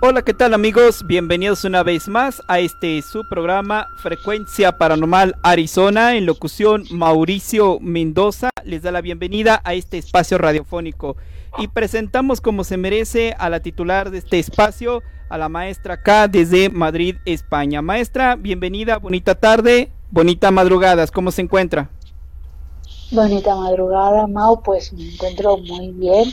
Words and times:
Hola, 0.00 0.22
¿qué 0.22 0.32
tal 0.32 0.54
amigos? 0.54 1.04
Bienvenidos 1.04 1.64
una 1.64 1.82
vez 1.82 2.06
más 2.06 2.40
a 2.46 2.60
este 2.60 3.02
su 3.02 3.28
programa 3.28 3.88
Frecuencia 3.96 4.78
Paranormal 4.78 5.34
Arizona 5.42 6.14
en 6.14 6.24
locución 6.24 6.84
Mauricio 6.92 7.80
Mendoza. 7.80 8.50
Les 8.62 8.82
da 8.82 8.92
la 8.92 9.00
bienvenida 9.00 9.60
a 9.64 9.74
este 9.74 9.98
espacio 9.98 10.38
radiofónico 10.38 11.16
y 11.58 11.66
presentamos 11.66 12.40
como 12.40 12.62
se 12.62 12.76
merece 12.76 13.34
a 13.40 13.50
la 13.50 13.58
titular 13.58 14.12
de 14.12 14.18
este 14.18 14.38
espacio, 14.38 15.02
a 15.30 15.36
la 15.36 15.48
maestra 15.48 15.94
acá 15.94 16.28
desde 16.28 16.70
Madrid, 16.70 17.16
España. 17.24 17.82
Maestra, 17.82 18.36
bienvenida, 18.36 18.98
bonita 18.98 19.34
tarde, 19.34 19.90
bonita 20.12 20.52
madrugadas, 20.52 21.10
¿cómo 21.10 21.32
se 21.32 21.42
encuentra? 21.42 21.90
Bonita 23.10 23.56
madrugada, 23.56 24.28
Mau, 24.28 24.62
pues 24.62 24.92
me 24.92 25.12
encuentro 25.12 25.56
muy 25.58 25.90
bien 25.90 26.28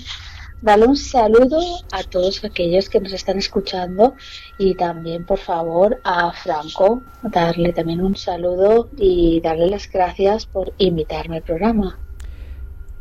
Dale 0.61 0.87
un 0.87 0.95
saludo 0.95 1.59
a 1.91 2.03
todos 2.03 2.43
aquellos 2.43 2.89
que 2.89 2.99
nos 2.99 3.13
están 3.13 3.37
escuchando 3.37 4.15
y 4.57 4.73
también, 4.75 5.25
por 5.25 5.37
favor, 5.37 5.99
a 6.03 6.31
Franco, 6.31 7.03
darle 7.21 7.73
también 7.73 8.01
un 8.01 8.15
saludo 8.15 8.89
y 8.97 9.41
darle 9.41 9.69
las 9.69 9.91
gracias 9.91 10.45
por 10.45 10.73
invitarme 10.77 11.37
al 11.37 11.43
programa. 11.43 11.99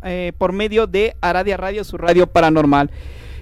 eh, 0.03 0.33
por 0.37 0.53
medio 0.53 0.89
de 0.89 1.15
Aradia 1.21 1.57
Radio, 1.57 1.85
su 1.85 1.97
radio 1.97 2.27
paranormal. 2.27 2.91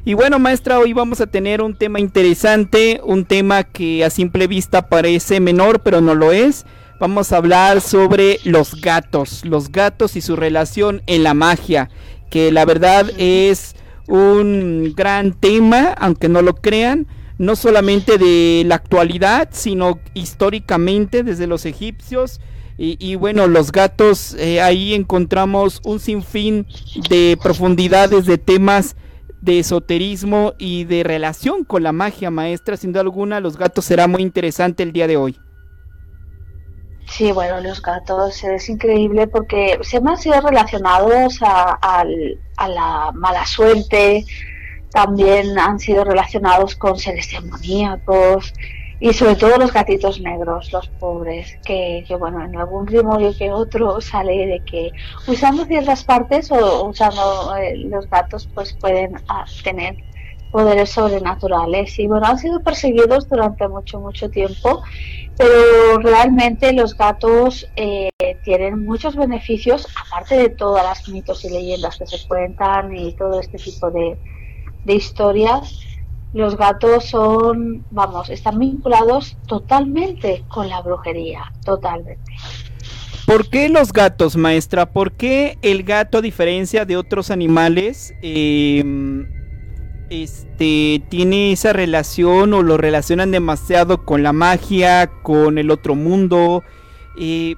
Y 0.09 0.15
bueno, 0.15 0.39
maestra, 0.39 0.79
hoy 0.79 0.95
vamos 0.95 1.21
a 1.21 1.27
tener 1.27 1.61
un 1.61 1.77
tema 1.77 2.01
interesante, 2.01 2.99
un 3.05 3.27
tema 3.27 3.63
que 3.63 4.07
a 4.07 4.09
simple 4.09 4.47
vista 4.47 4.89
parece 4.89 5.39
menor, 5.39 5.81
pero 5.81 6.01
no 6.01 6.15
lo 6.15 6.33
es. 6.33 6.65
Vamos 6.99 7.31
a 7.31 7.37
hablar 7.37 7.83
sobre 7.83 8.41
los 8.45 8.81
gatos, 8.81 9.45
los 9.45 9.71
gatos 9.71 10.17
y 10.17 10.23
su 10.23 10.35
relación 10.35 11.03
en 11.07 11.25
la 11.25 11.35
magia, 11.35 11.91
que 12.31 12.51
la 12.53 12.65
verdad 12.65 13.11
es 13.19 13.77
un 14.07 14.95
gran 14.97 15.35
tema, 15.35 15.93
aunque 15.99 16.31
no 16.31 16.41
lo 16.41 16.55
crean, 16.55 17.07
no 17.37 17.55
solamente 17.55 18.17
de 18.17 18.63
la 18.65 18.77
actualidad, 18.77 19.51
sino 19.53 20.01
históricamente 20.15 21.23
desde 21.23 21.47
los 21.47 21.67
egipcios. 21.67 22.41
Y, 22.79 23.17
bueno, 23.17 23.47
los 23.47 23.73
gatos, 23.73 24.35
eh, 24.39 24.63
ahí 24.63 24.95
encontramos 24.95 25.83
un 25.85 26.01
sinfín 26.01 26.65
de 27.11 27.37
profundidades 27.43 28.25
de 28.25 28.39
temas 28.39 28.97
de 29.41 29.61
esoterismo 29.61 30.55
y 30.59 30.85
de 30.85 31.03
relación 31.05 31.65
con 31.65 31.83
la 31.83 31.93
magia 31.93 32.31
maestra. 32.31 32.77
Sin 32.77 32.93
duda 32.93 33.03
alguna, 33.03 33.41
los 33.41 33.57
gatos 33.57 33.85
será 33.85 34.07
muy 34.07 34.23
interesante 34.23 34.83
el 34.83 34.93
día 34.93 35.07
de 35.07 35.17
hoy. 35.17 35.39
Sí, 37.09 37.33
bueno, 37.33 37.61
los 37.61 37.81
gatos 37.81 38.45
es 38.45 38.69
increíble 38.69 39.27
porque 39.27 39.79
se 39.83 39.97
han 39.97 40.17
sido 40.19 40.41
relacionados 40.41 41.39
a, 41.41 42.05
la 42.69 43.11
mala 43.15 43.47
suerte, 43.47 44.25
también 44.91 45.59
han 45.59 45.79
sido 45.79 46.05
relacionados 46.05 46.77
con 46.77 46.99
seres 46.99 47.31
demoníacos, 47.31 48.53
y 49.01 49.13
sobre 49.13 49.37
todo 49.37 49.59
los 49.59 49.73
gatitos 49.73 50.21
negros, 50.21 50.73
los 50.73 50.89
pobres, 50.89 51.57
que, 51.65 52.05
que 52.07 52.17
bueno, 52.17 52.45
en 52.45 52.57
algún 52.57 52.85
grimorio 52.85 53.33
que 53.37 53.51
otro 53.53 54.01
sale 54.01 54.47
de 54.47 54.61
que 54.65 54.91
usando 55.27 55.65
ciertas 55.65 56.05
partes 56.05 56.51
o 56.51 56.87
usando 56.87 57.55
eh, 57.57 57.77
los 57.77 58.09
gatos 58.11 58.49
pues 58.55 58.73
pueden 58.75 59.17
ah, 59.29 59.45
tener 59.63 59.97
poderes 60.51 60.91
sobrenaturales. 60.91 61.99
Y 61.99 62.07
bueno, 62.07 62.27
han 62.27 62.39
sido 62.39 62.61
perseguidos 62.61 63.29
durante 63.29 63.69
mucho, 63.69 64.01
mucho 64.01 64.31
tiempo, 64.31 64.83
pero 65.37 65.99
realmente 65.99 66.73
los 66.73 66.97
gatos 66.97 67.69
eh, 67.77 68.11
tienen 68.43 68.85
muchos 68.85 69.15
beneficios, 69.15 69.87
aparte 70.07 70.37
de 70.37 70.49
todas 70.49 70.85
las 70.85 71.09
mitos 71.09 71.45
y 71.45 71.51
leyendas 71.51 71.99
que 71.99 72.07
se 72.07 72.27
cuentan 72.27 72.97
y 72.97 73.13
todo 73.13 73.39
este 73.39 73.59
tipo 73.59 73.91
de, 73.91 74.17
de 74.85 74.95
historias 74.95 75.88
los 76.33 76.57
gatos 76.57 77.07
son, 77.07 77.85
vamos, 77.91 78.29
están 78.29 78.59
vinculados 78.59 79.37
totalmente 79.47 80.45
con 80.49 80.69
la 80.69 80.83
brujería, 80.83 81.53
totalmente. 81.65 82.33
¿Por 83.27 83.49
qué 83.51 83.69
los 83.69 83.93
gatos, 83.93 84.37
maestra? 84.37 84.91
¿Por 84.91 85.13
qué 85.13 85.59
el 85.63 85.83
gato, 85.83 86.19
a 86.19 86.23
diferencia 86.23 86.85
de 86.85 86.97
otros 86.97 87.31
animales, 87.31 88.15
em, 88.23 89.29
este, 90.09 91.03
tiene 91.11 91.53
esa 91.53 91.75
relación 91.75 92.55
o 92.55 92.63
lo 92.63 92.79
relacionan 92.79 93.31
demasiado 93.31 94.05
con 94.05 94.23
la 94.23 94.33
magia, 94.33 95.11
con 95.23 95.59
el 95.59 95.71
otro 95.71 95.95
mundo? 95.95 96.63
Eh, 97.19 97.57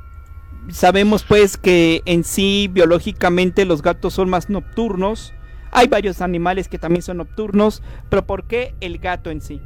sabemos 0.71 1.23
pues 1.23 1.57
que 1.57 2.03
en 2.05 2.25
sí, 2.25 2.69
biológicamente, 2.73 3.65
los 3.65 3.83
gatos 3.83 4.15
son 4.15 4.29
más 4.29 4.51
nocturnos 4.51 5.33
hay 5.71 5.89
varios 5.89 6.21
animales 6.21 6.69
que 6.69 6.79
también 6.79 7.03
son 7.03 7.19
nocturnos, 7.19 7.83
pero 8.09 8.27
¿por 8.27 8.45
qué 8.45 8.75
el 8.81 8.99
gato 8.99 9.31
en 9.31 9.41
sí? 9.41 9.61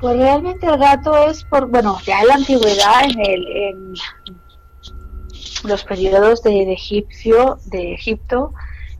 Pues 0.00 0.16
realmente 0.18 0.66
el 0.66 0.78
gato 0.78 1.16
es 1.28 1.44
por, 1.44 1.66
bueno, 1.68 1.98
ya 2.04 2.20
en 2.20 2.28
la 2.28 2.34
antigüedad, 2.34 3.04
en, 3.04 3.20
el, 3.20 3.46
en 3.48 3.94
los 5.64 5.84
periodos 5.84 6.42
de, 6.42 6.72
egipcio, 6.72 7.58
de 7.66 7.94
Egipto, 7.94 8.52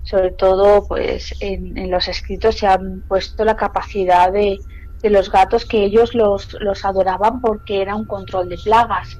sobre 0.04 0.30
todo 0.30 0.86
pues 0.86 1.34
en, 1.40 1.76
en, 1.76 1.90
los 1.90 2.08
escritos 2.08 2.56
se 2.56 2.66
han 2.66 3.02
puesto 3.08 3.44
la 3.44 3.56
capacidad 3.56 4.32
de, 4.32 4.58
de 5.02 5.10
los 5.10 5.30
gatos 5.30 5.66
que 5.66 5.84
ellos 5.84 6.14
los, 6.14 6.54
los 6.60 6.84
adoraban 6.84 7.40
porque 7.42 7.82
era 7.82 7.94
un 7.94 8.06
control 8.06 8.48
de 8.48 8.56
plagas 8.56 9.18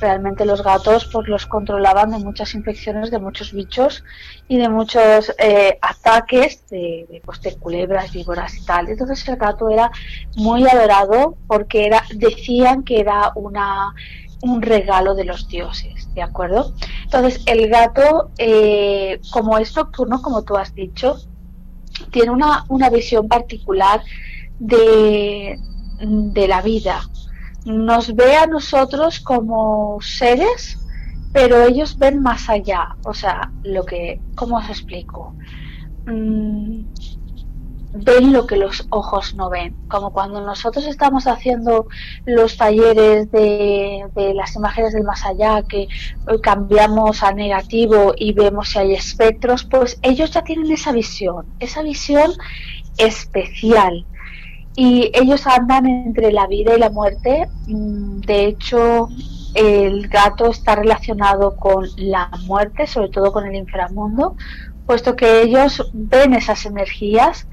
realmente 0.00 0.44
los 0.44 0.62
gatos 0.62 1.08
pues 1.12 1.28
los 1.28 1.46
controlaban 1.46 2.10
de 2.10 2.18
muchas 2.18 2.54
infecciones 2.54 3.10
de 3.10 3.18
muchos 3.18 3.52
bichos 3.52 4.04
y 4.48 4.58
de 4.58 4.68
muchos 4.68 5.32
eh, 5.38 5.78
ataques 5.80 6.66
de, 6.68 7.22
pues, 7.24 7.40
de 7.42 7.56
culebras, 7.56 8.12
víboras 8.12 8.56
y 8.56 8.64
tal. 8.64 8.88
Entonces 8.88 9.26
el 9.28 9.36
gato 9.36 9.70
era 9.70 9.90
muy 10.36 10.66
adorado 10.66 11.36
porque 11.46 11.86
era, 11.86 12.02
decían 12.14 12.82
que 12.82 13.00
era 13.00 13.32
una 13.34 13.94
un 14.42 14.60
regalo 14.60 15.14
de 15.14 15.24
los 15.24 15.48
dioses, 15.48 16.12
¿de 16.14 16.22
acuerdo? 16.22 16.74
Entonces 17.04 17.42
el 17.46 17.68
gato, 17.68 18.30
eh, 18.36 19.18
como 19.30 19.56
es 19.56 19.74
nocturno, 19.74 20.20
como 20.20 20.42
tú 20.42 20.56
has 20.56 20.74
dicho, 20.74 21.16
tiene 22.10 22.30
una, 22.30 22.66
una 22.68 22.90
visión 22.90 23.26
particular 23.26 24.02
de, 24.58 25.58
de 25.98 26.48
la 26.48 26.60
vida, 26.60 27.00
nos 27.64 28.14
ve 28.14 28.36
a 28.36 28.46
nosotros 28.46 29.20
como 29.20 29.98
seres, 30.00 30.78
pero 31.32 31.62
ellos 31.64 31.98
ven 31.98 32.22
más 32.22 32.48
allá. 32.48 32.96
O 33.04 33.14
sea, 33.14 33.50
lo 33.62 33.84
que, 33.84 34.20
¿cómo 34.34 34.56
os 34.56 34.68
explico? 34.68 35.34
Mm, 36.06 36.84
ven 37.94 38.32
lo 38.32 38.46
que 38.46 38.56
los 38.56 38.86
ojos 38.90 39.34
no 39.34 39.48
ven. 39.48 39.74
Como 39.88 40.12
cuando 40.12 40.40
nosotros 40.40 40.86
estamos 40.86 41.26
haciendo 41.26 41.86
los 42.26 42.56
talleres 42.56 43.30
de, 43.30 44.04
de 44.14 44.34
las 44.34 44.54
imágenes 44.56 44.92
del 44.92 45.04
más 45.04 45.24
allá, 45.24 45.62
que 45.62 45.88
cambiamos 46.42 47.22
a 47.22 47.32
negativo 47.32 48.14
y 48.16 48.32
vemos 48.32 48.70
si 48.70 48.78
hay 48.78 48.94
espectros, 48.94 49.64
pues 49.64 49.98
ellos 50.02 50.32
ya 50.32 50.42
tienen 50.42 50.70
esa 50.70 50.92
visión, 50.92 51.46
esa 51.60 51.82
visión 51.82 52.32
especial 52.98 54.04
y 54.76 55.10
ellos 55.14 55.46
andan 55.46 55.86
entre 55.86 56.32
la 56.32 56.46
vida 56.46 56.74
y 56.74 56.78
la 56.78 56.90
muerte. 56.90 57.48
Mm, 57.66 58.20
de 58.20 58.46
hecho, 58.46 59.08
el 59.54 60.08
gato 60.08 60.50
está 60.50 60.74
relacionado 60.74 61.56
con 61.56 61.86
la 61.96 62.30
muerte, 62.46 62.86
sobre 62.86 63.08
todo 63.08 63.32
con 63.32 63.46
el 63.46 63.54
inframundo, 63.54 64.36
puesto 64.86 65.16
que 65.16 65.42
ellos 65.42 65.90
ven 65.92 66.34
esas 66.34 66.66
energías 66.66 67.46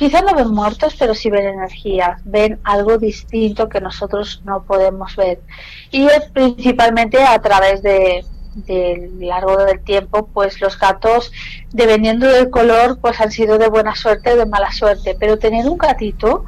quizá 0.00 0.22
no 0.22 0.34
ven 0.34 0.50
muertos, 0.50 0.96
pero 0.98 1.14
sí 1.14 1.28
ven 1.28 1.46
energías, 1.46 2.22
ven 2.24 2.58
algo 2.64 2.96
distinto 2.96 3.68
que 3.68 3.82
nosotros 3.82 4.40
no 4.46 4.62
podemos 4.62 5.14
ver. 5.14 5.42
Y 5.90 6.06
principalmente 6.32 7.22
a 7.22 7.38
través 7.40 7.82
de, 7.82 8.24
del 8.54 9.20
largo 9.20 9.56
del 9.64 9.80
tiempo, 9.80 10.28
pues 10.32 10.60
los 10.60 10.78
gatos, 10.78 11.32
dependiendo 11.72 12.26
del 12.26 12.50
color, 12.50 12.98
pues 13.00 13.20
han 13.20 13.30
sido 13.30 13.58
de 13.58 13.68
buena 13.68 13.94
suerte 13.94 14.32
o 14.32 14.36
de 14.36 14.46
mala 14.46 14.72
suerte. 14.72 15.16
Pero 15.18 15.38
tener 15.38 15.68
un 15.68 15.78
gatito, 15.78 16.44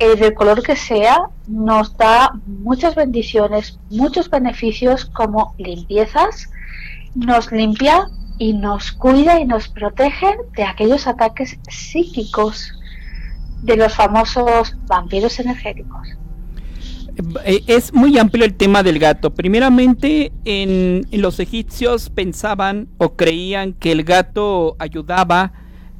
eh, 0.00 0.14
del 0.14 0.34
color 0.34 0.62
que 0.62 0.76
sea, 0.76 1.28
nos 1.48 1.96
da 1.96 2.32
muchas 2.46 2.94
bendiciones, 2.94 3.80
muchos 3.90 4.30
beneficios 4.30 5.06
como 5.06 5.54
limpiezas, 5.58 6.50
nos 7.16 7.50
limpia 7.50 8.08
y 8.38 8.52
nos 8.52 8.92
cuida 8.92 9.40
y 9.40 9.44
nos 9.44 9.68
protege 9.68 10.36
de 10.56 10.62
aquellos 10.62 11.08
ataques 11.08 11.58
psíquicos 11.68 12.72
de 13.62 13.76
los 13.76 13.92
famosos 13.92 14.76
vampiros 14.86 15.40
energéticos. 15.40 16.08
Eh, 17.44 17.64
es 17.66 17.92
muy 17.92 18.16
amplio 18.18 18.44
el 18.44 18.54
tema 18.54 18.82
del 18.82 18.98
gato. 18.98 19.34
Primeramente, 19.34 20.32
en, 20.44 21.06
los 21.10 21.40
egipcios 21.40 22.10
pensaban 22.10 22.88
o 22.98 23.16
creían 23.16 23.72
que 23.72 23.92
el 23.92 24.04
gato 24.04 24.76
ayudaba 24.78 25.52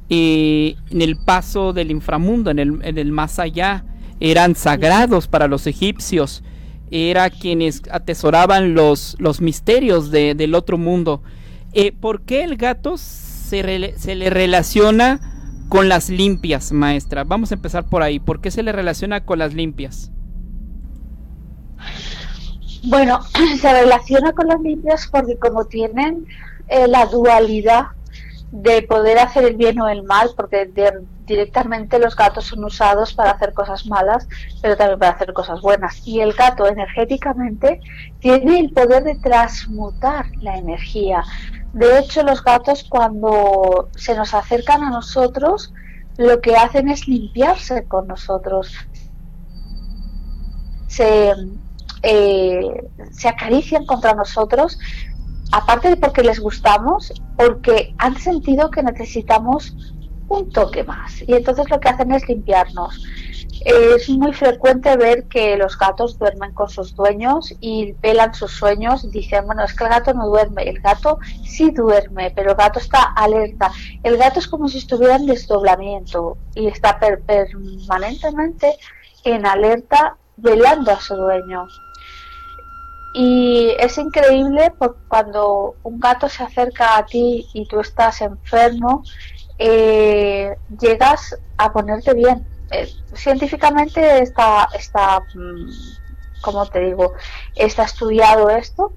eh, 0.09 0.75
en 0.89 1.01
el 1.01 1.17
paso 1.17 1.73
del 1.73 1.91
inframundo, 1.91 2.51
en 2.51 2.59
el, 2.59 3.11
más 3.11 3.39
allá. 3.39 3.85
Eran 4.21 4.55
sagrados 4.55 5.27
para 5.27 5.47
los 5.47 5.67
egipcios. 5.67 6.43
Era 6.91 7.29
quienes 7.29 7.83
atesoraban 7.91 8.73
los, 8.73 9.15
los 9.19 9.41
misterios 9.41 10.11
del 10.11 10.55
otro 10.55 10.77
mundo. 10.77 11.21
Eh, 11.73 11.91
¿Por 11.91 12.23
qué 12.23 12.43
el 12.43 12.57
gato 12.57 12.97
se, 12.97 13.93
se 13.97 14.15
le 14.15 14.29
relaciona 14.29 15.19
con 15.69 15.87
las 15.87 16.09
limpias, 16.09 16.71
maestra? 16.71 17.23
Vamos 17.25 17.51
a 17.51 17.55
empezar 17.55 17.87
por 17.87 18.01
ahí. 18.01 18.19
¿Por 18.19 18.41
qué 18.41 18.49
se 18.51 18.63
le 18.63 18.71
relaciona 18.71 19.23
con 19.25 19.37
las 19.37 19.53
limpias? 19.53 20.11
Bueno, 22.83 23.19
se 23.59 23.73
relaciona 23.73 24.33
con 24.33 24.47
las 24.47 24.59
limpias 24.61 25.07
porque 25.11 25.37
como 25.37 25.65
tienen 25.65 26.25
eh, 26.67 26.87
la 26.87 27.05
dualidad 27.05 27.87
de 28.51 28.81
poder 28.81 29.19
hacer 29.19 29.43
el 29.43 29.55
bien 29.57 29.79
o 29.79 29.89
el 29.89 30.03
mal, 30.03 30.31
porque 30.35 30.71
directamente 31.25 31.99
los 31.99 32.15
gatos 32.15 32.45
son 32.45 32.63
usados 32.63 33.13
para 33.13 33.31
hacer 33.31 33.53
cosas 33.53 33.85
malas, 33.85 34.27
pero 34.61 34.75
también 34.75 34.99
para 34.99 35.11
hacer 35.11 35.33
cosas 35.33 35.61
buenas. 35.61 36.05
Y 36.07 36.21
el 36.21 36.33
gato 36.33 36.65
energéticamente 36.67 37.79
tiene 38.19 38.59
el 38.59 38.71
poder 38.71 39.03
de 39.03 39.15
transmutar 39.15 40.25
la 40.41 40.57
energía. 40.57 41.23
De 41.73 41.99
hecho, 41.99 42.23
los 42.23 42.43
gatos 42.43 42.83
cuando 42.89 43.89
se 43.95 44.15
nos 44.15 44.33
acercan 44.33 44.83
a 44.83 44.89
nosotros, 44.89 45.71
lo 46.17 46.41
que 46.41 46.55
hacen 46.55 46.89
es 46.89 47.07
limpiarse 47.07 47.85
con 47.85 48.07
nosotros. 48.07 48.73
Se, 50.87 51.33
eh, 52.03 52.89
se 53.11 53.27
acarician 53.27 53.85
contra 53.85 54.13
nosotros, 54.13 54.79
aparte 55.51 55.89
de 55.89 55.97
porque 55.97 56.23
les 56.23 56.39
gustamos, 56.39 57.13
porque 57.37 57.93
han 57.97 58.17
sentido 58.17 58.69
que 58.69 58.83
necesitamos 58.83 59.75
un 60.29 60.49
toque 60.51 60.83
más. 60.83 61.21
Y 61.27 61.33
entonces 61.33 61.69
lo 61.69 61.79
que 61.79 61.89
hacen 61.89 62.11
es 62.11 62.27
limpiarnos. 62.27 63.03
Es 63.65 64.07
muy 64.09 64.31
frecuente 64.31 64.95
ver 64.95 65.27
que 65.27 65.57
los 65.57 65.77
gatos 65.77 66.17
duermen 66.17 66.53
con 66.53 66.69
sus 66.69 66.95
dueños 66.95 67.53
y 67.59 67.93
velan 68.01 68.33
sus 68.33 68.51
sueños. 68.51 69.11
Dicen, 69.11 69.45
bueno, 69.47 69.65
es 69.65 69.73
que 69.73 69.83
el 69.83 69.89
gato 69.89 70.13
no 70.13 70.27
duerme. 70.27 70.63
El 70.63 70.79
gato 70.79 71.19
sí 71.43 71.71
duerme, 71.71 72.31
pero 72.33 72.51
el 72.51 72.57
gato 72.57 72.79
está 72.79 73.03
alerta. 73.03 73.71
El 74.03 74.17
gato 74.17 74.39
es 74.39 74.47
como 74.47 74.69
si 74.69 74.77
estuviera 74.77 75.17
en 75.17 75.25
desdoblamiento 75.25 76.37
y 76.55 76.67
está 76.67 76.99
permanentemente 76.99 78.77
en 79.25 79.45
alerta 79.45 80.15
velando 80.37 80.91
a 80.91 81.01
su 81.01 81.15
dueño. 81.15 81.67
Y 83.13 83.71
es 83.79 83.97
increíble 83.97 84.71
porque 84.77 84.99
cuando 85.07 85.75
un 85.83 85.99
gato 85.99 86.29
se 86.29 86.43
acerca 86.43 86.97
a 86.97 87.05
ti 87.05 87.47
y 87.53 87.65
tú 87.65 87.79
estás 87.79 88.21
enfermo, 88.21 89.03
eh, 89.57 90.55
llegas 90.79 91.35
a 91.57 91.71
ponerte 91.73 92.13
bien. 92.13 92.45
Eh, 92.71 92.87
científicamente 93.13 94.21
está, 94.21 94.69
está, 94.77 95.21
mm, 95.33 95.69
como 96.41 96.65
te 96.67 96.79
digo, 96.81 97.13
está 97.55 97.83
estudiado 97.83 98.49
esto, 98.49 98.93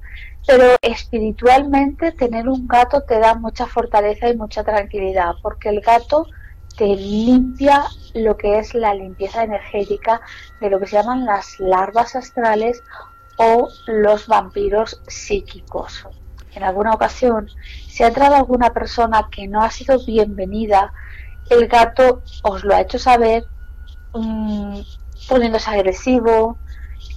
pero 0.46 0.76
espiritualmente 0.82 2.12
tener 2.12 2.48
un 2.48 2.68
gato 2.68 3.02
te 3.02 3.18
da 3.18 3.34
mucha 3.34 3.66
fortaleza 3.66 4.28
y 4.28 4.36
mucha 4.36 4.62
tranquilidad, 4.62 5.34
porque 5.42 5.70
el 5.70 5.80
gato 5.80 6.26
te 6.76 6.86
limpia 6.86 7.84
lo 8.14 8.36
que 8.36 8.58
es 8.58 8.74
la 8.74 8.94
limpieza 8.94 9.44
energética 9.44 10.20
de 10.60 10.70
lo 10.70 10.78
que 10.78 10.86
se 10.86 10.96
llaman 10.96 11.24
las 11.24 11.58
larvas 11.60 12.14
astrales 12.14 12.82
o 13.42 13.68
los 13.86 14.28
vampiros 14.28 15.00
psíquicos. 15.08 16.06
En 16.54 16.62
alguna 16.62 16.92
ocasión, 16.92 17.48
si 17.88 18.04
ha 18.04 18.08
entrado 18.08 18.36
alguna 18.36 18.70
persona 18.72 19.28
que 19.30 19.48
no 19.48 19.62
ha 19.62 19.70
sido 19.70 19.98
bienvenida, 20.04 20.92
el 21.50 21.66
gato 21.66 22.22
os 22.44 22.62
lo 22.62 22.74
ha 22.74 22.82
hecho 22.82 22.98
saber 22.98 23.44
mm, 24.14 24.80
poniéndose 25.28 25.70
agresivo, 25.70 26.58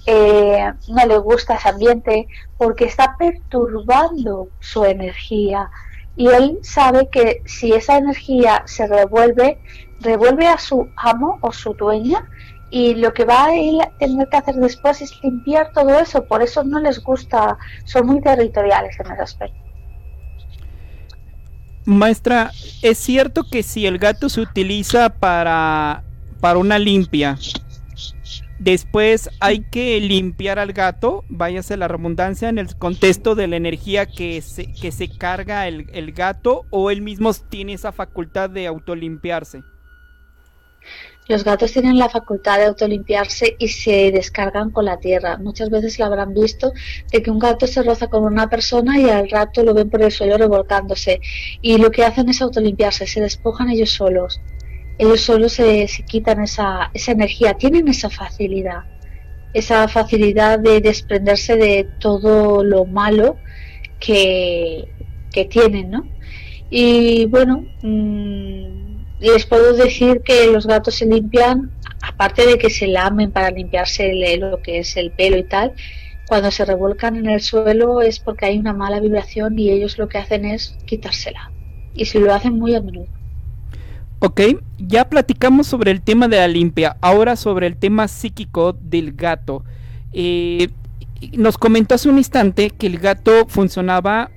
eh, 0.06 0.72
no 0.88 1.06
le 1.06 1.18
gusta 1.18 1.54
ese 1.54 1.68
ambiente 1.68 2.26
porque 2.58 2.86
está 2.86 3.16
perturbando 3.18 4.48
su 4.60 4.84
energía 4.84 5.70
y 6.16 6.28
él 6.28 6.58
sabe 6.62 7.08
que 7.10 7.42
si 7.44 7.72
esa 7.72 7.98
energía 7.98 8.62
se 8.66 8.86
revuelve, 8.86 9.60
revuelve 10.00 10.46
a 10.46 10.58
su 10.58 10.88
amo 10.96 11.38
o 11.42 11.52
su 11.52 11.74
dueña 11.74 12.28
y 12.70 12.94
lo 12.94 13.12
que 13.12 13.24
va 13.24 13.44
a 13.44 13.90
tener 13.98 14.28
que 14.28 14.36
hacer 14.36 14.56
después 14.56 15.00
es 15.00 15.12
limpiar 15.22 15.70
todo 15.72 15.98
eso, 15.98 16.24
por 16.24 16.42
eso 16.42 16.64
no 16.64 16.80
les 16.80 17.02
gusta, 17.02 17.56
son 17.84 18.06
muy 18.06 18.20
territoriales 18.20 18.98
en 18.98 19.12
ese 19.12 19.22
aspecto. 19.22 19.66
Maestra, 21.84 22.50
¿es 22.82 22.98
cierto 22.98 23.44
que 23.48 23.62
si 23.62 23.86
el 23.86 23.98
gato 23.98 24.28
se 24.28 24.40
utiliza 24.40 25.08
para, 25.08 26.02
para 26.40 26.58
una 26.58 26.80
limpia, 26.80 27.38
después 28.58 29.30
hay 29.38 29.60
que 29.70 30.00
limpiar 30.00 30.58
al 30.58 30.72
gato, 30.72 31.24
váyase 31.28 31.76
la 31.76 31.86
redundancia, 31.86 32.48
en 32.48 32.58
el 32.58 32.74
contexto 32.76 33.36
de 33.36 33.46
la 33.46 33.54
energía 33.54 34.06
que 34.06 34.42
se, 34.42 34.72
que 34.72 34.90
se 34.90 35.08
carga 35.08 35.68
el, 35.68 35.88
el 35.92 36.10
gato 36.10 36.66
o 36.70 36.90
él 36.90 37.02
mismo 37.02 37.32
tiene 37.34 37.74
esa 37.74 37.92
facultad 37.92 38.50
de 38.50 38.66
autolimpiarse? 38.66 39.62
Los 41.28 41.42
gatos 41.42 41.72
tienen 41.72 41.98
la 41.98 42.08
facultad 42.08 42.58
de 42.58 42.66
autolimpiarse 42.66 43.56
y 43.58 43.66
se 43.68 44.12
descargan 44.12 44.70
con 44.70 44.84
la 44.84 44.98
tierra. 44.98 45.38
Muchas 45.38 45.70
veces 45.70 45.98
lo 45.98 46.04
habrán 46.04 46.32
visto 46.34 46.72
de 47.10 47.20
que 47.20 47.32
un 47.32 47.40
gato 47.40 47.66
se 47.66 47.82
roza 47.82 48.06
con 48.06 48.22
una 48.22 48.48
persona 48.48 48.98
y 49.00 49.10
al 49.10 49.28
rato 49.28 49.64
lo 49.64 49.74
ven 49.74 49.90
por 49.90 50.02
el 50.02 50.12
suelo 50.12 50.38
revolcándose. 50.38 51.20
Y 51.62 51.78
lo 51.78 51.90
que 51.90 52.04
hacen 52.04 52.28
es 52.28 52.40
autolimpiarse, 52.42 53.08
se 53.08 53.20
despojan 53.20 53.70
ellos 53.70 53.90
solos. 53.90 54.40
Ellos 54.98 55.20
solos 55.20 55.54
se, 55.54 55.88
quitan 56.06 56.42
esa, 56.42 56.90
esa 56.94 57.10
energía, 57.10 57.54
tienen 57.54 57.88
esa 57.88 58.08
facilidad. 58.08 58.84
Esa 59.52 59.88
facilidad 59.88 60.60
de 60.60 60.80
desprenderse 60.80 61.56
de 61.56 61.88
todo 61.98 62.62
lo 62.62 62.84
malo 62.84 63.36
que, 63.98 64.88
que 65.32 65.44
tienen, 65.46 65.90
¿no? 65.90 66.06
Y 66.70 67.26
bueno, 67.26 67.64
mmm, 67.82 68.85
les 69.20 69.46
puedo 69.46 69.74
decir 69.74 70.22
que 70.22 70.46
los 70.48 70.66
gatos 70.66 70.96
se 70.96 71.06
limpian, 71.06 71.70
aparte 72.02 72.46
de 72.46 72.58
que 72.58 72.70
se 72.70 72.86
lamen 72.86 73.30
para 73.30 73.50
limpiarse 73.50 74.12
lo 74.38 74.60
que 74.60 74.78
es 74.78 74.96
el 74.96 75.10
pelo 75.10 75.38
y 75.38 75.44
tal, 75.44 75.72
cuando 76.28 76.50
se 76.50 76.64
revuelcan 76.64 77.16
en 77.16 77.30
el 77.30 77.40
suelo 77.40 78.00
es 78.02 78.18
porque 78.18 78.46
hay 78.46 78.58
una 78.58 78.72
mala 78.72 79.00
vibración 79.00 79.58
y 79.58 79.70
ellos 79.70 79.96
lo 79.96 80.08
que 80.08 80.18
hacen 80.18 80.44
es 80.44 80.76
quitársela. 80.84 81.50
Y 81.94 82.04
se 82.06 82.20
lo 82.20 82.34
hacen 82.34 82.58
muy 82.58 82.74
a 82.74 82.82
menudo. 82.82 83.06
Ok, 84.18 84.40
ya 84.78 85.08
platicamos 85.08 85.66
sobre 85.66 85.90
el 85.92 86.02
tema 86.02 86.26
de 86.28 86.38
la 86.38 86.48
limpia, 86.48 86.96
ahora 87.00 87.36
sobre 87.36 87.66
el 87.66 87.76
tema 87.76 88.08
psíquico 88.08 88.72
del 88.72 89.12
gato. 89.12 89.64
Eh, 90.12 90.68
nos 91.32 91.56
comentó 91.56 91.94
hace 91.94 92.08
un 92.08 92.18
instante 92.18 92.70
que 92.70 92.86
el 92.86 92.98
gato 92.98 93.46
funcionaba 93.46 94.30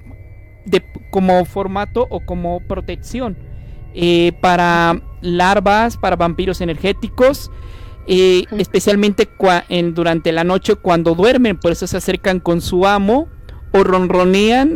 de, 0.66 0.84
como 1.12 1.44
formato 1.44 2.08
o 2.10 2.20
como 2.22 2.62
protección 2.62 3.49
eh, 3.94 4.34
para 4.42 5.02
larvas, 5.22 5.98
para 5.98 6.16
vampiros 6.16 6.62
energéticos, 6.62 7.52
eh, 8.08 8.46
especialmente 8.58 9.30
en, 9.70 9.94
durante 9.94 10.32
la 10.32 10.44
noche 10.44 10.76
cuando 10.76 11.16
duermen, 11.16 11.58
por 11.58 11.72
eso 11.72 11.88
se 11.88 11.98
acercan 11.98 12.40
con 12.40 12.62
su 12.62 12.86
amo 12.86 13.28
o 13.72 13.84
ronronean. 13.84 14.76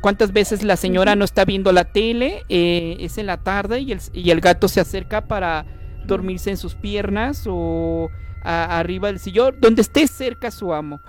¿Cuántas 0.00 0.32
veces 0.32 0.62
la 0.62 0.76
señora 0.76 1.14
no 1.16 1.24
está 1.24 1.44
viendo 1.44 1.72
la 1.72 1.84
tele? 1.84 2.44
Eh, 2.48 2.96
es 3.00 3.18
en 3.18 3.26
la 3.26 3.38
tarde 3.38 3.80
y 3.80 3.92
el, 3.92 4.00
y 4.12 4.30
el, 4.30 4.40
gato 4.40 4.68
se 4.68 4.80
acerca 4.80 5.26
para 5.26 5.66
dormirse 6.06 6.50
en 6.50 6.56
sus 6.56 6.74
piernas 6.74 7.44
o 7.46 8.10
arriba 8.42 9.08
del 9.08 9.18
sillón, 9.20 9.56
donde 9.58 9.82
esté 9.82 10.06
cerca 10.06 10.50
su 10.50 10.74
amo. 10.74 11.00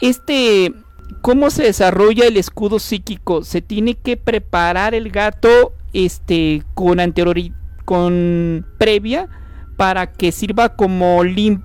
Este, 0.00 0.72
¿cómo 1.20 1.50
se 1.50 1.64
desarrolla 1.64 2.26
el 2.26 2.36
escudo 2.36 2.78
psíquico? 2.78 3.44
¿Se 3.44 3.60
tiene 3.60 3.94
que 3.94 4.16
preparar 4.16 4.94
el 4.94 5.10
gato 5.10 5.74
este 5.92 6.62
con 6.74 7.00
anterioridad 7.00 7.56
con 7.88 8.66
previa 8.76 9.30
para 9.78 10.12
que 10.12 10.30
sirva 10.30 10.76
como, 10.76 11.22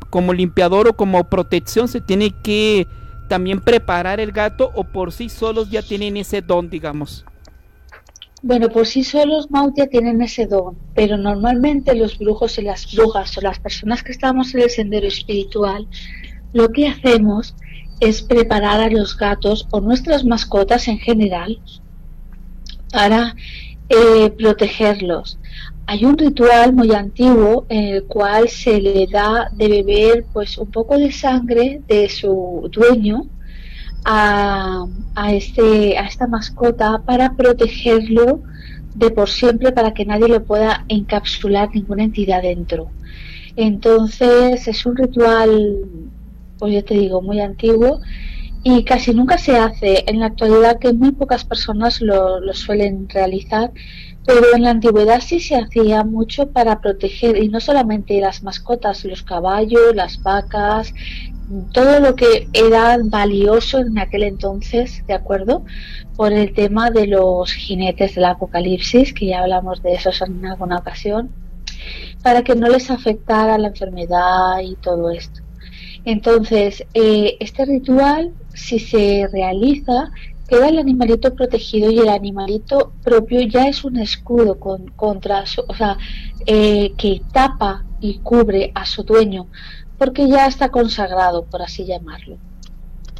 como 0.09 0.31
limpiador 0.31 0.87
o 0.87 0.95
como 0.95 1.21
protección 1.25 1.89
se 1.89 1.99
tiene 1.99 2.31
que 2.43 2.87
también 3.27 3.59
preparar 3.59 4.21
el 4.21 4.31
gato 4.31 4.71
o 4.73 4.85
por 4.85 5.11
sí 5.11 5.27
solos 5.27 5.69
ya 5.69 5.81
tienen 5.81 6.15
ese 6.15 6.41
don, 6.41 6.69
digamos? 6.69 7.25
Bueno, 8.41 8.69
por 8.69 8.87
sí 8.87 9.03
solos 9.03 9.51
Mautia 9.51 9.87
tienen 9.87 10.21
ese 10.21 10.47
don, 10.47 10.77
pero 10.95 11.17
normalmente 11.17 11.93
los 11.93 12.17
brujos 12.17 12.57
y 12.57 12.61
las 12.61 12.95
brujas 12.95 13.37
o 13.37 13.41
las 13.41 13.59
personas 13.59 14.01
que 14.01 14.13
estamos 14.13 14.55
en 14.55 14.61
el 14.61 14.69
sendero 14.69 15.07
espiritual, 15.07 15.87
lo 16.53 16.69
que 16.69 16.87
hacemos 16.87 17.53
es 17.99 18.21
preparar 18.21 18.79
a 18.79 18.89
los 18.89 19.17
gatos 19.17 19.67
o 19.71 19.81
nuestras 19.81 20.23
mascotas 20.23 20.87
en 20.87 20.99
general 20.99 21.59
para 22.93 23.35
eh, 23.89 24.31
protegerlos. 24.37 25.37
Hay 25.85 26.05
un 26.05 26.17
ritual 26.17 26.73
muy 26.73 26.93
antiguo 26.93 27.65
en 27.69 27.95
el 27.95 28.03
cual 28.05 28.47
se 28.47 28.79
le 28.79 29.05
da 29.07 29.49
de 29.53 29.67
beber 29.67 30.25
pues 30.31 30.57
un 30.57 30.71
poco 30.71 30.97
de 30.97 31.11
sangre 31.11 31.81
de 31.87 32.07
su 32.07 32.69
dueño 32.71 33.25
a, 34.05 34.85
este, 35.31 35.97
a 35.97 36.05
esta 36.05 36.27
mascota 36.27 37.01
para 37.05 37.35
protegerlo 37.35 38.41
de 38.95 39.11
por 39.11 39.29
siempre 39.29 39.71
para 39.71 39.93
que 39.93 40.05
nadie 40.05 40.27
lo 40.27 40.43
pueda 40.43 40.85
encapsular 40.87 41.69
ninguna 41.73 42.03
entidad 42.03 42.41
dentro. 42.41 42.89
Entonces 43.55 44.67
es 44.67 44.85
un 44.85 44.95
ritual, 44.95 45.85
pues 46.57 46.73
yo 46.73 46.83
te 46.83 46.93
digo, 46.95 47.21
muy 47.21 47.39
antiguo 47.41 47.99
y 48.63 48.85
casi 48.85 49.13
nunca 49.13 49.37
se 49.37 49.57
hace. 49.57 50.05
En 50.07 50.19
la 50.19 50.27
actualidad 50.27 50.79
que 50.79 50.93
muy 50.93 51.11
pocas 51.11 51.43
personas 51.43 52.01
lo, 52.01 52.41
suelen 52.53 53.09
realizar, 53.09 53.71
pero 54.25 54.55
en 54.55 54.63
la 54.63 54.71
antigüedad 54.71 55.21
sí 55.21 55.41
se 55.41 55.57
hacía 55.57 56.03
mucho 56.03 56.49
para 56.51 56.79
proteger, 56.79 57.37
y 57.37 57.49
no 57.49 57.59
solamente 57.59 58.19
las 58.21 58.41
mascotas, 58.41 59.03
los 59.03 59.21
caballos, 59.21 59.93
las 59.93 60.21
vacas, 60.23 60.93
todo 61.73 61.99
lo 61.99 62.15
que 62.15 62.47
era 62.53 62.97
valioso 63.03 63.79
en 63.79 63.99
aquel 63.99 64.23
entonces, 64.23 65.05
¿de 65.07 65.13
acuerdo? 65.13 65.65
Por 66.15 66.31
el 66.31 66.53
tema 66.53 66.89
de 66.89 67.07
los 67.07 67.51
jinetes 67.51 68.15
del 68.15 68.25
apocalipsis, 68.25 69.13
que 69.13 69.27
ya 69.27 69.41
hablamos 69.41 69.83
de 69.83 69.93
eso 69.93 70.09
en 70.25 70.45
alguna 70.45 70.77
ocasión, 70.77 71.31
para 72.23 72.43
que 72.43 72.55
no 72.55 72.69
les 72.69 72.89
afectara 72.89 73.57
la 73.57 73.67
enfermedad 73.67 74.59
y 74.63 74.75
todo 74.75 75.11
esto. 75.11 75.42
Entonces, 76.05 76.85
eh, 76.93 77.37
este 77.39 77.65
ritual, 77.65 78.33
si 78.53 78.79
se 78.79 79.27
realiza, 79.31 80.11
queda 80.47 80.69
el 80.69 80.77
animalito 80.77 81.33
protegido 81.33 81.91
y 81.91 81.99
el 81.99 82.09
animalito 82.09 82.91
propio 83.03 83.41
ya 83.41 83.67
es 83.67 83.83
un 83.83 83.97
escudo 83.97 84.59
con, 84.59 84.87
contra, 84.91 85.45
su, 85.45 85.63
o 85.67 85.73
sea, 85.73 85.97
eh, 86.45 86.93
que 86.97 87.21
tapa 87.31 87.85
y 88.01 88.19
cubre 88.19 88.71
a 88.75 88.85
su 88.85 89.03
dueño 89.03 89.47
porque 89.97 90.27
ya 90.27 90.47
está 90.47 90.69
consagrado, 90.69 91.45
por 91.45 91.61
así 91.61 91.85
llamarlo. 91.85 92.37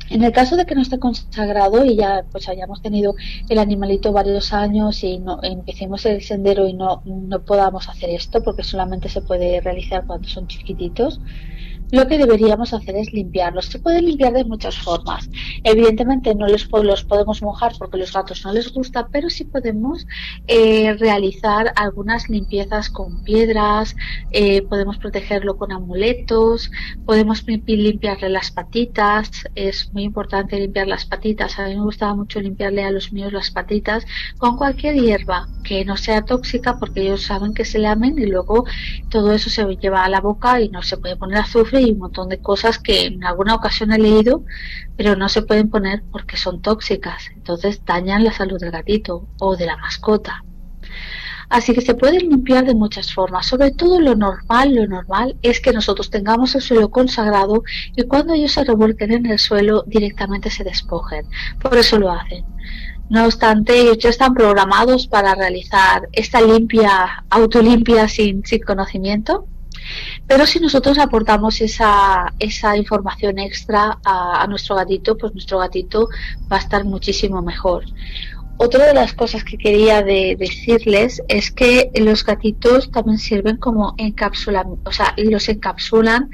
En 0.10 0.22
el 0.24 0.34
caso 0.34 0.58
de 0.58 0.66
que 0.66 0.75
no 0.75 0.82
esté 0.82 1.00
consagrado 1.00 1.86
y 1.86 1.96
ya 1.96 2.25
pues 2.30 2.50
hayamos 2.50 2.82
tenido 2.82 3.16
el 3.48 3.58
animalito 3.58 4.12
varios 4.12 4.52
años 4.52 5.04
y 5.04 5.18
no 5.18 5.40
empecemos 5.42 6.06
el 6.06 6.22
sendero 6.22 6.68
y 6.68 6.74
no, 6.74 7.02
no 7.06 7.42
podamos 7.42 7.88
hacer 7.88 8.10
esto 8.10 8.44
porque 8.44 8.63
solamente 8.63 9.08
se 9.08 9.22
puede 9.22 9.62
realizar 9.62 10.06
cuando 10.06 10.28
son 10.28 10.48
chiquititos, 10.48 11.22
lo 11.94 12.08
que 12.08 12.18
deberíamos 12.18 12.74
hacer 12.74 12.96
es 12.96 13.14
limpiarlos. 13.14 13.68
Se 13.68 13.78
puede 13.78 14.02
limpiar 14.02 14.34
de 14.34 14.44
muchas 14.44 14.76
formas. 14.80 15.30
Evidentemente 15.64 16.34
no 16.34 16.48
los, 16.48 16.66
podemos 16.66 17.44
mojar 17.44 17.74
porque 17.78 17.98
los 17.98 18.12
gatos 18.12 18.44
no 18.44 18.52
les 18.52 18.74
gusta, 18.74 19.08
pero 19.12 19.30
sí 19.30 19.44
podemos 19.44 20.08
eh, 20.48 20.96
realizar 20.96 21.72
algunas 21.76 22.30
limpiezas 22.30 22.90
con 22.90 23.24
piedras, 23.24 23.96
eh, 24.32 24.64
podemos 24.64 24.98
protegerlo 24.98 25.56
con 25.56 25.72
amuletos, 25.72 26.72
podemos 27.06 27.46
limpiarle 27.46 28.30
las 28.30 28.50
patitas. 28.50 29.30
Es 29.54 29.94
muy 29.94 30.02
importante 30.02 30.60
limpiar 30.60 30.88
las 30.88 31.06
patitas. 31.06 31.60
A 31.60 31.68
mí 31.68 31.76
me 31.76 31.84
gustaba 31.84 32.16
mucho 32.16 32.42
limpiarle 32.42 32.84
a 32.84 32.90
los 32.90 33.14
míos 33.14 33.32
las 33.32 33.52
patitas 33.52 34.04
con 34.40 34.58
cualquier 34.58 34.96
hierba 34.96 35.48
que 35.64 35.86
no 35.86 35.96
sea 35.96 36.24
tóxica 36.24 36.80
porque 36.80 37.02
ellos 37.02 37.22
saben 37.22 37.54
que 37.54 37.66
se 37.66 37.78
lamen 37.78 38.18
y 38.18 38.26
luego 38.26 38.66
todo 39.10 39.32
eso 39.32 39.52
se 39.52 39.64
lleva 39.76 40.04
a 40.04 40.10
la 40.10 40.22
boca 40.22 40.60
y 40.60 40.70
no 40.70 40.82
se 40.82 40.98
puede 40.98 41.18
poner 41.18 41.38
azufre 41.38 41.83
y 41.88 41.92
un 41.92 42.00
montón 42.00 42.30
de 42.30 42.40
cosas 42.40 42.80
que 42.80 43.06
en 43.06 43.24
alguna 43.24 43.56
ocasión 43.56 43.92
he 43.92 44.00
leído, 44.00 44.44
pero 44.98 45.16
no 45.16 45.30
se 45.30 45.42
pueden 45.42 45.70
poner 45.70 46.04
porque 46.12 46.38
son 46.38 46.62
tóxicas, 46.62 47.30
entonces 47.36 47.82
dañan 47.86 48.24
la 48.24 48.32
salud 48.32 48.60
del 48.60 48.72
gatito 48.72 49.28
o 49.40 49.56
de 49.56 49.66
la 49.66 49.78
mascota. 49.78 50.44
Así 51.50 51.74
que 51.74 51.82
se 51.82 51.94
pueden 51.94 52.30
limpiar 52.30 52.66
de 52.66 52.74
muchas 52.74 53.13
formas. 53.13 53.46
Sobre 53.46 53.70
todo 53.70 54.00
lo 54.00 54.16
normal, 54.16 54.74
lo 54.74 54.88
normal 54.88 55.38
es 55.44 55.62
que 55.62 55.72
nosotros 55.72 56.10
tengamos 56.10 56.56
el 56.56 56.62
suelo 56.62 56.90
consagrado 56.90 57.63
y 57.96 58.04
cuando 58.04 58.34
ellos 58.34 58.54
se 58.54 58.63
revuelquen 58.63 59.12
en 59.12 59.25
el 59.28 59.38
suelo 59.38 59.84
directamente 59.86 60.50
se 60.50 60.63
despojen. 60.63 61.28
Por 61.62 61.78
eso 61.78 62.00
lo 62.00 62.12
hacen. 62.12 62.44
No 63.10 63.25
obstante, 63.25 63.80
ellos 63.80 64.00
ya 64.00 64.10
están 64.10 64.34
programados 64.34 65.06
para 65.06 65.36
realizar 65.36 66.10
esta 66.13 66.42
limpia, 66.42 67.24
autolimpia 67.30 68.08
sin, 68.08 68.44
sin 68.44 68.63
conocimiento 68.63 69.48
pero 70.28 70.46
si 70.46 70.60
nosotros 70.60 70.98
aportamos 70.98 71.62
esa, 71.62 72.34
esa 72.40 72.78
información 72.78 73.40
extra 73.40 74.00
a, 74.06 74.46
nuestro 74.48 74.75
gatito, 74.75 75.18
pues 75.18 75.34
nuestro 75.34 75.60
gatito 75.60 76.10
va 76.52 76.58
a 76.58 76.60
estar 76.60 76.86
muchísimo 76.86 77.42
mejor. 77.42 77.86
Otra 78.58 78.86
de 78.86 78.94
las 78.94 79.13
cosas 79.13 79.44
que 79.44 79.58
quería 79.58 80.04
decirles 80.04 81.22
es 81.28 81.52
que 81.52 81.90
los 81.96 82.24
gatitos 82.24 82.92
también 82.92 83.18
sirven 83.18 83.58
como 83.58 83.96
encapsulan, 83.98 84.75
o 84.86 84.92
sea, 84.92 85.13
los 85.18 85.50
encapsulan 85.50 86.30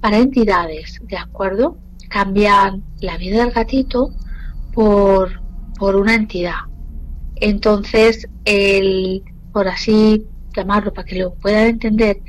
para 0.00 0.18
entidades, 0.18 1.00
¿de 1.02 1.16
acuerdo? 1.16 1.78
Cambian 2.08 2.84
la 3.00 3.16
vida 3.16 3.44
del 3.44 3.52
gatito 3.52 4.10
por, 4.74 5.40
por 5.78 5.96
una 5.96 6.14
entidad. 6.14 6.60
Entonces, 7.36 8.28
el, 8.44 9.22
por 9.52 9.66
así 9.66 10.26
llamarlo, 10.54 10.92
para 10.92 11.06
que 11.06 11.18
lo 11.18 11.34
puedan 11.34 11.66
entender, 11.66 12.20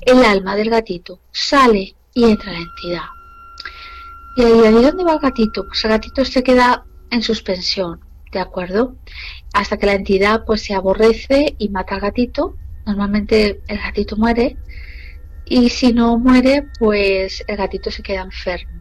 el 0.00 0.24
alma 0.24 0.56
del 0.56 0.70
gatito 0.70 1.20
sale 1.30 1.94
y 2.14 2.24
entra 2.24 2.52
la 2.52 2.58
entidad. 2.58 3.04
¿Y 4.36 4.42
ahí, 4.42 4.82
dónde 4.82 5.04
va 5.04 5.14
el 5.14 5.18
gatito? 5.18 5.66
Pues 5.66 5.84
el 5.84 5.90
gatito 5.90 6.24
se 6.24 6.42
queda 6.42 6.84
en 7.10 7.22
suspensión, 7.22 8.00
¿de 8.32 8.40
acuerdo? 8.40 8.96
Hasta 9.52 9.76
que 9.76 9.86
la 9.86 9.94
entidad 9.94 10.44
pues 10.46 10.62
se 10.62 10.74
aborrece 10.74 11.56
y 11.58 11.68
mata 11.68 11.96
al 11.96 12.00
gatito. 12.00 12.54
Normalmente 12.86 13.60
el 13.66 13.78
gatito 13.78 14.16
muere. 14.16 14.56
Y 15.44 15.68
si 15.70 15.92
no 15.92 16.16
muere, 16.18 16.68
pues 16.78 17.44
el 17.48 17.56
gatito 17.56 17.90
se 17.90 18.02
queda 18.02 18.22
enfermo. 18.22 18.80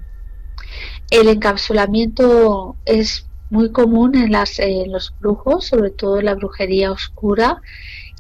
El 1.10 1.28
encapsulamiento 1.28 2.76
es 2.86 3.28
muy 3.50 3.72
común 3.72 4.16
en, 4.16 4.32
las, 4.32 4.60
en 4.60 4.92
los 4.92 5.16
brujos, 5.20 5.66
sobre 5.66 5.90
todo 5.90 6.20
en 6.20 6.26
la 6.26 6.36
brujería 6.36 6.92
oscura 6.92 7.62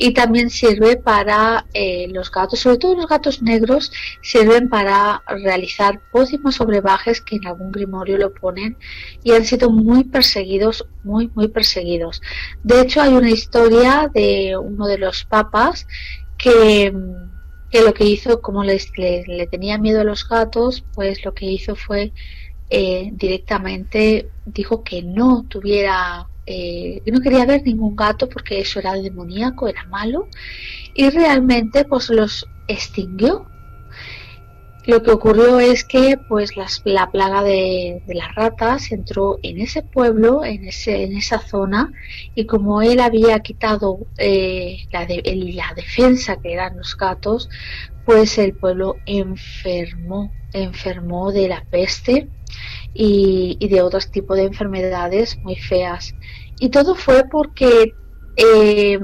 y 0.01 0.13
también 0.13 0.49
sirve 0.49 0.95
para 0.95 1.65
eh, 1.73 2.07
los 2.09 2.31
gatos, 2.31 2.61
sobre 2.61 2.77
todo 2.77 2.95
los 2.95 3.07
gatos 3.07 3.41
negros, 3.41 3.91
sirven 4.21 4.69
para 4.69 5.21
realizar 5.27 5.99
pócimos 6.09 6.61
o 6.61 6.65
brebajes 6.65 7.19
que 7.19 7.35
en 7.35 7.45
algún 7.45 7.69
grimorio 7.73 8.17
lo 8.17 8.33
ponen 8.33 8.77
y 9.25 9.33
han 9.33 9.43
sido 9.43 9.69
muy 9.69 10.05
perseguidos, 10.05 10.87
muy, 11.03 11.29
muy 11.35 11.49
perseguidos. 11.49 12.21
De 12.63 12.79
hecho, 12.79 13.01
hay 13.01 13.13
una 13.13 13.29
historia 13.29 14.09
de 14.13 14.55
uno 14.57 14.87
de 14.87 14.99
los 14.99 15.25
papas 15.25 15.85
que, 16.37 16.93
que 17.69 17.81
lo 17.81 17.93
que 17.93 18.05
hizo, 18.05 18.41
como 18.41 18.63
les, 18.63 18.97
le, 18.97 19.47
tenía 19.51 19.77
miedo 19.77 19.99
a 19.99 20.05
los 20.05 20.25
gatos, 20.29 20.85
pues 20.93 21.25
lo 21.25 21.33
que 21.33 21.45
hizo 21.45 21.75
fue 21.75 22.13
eh, 22.69 23.09
directamente 23.11 24.29
dijo 24.45 24.81
que 24.81 25.03
no 25.03 25.43
tuviera 25.49 26.27
eh, 26.51 27.03
no 27.05 27.21
quería 27.21 27.45
ver 27.45 27.61
ningún 27.63 27.95
gato 27.95 28.27
porque 28.27 28.59
eso 28.59 28.79
era 28.79 28.93
demoníaco, 28.93 29.67
era 29.67 29.83
malo, 29.85 30.27
y 30.95 31.07
realmente 31.11 31.85
pues 31.85 32.09
los 32.09 32.47
extinguió. 32.67 33.45
Lo 34.87 35.03
que 35.03 35.11
ocurrió 35.11 35.59
es 35.59 35.83
que 35.83 36.17
pues 36.27 36.53
la 36.83 37.11
plaga 37.11 37.43
de, 37.43 38.01
las 38.07 38.33
ratas 38.33 38.91
entró 38.91 39.37
en 39.43 39.61
ese 39.61 39.83
pueblo, 39.83 40.43
en, 40.43 40.65
ese, 40.65 41.03
en 41.03 41.15
esa 41.15 41.37
zona, 41.37 41.91
y 42.33 42.47
como 42.47 42.81
él 42.81 42.99
había 42.99 43.39
quitado 43.41 43.99
eh, 44.17 44.87
la, 44.91 45.01
la 45.01 45.73
defensa 45.75 46.37
que 46.37 46.53
eran 46.53 46.77
los 46.77 46.97
gatos, 46.97 47.47
pues 48.05 48.39
el 48.39 48.53
pueblo 48.53 48.95
enfermó, 49.05 50.31
enfermó 50.53 51.31
de 51.31 51.47
la 51.47 51.63
peste 51.69 52.27
y, 52.93 53.67
de 53.67 53.81
otros 53.81 54.11
tipos 54.11 54.37
de 54.37 54.43
enfermedades 54.43 55.37
muy 55.39 55.55
feas. 55.55 56.13
Y 56.59 56.69
todo 56.69 56.95
fue 56.95 57.23
porque 57.29 57.93
eh, 58.35 58.99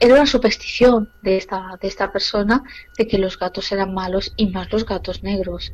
era 0.00 0.14
una 0.14 0.26
superstición 0.26 1.12
de 1.22 1.36
esta, 1.36 1.78
de 1.80 1.88
esta 1.88 2.10
persona 2.10 2.62
de 2.98 3.06
que 3.06 3.18
los 3.18 3.38
gatos 3.38 3.70
eran 3.72 3.94
malos 3.94 4.32
y 4.36 4.50
más 4.50 4.72
los 4.72 4.84
gatos 4.84 5.22
negros. 5.22 5.72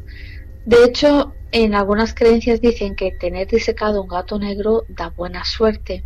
De 0.67 0.85
hecho, 0.85 1.33
en 1.51 1.75
algunas 1.75 2.13
creencias 2.13 2.61
dicen 2.61 2.95
que 2.95 3.13
tener 3.13 3.49
disecado 3.49 4.03
un 4.03 4.09
gato 4.09 4.39
negro 4.39 4.85
da 4.89 5.09
buena 5.09 5.45
suerte. 5.45 6.05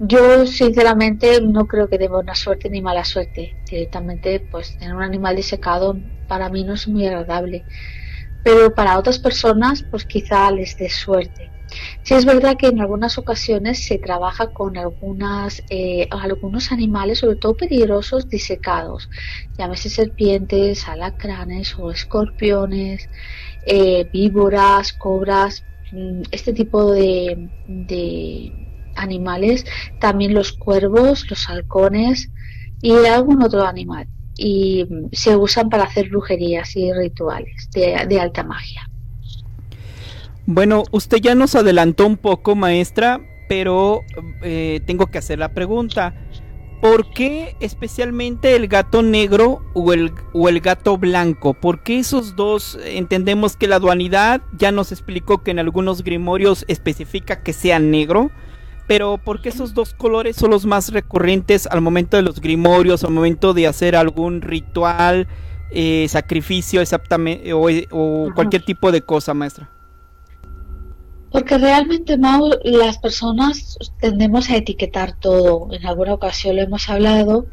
Yo 0.00 0.44
sinceramente 0.46 1.40
no 1.40 1.66
creo 1.66 1.88
que 1.88 1.98
dé 1.98 2.08
buena 2.08 2.34
suerte 2.34 2.68
ni 2.68 2.82
mala 2.82 3.04
suerte. 3.04 3.56
Directamente, 3.70 4.40
pues 4.40 4.76
tener 4.76 4.94
un 4.94 5.02
animal 5.02 5.36
disecado 5.36 5.96
para 6.28 6.50
mí 6.50 6.64
no 6.64 6.74
es 6.74 6.88
muy 6.88 7.06
agradable. 7.06 7.64
Pero 8.44 8.74
para 8.74 8.98
otras 8.98 9.18
personas, 9.20 9.84
pues 9.90 10.04
quizá 10.06 10.50
les 10.52 10.76
dé 10.76 10.90
suerte. 10.90 11.52
Sí 12.02 12.14
es 12.14 12.24
verdad 12.26 12.56
que 12.58 12.68
en 12.68 12.80
algunas 12.80 13.18
ocasiones 13.18 13.84
se 13.86 13.98
trabaja 13.98 14.52
con 14.52 14.76
algunas, 14.78 15.62
eh, 15.70 16.08
algunos 16.10 16.70
animales, 16.72 17.20
sobre 17.20 17.36
todo 17.36 17.56
peligrosos, 17.56 18.28
disecados, 18.28 19.08
llámese 19.58 19.90
serpientes, 19.90 20.88
alacranes 20.88 21.74
o 21.78 21.90
escorpiones, 21.90 23.10
eh, 23.66 24.08
víboras, 24.12 24.92
cobras, 24.92 25.66
mm, 25.90 26.22
este 26.32 26.52
tipo 26.52 26.92
de, 26.92 27.50
de 27.66 28.52
animales, 28.94 29.64
también 29.98 30.34
los 30.34 30.52
cuervos, 30.52 31.28
los 31.30 31.48
halcones 31.48 32.30
y 32.80 32.92
algún 33.06 33.42
otro 33.42 33.62
animal. 33.66 34.08
Y 34.36 34.86
se 35.12 35.36
usan 35.36 35.68
para 35.68 35.84
hacer 35.84 36.08
brujerías 36.08 36.74
y 36.76 36.92
rituales 36.92 37.70
de, 37.72 38.20
alta 38.20 38.42
magia. 38.42 38.88
Bueno, 40.46 40.82
usted 40.90 41.18
ya 41.18 41.34
nos 41.34 41.54
adelantó 41.54 42.06
un 42.06 42.16
poco, 42.16 42.54
maestra, 42.54 43.20
pero 43.48 44.02
eh, 44.42 44.80
tengo 44.86 45.06
que 45.06 45.18
hacer 45.18 45.38
la 45.38 45.54
pregunta. 45.54 46.14
¿Por 46.84 47.10
qué 47.12 47.56
especialmente 47.60 48.56
el 48.56 48.68
gato 48.68 49.02
negro 49.02 49.64
o 49.72 49.94
el, 49.94 50.12
o 50.34 50.50
el 50.50 50.60
gato 50.60 50.98
blanco? 50.98 51.54
¿Por 51.54 51.82
qué 51.82 51.98
esos 51.98 52.36
dos? 52.36 52.78
Entendemos 52.84 53.56
que 53.56 53.68
la 53.68 53.78
dualidad 53.78 54.42
ya 54.58 54.70
nos 54.70 54.92
explicó 54.92 55.42
que 55.42 55.52
en 55.52 55.60
algunos 55.60 56.04
grimorios 56.04 56.66
especifica 56.68 57.42
que 57.42 57.54
sea 57.54 57.78
negro, 57.78 58.30
pero 58.86 59.18
¿por 59.18 59.40
qué 59.40 59.48
esos 59.48 59.74
dos 59.74 59.94
colores 59.94 60.36
son 60.36 60.50
los 60.50 60.66
más 60.66 60.92
recurrentes 60.92 61.66
al 61.66 61.80
momento 61.80 62.16
de 62.16 62.22
los 62.22 62.40
grimorios, 62.40 63.04
al 63.04 63.12
momento 63.12 63.54
de 63.54 63.66
hacer 63.66 63.96
algún 63.96 64.42
ritual, 64.42 65.26
eh, 65.70 66.06
sacrificio 66.08 66.80
exactamente, 66.80 67.52
o, 67.52 68.30
cualquier 68.34 68.64
tipo 68.64 68.92
de 68.92 69.02
cosa, 69.02 69.32
maestra? 69.32 69.70
Porque 71.30 71.58
realmente, 71.58 72.16
Mau, 72.16 72.48
las 72.62 72.98
personas 72.98 73.76
tendemos 74.00 74.50
a 74.50 74.56
etiquetar 74.56 75.18
todo. 75.18 75.66
En 75.72 75.84
alguna 75.84 76.14
ocasión 76.14 76.54
lo 76.54 76.62
hemos 76.62 76.88
hablado. 76.88 77.46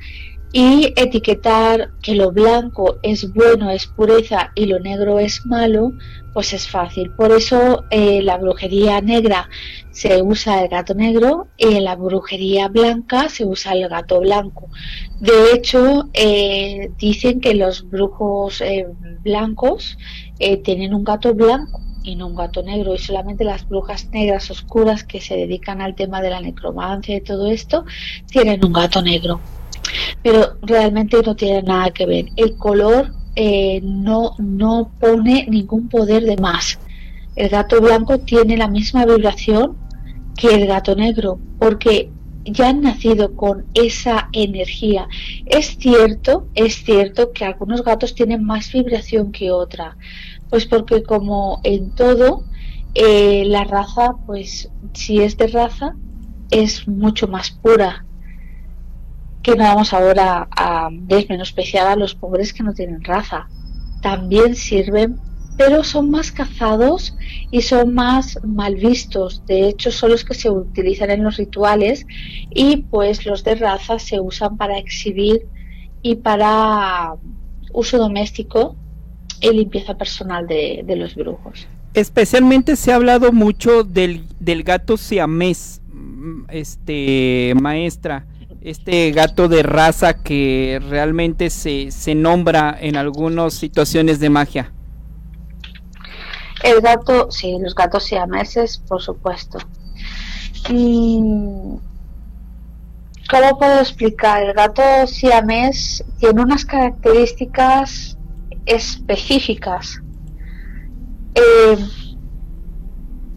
Y 0.53 0.93
etiquetar 0.97 1.91
que 2.01 2.13
lo 2.13 2.31
blanco 2.31 2.97
es 3.03 3.33
bueno, 3.33 3.69
es 3.69 3.87
pureza 3.87 4.51
y 4.53 4.65
lo 4.65 4.79
negro 4.79 5.17
es 5.17 5.45
malo, 5.45 5.93
pues 6.33 6.51
es 6.51 6.67
fácil. 6.67 7.11
Por 7.11 7.31
eso 7.31 7.85
eh, 7.89 8.21
la 8.21 8.37
brujería 8.37 8.99
negra 8.99 9.49
se 9.91 10.21
usa 10.21 10.61
el 10.61 10.67
gato 10.67 10.93
negro 10.93 11.47
y 11.57 11.75
en 11.75 11.85
la 11.85 11.95
brujería 11.95 12.67
blanca 12.67 13.29
se 13.29 13.45
usa 13.45 13.73
el 13.73 13.87
gato 13.87 14.19
blanco. 14.19 14.67
De 15.21 15.53
hecho, 15.53 16.09
eh, 16.13 16.91
dicen 16.97 17.39
que 17.39 17.53
los 17.53 17.89
brujos 17.89 18.59
eh, 18.59 18.87
blancos 19.23 19.97
tienen 20.63 20.93
un 20.95 21.03
gato 21.03 21.33
blanco 21.35 21.79
y 22.03 22.15
no 22.15 22.27
un 22.27 22.35
gato 22.35 22.63
negro 22.63 22.95
y 22.95 22.97
solamente 22.97 23.43
las 23.43 23.69
brujas 23.69 24.09
negras 24.09 24.49
oscuras 24.49 25.03
que 25.03 25.21
se 25.21 25.35
dedican 25.35 25.81
al 25.81 25.95
tema 25.95 26.21
de 26.21 26.31
la 26.31 26.41
necromancia 26.41 27.15
y 27.15 27.21
todo 27.21 27.47
esto 27.47 27.85
tienen 28.27 28.65
un 28.65 28.73
gato 28.73 29.01
negro 29.03 29.39
pero 30.23 30.57
realmente 30.61 31.17
no 31.25 31.35
tiene 31.35 31.63
nada 31.63 31.91
que 31.91 32.05
ver. 32.05 32.25
El 32.35 32.55
color 32.57 33.13
eh, 33.35 33.81
no, 33.83 34.35
no 34.37 34.91
pone 34.99 35.47
ningún 35.49 35.89
poder 35.89 36.23
de 36.23 36.37
más. 36.37 36.79
El 37.35 37.49
gato 37.49 37.81
blanco 37.81 38.19
tiene 38.19 38.57
la 38.57 38.67
misma 38.67 39.05
vibración 39.05 39.77
que 40.35 40.47
el 40.53 40.67
gato 40.67 40.95
negro, 40.95 41.39
porque 41.59 42.11
ya 42.43 42.69
han 42.69 42.81
nacido 42.81 43.35
con 43.35 43.65
esa 43.73 44.29
energía. 44.33 45.07
Es 45.45 45.77
cierto, 45.77 46.47
es 46.55 46.83
cierto 46.83 47.31
que 47.31 47.45
algunos 47.45 47.83
gatos 47.83 48.15
tienen 48.15 48.43
más 48.43 48.71
vibración 48.71 49.31
que 49.31 49.51
otra, 49.51 49.97
pues 50.49 50.65
porque 50.65 51.03
como 51.03 51.61
en 51.63 51.91
todo, 51.91 52.43
eh, 52.95 53.43
la 53.45 53.63
raza, 53.63 54.15
pues 54.25 54.69
si 54.93 55.21
es 55.21 55.37
de 55.37 55.47
raza, 55.47 55.95
es 56.49 56.87
mucho 56.87 57.27
más 57.27 57.51
pura 57.51 58.05
que 59.43 59.55
no 59.55 59.63
vamos 59.63 59.93
ahora 59.93 60.47
a 60.51 60.89
desmenospreciar 60.91 61.87
a 61.87 61.95
los 61.95 62.15
pobres 62.15 62.53
que 62.53 62.63
no 62.63 62.73
tienen 62.73 63.03
raza. 63.03 63.47
También 64.01 64.55
sirven, 64.55 65.19
pero 65.57 65.83
son 65.83 66.11
más 66.11 66.31
cazados 66.31 67.15
y 67.49 67.61
son 67.61 67.93
más 67.93 68.39
mal 68.43 68.75
vistos. 68.75 69.43
De 69.45 69.67
hecho, 69.67 69.91
son 69.91 70.11
los 70.11 70.23
que 70.23 70.33
se 70.33 70.49
utilizan 70.49 71.09
en 71.11 71.23
los 71.23 71.37
rituales 71.37 72.05
y 72.49 72.77
pues 72.77 73.25
los 73.25 73.43
de 73.43 73.55
raza 73.55 73.99
se 73.99 74.19
usan 74.19 74.57
para 74.57 74.77
exhibir 74.77 75.47
y 76.01 76.15
para 76.15 77.15
uso 77.73 77.97
doméstico 77.97 78.75
y 79.39 79.51
limpieza 79.51 79.97
personal 79.97 80.47
de, 80.47 80.83
los 80.95 81.15
brujos. 81.15 81.67
Especialmente 81.93 82.75
se 82.75 82.91
ha 82.91 82.95
hablado 82.95 83.31
mucho 83.31 83.83
del, 83.83 84.23
del 84.39 84.63
gato 84.63 84.97
siamés, 84.97 85.81
este 86.49 87.53
maestra 87.59 88.25
este 88.61 89.11
gato 89.11 89.47
de 89.47 89.63
raza 89.63 90.21
que 90.21 90.79
realmente 90.89 91.49
se, 91.49 91.91
se 91.91 92.15
nombra 92.15 92.77
en 92.79 92.95
algunas 92.95 93.53
situaciones 93.55 94.19
de 94.19 94.29
magia. 94.29 94.71
El 96.63 96.79
gato, 96.81 97.31
sí, 97.31 97.57
los 97.59 97.73
gatos 97.73 98.03
siameses, 98.03 98.77
por 98.87 99.01
supuesto. 99.01 99.57
¿Cómo 100.67 101.79
puedo 103.57 103.79
explicar? 103.79 104.43
El 104.43 104.53
gato 104.53 104.81
siamés 105.07 106.03
tiene 106.19 106.41
unas 106.41 106.65
características 106.65 108.17
específicas. 108.65 110.01
Eh, 111.33 111.77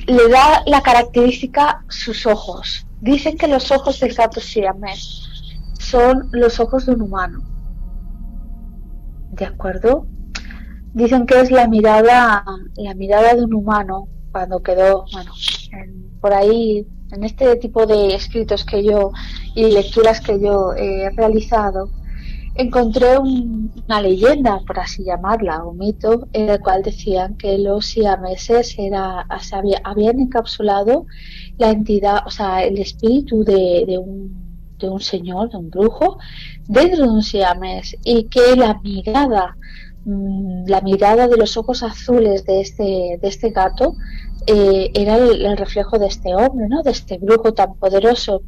le 0.06 0.28
da 0.28 0.62
la 0.66 0.82
característica 0.82 1.84
sus 1.88 2.26
ojos. 2.26 2.86
Dicen 3.00 3.36
que 3.36 3.48
los 3.48 3.70
ojos 3.70 4.00
del 4.00 4.14
gato 4.14 4.40
siamés 4.40 5.22
son 5.78 6.28
los 6.32 6.60
ojos 6.60 6.86
de 6.86 6.92
un 6.92 7.02
humano. 7.02 7.42
¿De 9.32 9.44
acuerdo? 9.44 10.06
Dicen 10.92 11.26
que 11.26 11.40
es 11.40 11.50
la 11.50 11.66
mirada, 11.66 12.44
la 12.76 12.94
mirada 12.94 13.34
de 13.34 13.44
un 13.44 13.54
humano 13.54 14.08
cuando 14.30 14.62
quedó, 14.62 15.04
bueno, 15.12 15.32
por 16.20 16.32
ahí, 16.32 16.86
en 17.12 17.24
este 17.24 17.56
tipo 17.56 17.86
de 17.86 18.14
escritos 18.14 18.64
que 18.64 18.82
yo 18.82 19.12
y 19.54 19.70
lecturas 19.70 20.20
que 20.20 20.40
yo 20.40 20.72
he 20.74 21.10
realizado, 21.10 21.90
encontré 22.54 23.18
una 23.18 24.00
leyenda, 24.00 24.60
por 24.66 24.78
así 24.78 25.04
llamarla, 25.04 25.64
un 25.64 25.78
mito, 25.78 26.28
en 26.32 26.48
el 26.48 26.60
cual 26.60 26.82
decían 26.82 27.36
que 27.36 27.58
los 27.58 27.86
siameses 27.86 28.76
era, 28.78 29.26
se 29.40 29.56
habían 29.82 30.20
encapsulado 30.20 31.06
la 31.58 31.70
entidad, 31.70 32.18
o 32.26 32.30
sea, 32.30 32.64
el 32.64 32.78
espíritu 32.78 33.44
de, 33.44 33.98
un, 33.98 34.76
de 34.78 34.88
un 34.88 35.00
señor, 35.00 35.50
de 35.50 35.56
un 35.56 35.70
brujo, 35.70 36.18
dentro 36.68 37.04
de 37.04 37.10
un 37.10 37.22
siamés 37.22 37.96
y 38.04 38.24
que 38.24 38.56
la 38.56 38.80
mirada, 38.82 39.56
mm, 40.04 40.66
la 40.66 40.80
mirada 40.80 41.28
de 41.28 41.36
los 41.36 41.56
ojos 41.56 41.82
azules 41.82 42.44
de 42.44 42.60
este, 42.60 43.18
de 43.20 43.28
este 43.28 43.50
gato 43.50 43.94
eh, 44.46 44.90
era 44.94 45.16
el, 45.16 45.56
reflejo 45.56 45.98
de 45.98 46.06
este 46.06 46.34
hombre, 46.34 46.68
¿no? 46.68 46.82
de 46.82 46.90
este 46.90 47.18
brujo 47.18 47.54
tan 47.54 47.74
poderoso 47.76 48.42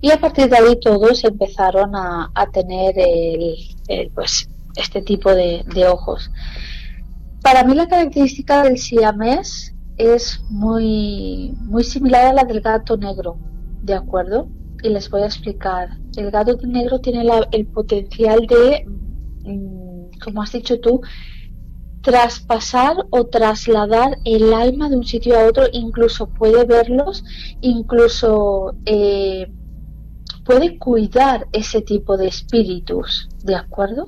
y 0.00 0.10
a 0.10 0.20
partir 0.20 0.48
de 0.48 0.56
ahí 0.56 0.78
todos 0.80 1.24
empezaron 1.24 1.94
a, 1.94 2.30
tener 2.52 2.94
pues, 4.14 4.48
este 4.76 5.02
tipo 5.02 5.34
de, 5.34 5.64
ojos. 5.86 6.30
Para 7.42 7.64
mí 7.64 7.74
la 7.74 7.88
característica 7.88 8.62
del 8.62 8.78
siamés 8.78 9.74
es 9.96 10.40
muy, 10.50 11.54
muy 11.60 11.84
similar 11.84 12.26
a 12.26 12.32
la 12.32 12.44
del 12.44 12.60
gato 12.60 12.96
negro, 12.96 13.38
¿de 13.82 13.94
acuerdo? 13.94 14.48
Y 14.82 14.88
les 14.90 15.10
voy 15.10 15.22
a 15.22 15.26
explicar. 15.26 15.90
El 16.16 16.30
gato 16.30 16.56
negro 16.66 17.00
tiene 17.00 17.26
el 17.52 17.66
potencial 17.66 18.46
de, 18.46 18.84
mm, 19.44 20.18
como 20.22 20.42
has 20.42 20.52
dicho 20.52 20.78
tú, 20.80 21.00
traspasar 22.08 22.96
o 23.10 23.26
trasladar 23.26 24.16
el 24.24 24.54
alma 24.54 24.88
de 24.88 24.96
un 24.96 25.04
sitio 25.04 25.38
a 25.38 25.44
otro, 25.44 25.64
incluso 25.72 26.26
puede 26.30 26.64
verlos, 26.64 27.22
incluso 27.60 28.74
eh, 28.86 29.52
puede 30.46 30.78
cuidar 30.78 31.46
ese 31.52 31.82
tipo 31.82 32.16
de 32.16 32.28
espíritus, 32.28 33.28
¿de 33.44 33.56
acuerdo? 33.56 34.06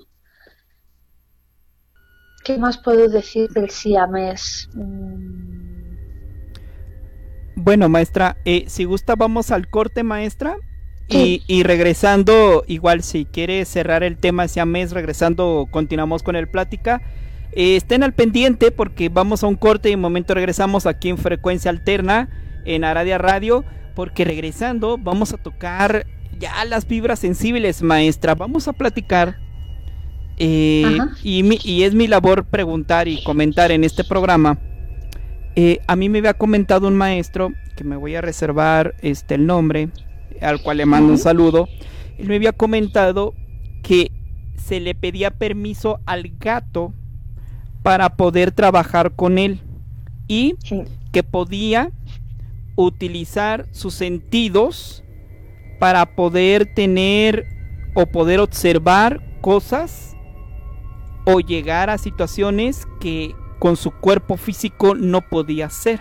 ¿Qué 2.42 2.56
más 2.56 2.78
puedo 2.78 3.06
decir 3.06 3.50
del 3.50 3.68
siamés? 3.68 4.70
Mm. 4.72 5.60
Bueno, 7.54 7.90
maestra, 7.90 8.38
eh, 8.46 8.64
si 8.66 8.84
gusta 8.84 9.14
vamos 9.14 9.50
al 9.50 9.68
corte, 9.68 10.04
maestra. 10.04 10.56
Y, 11.12 11.42
y, 11.48 11.64
regresando, 11.64 12.62
igual 12.68 13.02
si 13.02 13.24
quiere 13.24 13.64
cerrar 13.64 14.04
el 14.04 14.16
tema 14.16 14.46
siamés, 14.46 14.92
regresando 14.92 15.66
continuamos 15.70 16.22
con 16.22 16.36
el 16.36 16.48
plática. 16.48 17.02
Eh, 17.52 17.76
estén 17.76 18.02
al 18.02 18.12
pendiente 18.12 18.70
porque 18.70 19.08
vamos 19.08 19.42
a 19.42 19.46
un 19.46 19.56
corte 19.56 19.88
y 19.88 19.92
en 19.92 19.98
un 19.98 20.02
momento 20.02 20.34
regresamos 20.34 20.86
aquí 20.86 21.08
en 21.08 21.18
frecuencia 21.18 21.70
alterna 21.70 22.28
en 22.64 22.84
Aradia 22.84 23.18
Radio 23.18 23.64
porque 23.94 24.24
regresando 24.24 24.98
vamos 24.98 25.32
a 25.32 25.36
tocar 25.36 26.06
ya 26.38 26.64
las 26.64 26.86
fibras 26.86 27.18
sensibles, 27.18 27.82
maestra. 27.82 28.34
Vamos 28.34 28.66
a 28.66 28.72
platicar. 28.72 29.38
Eh, 30.38 30.96
y, 31.22 31.82
es 31.82 31.94
mi 31.94 32.06
labor 32.06 32.46
preguntar 32.46 33.08
y 33.08 33.22
comentar 33.22 33.70
en 33.70 33.84
este 33.84 34.04
programa. 34.04 34.58
Eh, 35.54 35.80
a 35.86 35.96
mí 35.96 36.08
me 36.08 36.18
había 36.18 36.32
comentado 36.32 36.88
un 36.88 36.96
maestro, 36.96 37.52
que 37.76 37.84
me 37.84 37.96
voy 37.96 38.14
a 38.14 38.22
reservar 38.22 38.94
este, 39.02 39.34
el 39.34 39.44
nombre, 39.44 39.90
al 40.40 40.62
cual 40.62 40.78
le 40.78 40.86
mando 40.86 41.12
un 41.12 41.18
saludo. 41.18 41.68
Él 42.16 42.28
me 42.28 42.36
había 42.36 42.52
comentado 42.52 43.34
que 43.82 44.10
se 44.56 44.80
le 44.80 44.94
pedía 44.94 45.30
permiso 45.30 46.00
al 46.06 46.32
gato 46.38 46.94
para 47.82 48.16
poder 48.16 48.52
trabajar 48.52 49.12
con 49.14 49.38
él 49.38 49.60
y 50.28 50.56
que 51.12 51.22
podía 51.22 51.90
utilizar 52.76 53.66
sus 53.72 53.94
sentidos 53.94 55.02
para 55.78 56.14
poder 56.14 56.74
tener 56.74 57.46
o 57.94 58.06
poder 58.06 58.40
observar 58.40 59.20
cosas 59.40 60.14
o 61.24 61.40
llegar 61.40 61.90
a 61.90 61.98
situaciones 61.98 62.86
que 63.00 63.34
con 63.58 63.76
su 63.76 63.90
cuerpo 63.90 64.36
físico 64.36 64.94
no 64.94 65.20
podía 65.20 65.66
hacer. 65.66 66.00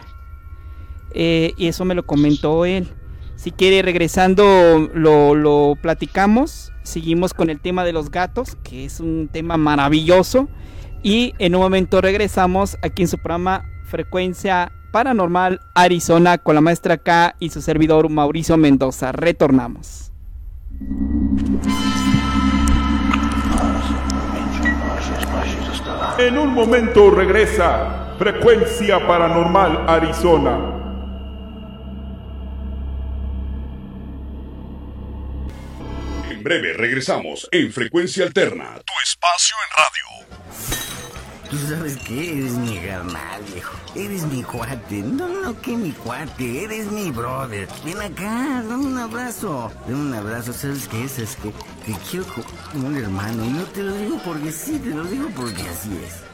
Eh, 1.13 1.53
y 1.57 1.67
eso 1.67 1.85
me 1.85 1.95
lo 1.95 2.05
comentó 2.05 2.65
él. 2.65 2.87
Si 3.35 3.51
quiere, 3.51 3.81
regresando, 3.81 4.89
lo, 4.93 5.33
lo, 5.33 5.77
platicamos. 5.81 6.71
Seguimos 6.83 7.33
con 7.33 7.49
el 7.49 7.59
tema 7.59 7.83
de 7.83 7.93
los 7.93 8.11
gatos, 8.11 8.57
que 8.63 8.85
es 8.85 8.99
un 8.99 9.29
tema 9.31 9.57
maravilloso. 9.57 10.49
Y 11.01 11.33
en 11.39 11.55
un 11.55 11.61
momento 11.61 12.01
regresamos 12.01 12.77
aquí 12.81 13.03
en 13.03 13.07
su 13.07 13.17
programa 13.17 13.65
Frecuencia 13.85 14.71
Paranormal 14.91 15.61
Arizona 15.75 16.37
con 16.37 16.55
la 16.55 16.61
maestra 16.61 16.97
K 16.97 17.35
y 17.39 17.49
su 17.49 17.61
servidor 17.61 18.09
Mauricio 18.09 18.57
Mendoza. 18.57 19.11
Retornamos. 19.11 20.11
En 26.17 26.37
un 26.37 26.53
momento 26.53 27.11
regresa 27.11 28.15
Frecuencia 28.17 29.07
Paranormal 29.07 29.85
Arizona. 29.87 30.75
En 36.29 36.43
breve 36.43 36.73
regresamos 36.73 37.47
en 37.51 37.71
Frecuencia 37.71 38.25
Alterna, 38.25 38.75
tu 38.85 38.93
espacio 39.03 39.55
en 39.65 39.77
radio. 39.77 40.88
Tú 41.49 41.57
sabes 41.57 41.97
que 41.97 42.37
eres 42.37 42.51
mi 42.53 42.77
carnal, 42.77 43.41
viejo. 43.51 43.75
Eres 43.95 44.23
mi 44.23 44.43
cuate. 44.43 45.01
No, 45.01 45.27
no, 45.27 45.59
que 45.61 45.75
mi 45.75 45.91
cuate. 45.91 46.63
Eres 46.63 46.91
mi 46.91 47.09
brother. 47.09 47.67
Ven 47.83 47.99
acá, 47.99 48.63
dame 48.67 48.85
un 48.85 48.97
abrazo. 48.99 49.71
Dame 49.87 49.99
un 49.99 50.13
abrazo. 50.13 50.53
¿Sabes 50.53 50.87
qué 50.87 51.05
es? 51.05 51.17
Es 51.17 51.35
que 51.37 51.51
te 51.85 51.97
quiero 52.09 52.25
como 52.71 52.87
un 52.89 52.95
hermano. 52.95 53.43
Y 53.43 53.49
no 53.49 53.63
te 53.63 53.81
lo 53.81 53.95
digo 53.95 54.21
porque 54.23 54.51
sí, 54.51 54.77
te 54.77 54.91
lo 54.91 55.03
digo 55.05 55.27
porque 55.35 55.63
así 55.63 55.89
es. 56.05 56.28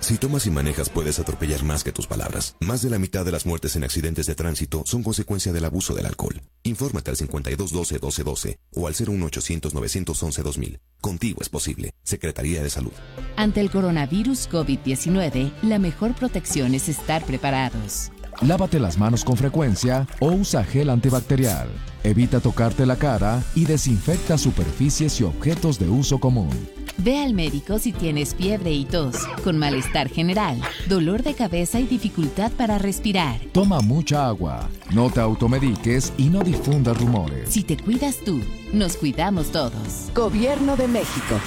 Si 0.00 0.18
tomas 0.18 0.46
y 0.46 0.50
manejas 0.50 0.88
puedes 0.88 1.18
atropellar 1.18 1.64
más 1.64 1.82
que 1.82 1.92
tus 1.92 2.06
palabras. 2.06 2.56
Más 2.60 2.82
de 2.82 2.90
la 2.90 2.98
mitad 2.98 3.24
de 3.24 3.32
las 3.32 3.46
muertes 3.46 3.76
en 3.76 3.84
accidentes 3.84 4.26
de 4.26 4.34
tránsito 4.34 4.82
son 4.86 5.02
consecuencia 5.02 5.52
del 5.52 5.64
abuso 5.64 5.94
del 5.94 6.06
alcohol. 6.06 6.40
Infórmate 6.62 7.10
al 7.10 7.16
5212-1212 7.16 8.58
o 8.74 8.86
al 8.86 8.94
01800-911-2000. 8.94 10.78
Contigo 11.00 11.38
es 11.40 11.48
posible. 11.48 11.92
Secretaría 12.02 12.62
de 12.62 12.70
Salud. 12.70 12.92
Ante 13.36 13.60
el 13.60 13.70
coronavirus 13.70 14.48
COVID-19, 14.50 15.52
la 15.62 15.78
mejor 15.78 16.14
protección 16.14 16.74
es 16.74 16.88
estar 16.88 17.24
preparados. 17.24 18.10
Lávate 18.42 18.78
las 18.78 18.98
manos 18.98 19.24
con 19.24 19.36
frecuencia 19.36 20.06
o 20.20 20.30
usa 20.30 20.62
gel 20.62 20.90
antibacterial. 20.90 21.68
Evita 22.04 22.40
tocarte 22.40 22.84
la 22.84 22.96
cara 22.96 23.42
y 23.54 23.64
desinfecta 23.64 24.36
superficies 24.36 25.20
y 25.20 25.24
objetos 25.24 25.78
de 25.78 25.88
uso 25.88 26.18
común. 26.18 26.50
Ve 26.98 27.18
al 27.22 27.34
médico 27.34 27.78
si 27.78 27.92
tienes 27.92 28.34
fiebre 28.34 28.72
y 28.72 28.84
tos, 28.84 29.16
con 29.44 29.58
malestar 29.58 30.08
general, 30.08 30.60
dolor 30.88 31.22
de 31.22 31.34
cabeza 31.34 31.78
y 31.78 31.86
dificultad 31.86 32.50
para 32.52 32.78
respirar. 32.78 33.38
Toma 33.52 33.80
mucha 33.80 34.26
agua, 34.26 34.68
no 34.94 35.10
te 35.10 35.20
automediques 35.20 36.12
y 36.16 36.28
no 36.28 36.40
difundas 36.40 36.98
rumores. 36.98 37.50
Si 37.50 37.64
te 37.64 37.76
cuidas 37.76 38.16
tú, 38.24 38.40
nos 38.72 38.96
cuidamos 38.96 39.52
todos. 39.52 40.10
Gobierno 40.14 40.76
de 40.76 40.88
México. 40.88 41.38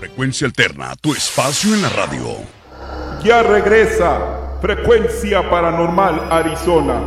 Frecuencia 0.00 0.46
Alterna, 0.46 0.96
tu 0.96 1.12
espacio 1.12 1.74
en 1.74 1.82
la 1.82 1.88
radio. 1.90 2.36
Ya 3.22 3.42
regresa 3.42 4.39
Frecuencia 4.60 5.48
Paranormal 5.48 6.20
Arizona. 6.30 7.00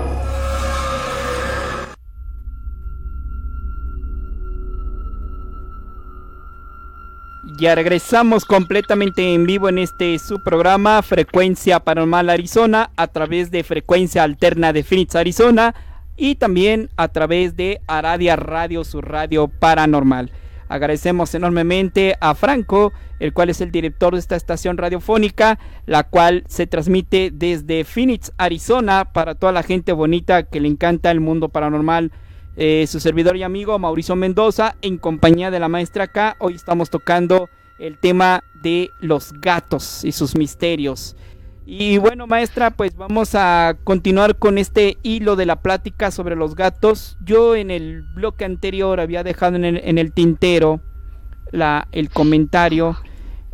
Ya 7.60 7.76
regresamos 7.76 8.46
completamente 8.46 9.36
en 9.36 9.46
vivo 9.46 9.70
en 9.70 9.78
este 9.78 10.18
su 10.18 10.42
programa 10.44 11.04
Frecuencia 11.04 11.80
Paranormal 11.80 12.32
Arizona 12.32 12.90
a 12.98 13.06
través 13.06 13.52
de 13.52 13.64
Frecuencia 13.64 14.24
Alterna 14.24 14.74
de 14.74 14.84
Phoenix 14.84 15.16
Arizona 15.16 15.76
y 16.18 16.36
también 16.36 16.90
a 16.98 17.10
través 17.10 17.56
de 17.56 17.82
Aradia 17.86 18.36
Radio, 18.36 18.84
su 18.84 19.00
radio 19.00 19.48
paranormal. 19.48 20.32
Agradecemos 20.74 21.36
enormemente 21.36 22.16
a 22.20 22.34
Franco, 22.34 22.94
el 23.20 23.32
cual 23.32 23.52
es 23.52 23.62
el 23.62 23.70
director 23.70 24.14
de 24.14 24.20
esta 24.20 24.36
estación 24.36 24.76
radiofónica, 24.76 25.60
la 25.86 26.02
cual 26.02 26.44
se 26.48 26.66
transmite 26.66 27.30
desde 27.32 27.84
Phoenix, 27.84 28.32
Arizona, 28.40 29.06
para 29.14 29.36
toda 29.36 29.52
la 29.52 29.62
gente 29.62 29.92
bonita 29.92 30.42
que 30.42 30.60
le 30.60 30.68
encanta 30.68 31.12
el 31.12 31.20
mundo 31.20 31.50
paranormal 31.50 32.12
eh, 32.56 32.86
su 32.88 33.00
servidor 33.00 33.38
y 33.38 33.44
amigo 33.44 33.78
Mauricio 33.78 34.16
Mendoza, 34.16 34.76
en 34.82 34.98
compañía 34.98 35.52
de 35.52 35.60
la 35.60 35.70
maestra 35.70 36.08
K. 36.08 36.38
Hoy 36.40 36.56
estamos 36.56 36.90
tocando 36.90 37.50
el 37.78 38.00
tema 38.00 38.44
de 38.64 38.90
los 39.00 39.32
gatos 39.34 40.04
y 40.04 40.12
sus 40.12 40.36
misterios. 40.36 41.16
Y 41.66 41.98
bueno, 41.98 42.28
maestra, 42.28 42.72
pues 42.72 42.98
vamos 42.98 43.36
a 43.36 43.78
continuar 43.86 44.38
con 44.38 44.58
este 44.58 44.98
hilo 45.02 45.38
de 45.38 45.46
la 45.46 45.62
plática 45.62 46.12
sobre 46.12 46.36
los 46.36 46.56
gatos. 46.56 47.18
Yo 47.24 47.56
en 47.56 47.72
el 47.72 48.02
bloque 48.02 48.44
anterior 48.44 49.00
había 49.00 49.24
dejado 49.24 49.56
en 49.56 49.98
el, 49.98 50.14
tintero 50.14 50.82
la, 51.52 51.88
el 51.94 52.10
comentario 52.10 52.98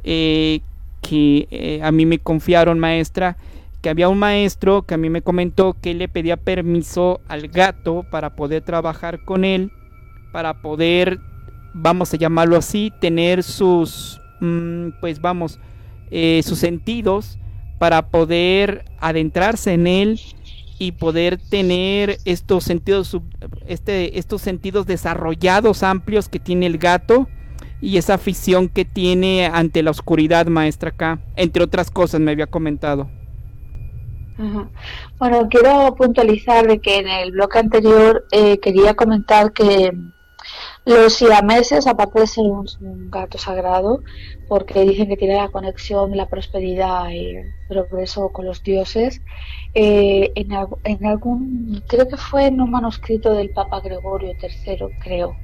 eh, 0.03 0.61
que 1.01 1.47
eh, 1.51 1.81
a 1.83 1.91
mí 1.91 2.07
me 2.07 2.17
confiaron, 2.17 2.79
maestra, 2.79 3.37
que 3.81 3.89
había 3.89 4.09
un 4.09 4.17
maestro 4.17 4.81
que 4.83 4.95
a 4.95 4.97
mí 4.97 5.09
me 5.11 5.21
comentó 5.21 5.75
que 5.79 5.93
le 5.93 6.07
pedía 6.07 6.35
permiso 6.35 7.21
al 7.27 7.47
gato 7.47 8.05
para 8.09 8.35
poder 8.35 8.63
trabajar 8.63 9.23
con 9.23 9.45
él, 9.45 9.71
para 10.31 10.61
poder, 10.63 11.19
vamos 11.75 12.11
a 12.11 12.17
llamarlo 12.17 12.57
así, 12.57 12.91
tener 12.99 13.43
sus, 13.43 14.19
mm, 14.41 14.89
pues 14.99 15.21
vamos, 15.21 15.59
eh, 16.09 16.41
sus 16.43 16.57
sentidos 16.57 17.37
para 17.79 18.09
poder 18.09 18.85
adentrarse 18.99 19.73
en 19.73 19.87
él 19.87 20.19
y 20.77 20.91
poder 20.93 21.37
tener 21.37 22.17
estos 22.25 22.63
sentidos, 22.63 23.17
este, 23.67 24.19
estos 24.19 24.41
sentidos 24.41 24.85
desarrollados, 24.85 25.83
amplios 25.83 26.29
que 26.29 26.39
tiene 26.39 26.67
el 26.67 26.77
gato 26.77 27.27
y 27.81 27.97
esa 27.97 28.15
afición 28.15 28.69
que 28.69 28.85
tiene 28.85 29.47
ante 29.47 29.81
la 29.81 29.91
oscuridad, 29.91 30.47
maestra 30.47 30.89
acá, 30.89 31.19
entre 31.35 31.63
otras 31.63 31.89
cosas 31.89 32.21
me 32.21 32.31
había 32.31 32.47
comentado. 32.47 33.09
Bueno, 35.17 35.49
quiero 35.49 35.95
puntualizar 35.95 36.65
de 36.65 36.79
que 36.79 36.99
en 36.99 37.09
el 37.09 37.31
bloque 37.31 37.59
anterior 37.59 38.25
eh, 38.31 38.57
quería 38.59 38.93
comentar 38.93 39.51
que 39.51 39.91
los 40.89 41.13
siameses, 41.13 41.85
aparte 41.85 42.21
de 42.21 42.27
ser 42.27 42.45
un, 42.45 43.11
gato 43.11 43.37
sagrado, 43.37 44.01
porque 44.47 44.81
dicen 44.81 45.07
que 45.07 45.17
tiene 45.17 45.35
la 45.35 45.49
conexión, 45.49 46.17
la 46.17 46.27
prosperidad 46.27 47.09
y 47.09 47.35
el 47.35 47.53
progreso 47.67 48.29
con 48.29 48.45
los 48.45 48.63
dioses, 48.63 49.21
eh, 49.75 50.31
en, 50.35 51.05
algún, 51.05 51.83
creo 51.87 52.07
que 52.07 52.17
fue 52.17 52.47
en 52.47 52.59
un 52.59 52.71
manuscrito 52.71 53.33
del 53.33 53.51
Papa 53.51 53.81
Gregorio 53.81 54.33
III, 54.41 54.77
creo, 54.99 55.35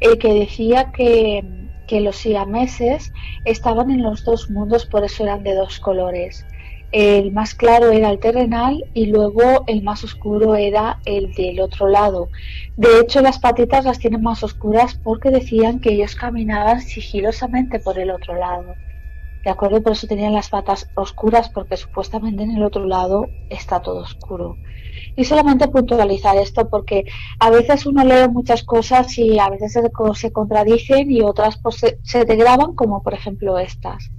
eh, 0.00 0.18
que 0.18 0.34
decía 0.34 0.90
que, 0.90 1.44
que 1.86 2.00
los 2.00 2.16
siameses 2.16 3.12
estaban 3.44 3.90
en 3.90 4.02
los 4.02 4.24
dos 4.24 4.50
mundos, 4.50 4.84
por 4.84 5.04
eso 5.04 5.22
eran 5.22 5.44
de 5.44 5.54
dos 5.54 5.78
colores 5.78 6.44
el 6.92 7.32
más 7.32 7.54
claro 7.54 7.90
era 7.90 8.10
el 8.10 8.18
terrenal 8.18 8.84
y 8.94 9.06
luego 9.06 9.64
el 9.66 9.82
más 9.82 10.04
oscuro 10.04 10.54
era 10.54 11.00
el 11.04 11.32
del 11.34 11.60
otro 11.60 11.88
lado. 11.88 12.28
De 12.76 13.00
hecho, 13.00 13.20
las 13.20 13.38
patitas 13.38 13.84
las 13.84 13.98
tienen 13.98 14.22
más 14.22 14.42
oscuras 14.42 14.98
porque 15.02 15.30
decían 15.30 15.80
que 15.80 15.92
ellos 15.92 16.14
caminaban 16.14 16.80
sigilosamente 16.80 17.80
por 17.80 17.98
el 17.98 18.10
otro 18.10 18.34
lado. 18.34 18.74
¿De 19.44 19.50
acuerdo? 19.50 19.82
Por 19.82 19.92
eso 19.92 20.06
tenían 20.06 20.32
las 20.32 20.48
patas 20.48 20.90
oscuras 20.94 21.48
porque 21.48 21.76
supuestamente 21.76 22.42
en 22.42 22.56
el 22.56 22.64
otro 22.64 22.84
lado 22.84 23.28
está 23.48 23.80
todo 23.80 24.00
oscuro. 24.00 24.56
Y 25.14 25.24
solamente 25.24 25.68
puntualizar 25.68 26.36
esto 26.36 26.68
porque 26.68 27.04
a 27.38 27.50
veces 27.50 27.86
uno 27.86 28.04
lee 28.04 28.28
muchas 28.30 28.64
cosas 28.64 29.16
y 29.18 29.38
a 29.38 29.48
veces 29.48 29.72
se, 29.72 30.32
contradicen 30.32 31.10
y 31.10 31.22
otras 31.22 31.58
pues, 31.58 31.76
se, 31.76 31.98
se 32.02 32.24
degraban 32.24 32.74
como 32.74 33.02
por 33.02 33.14
ejemplo 33.14 33.58
estas. 33.58 34.10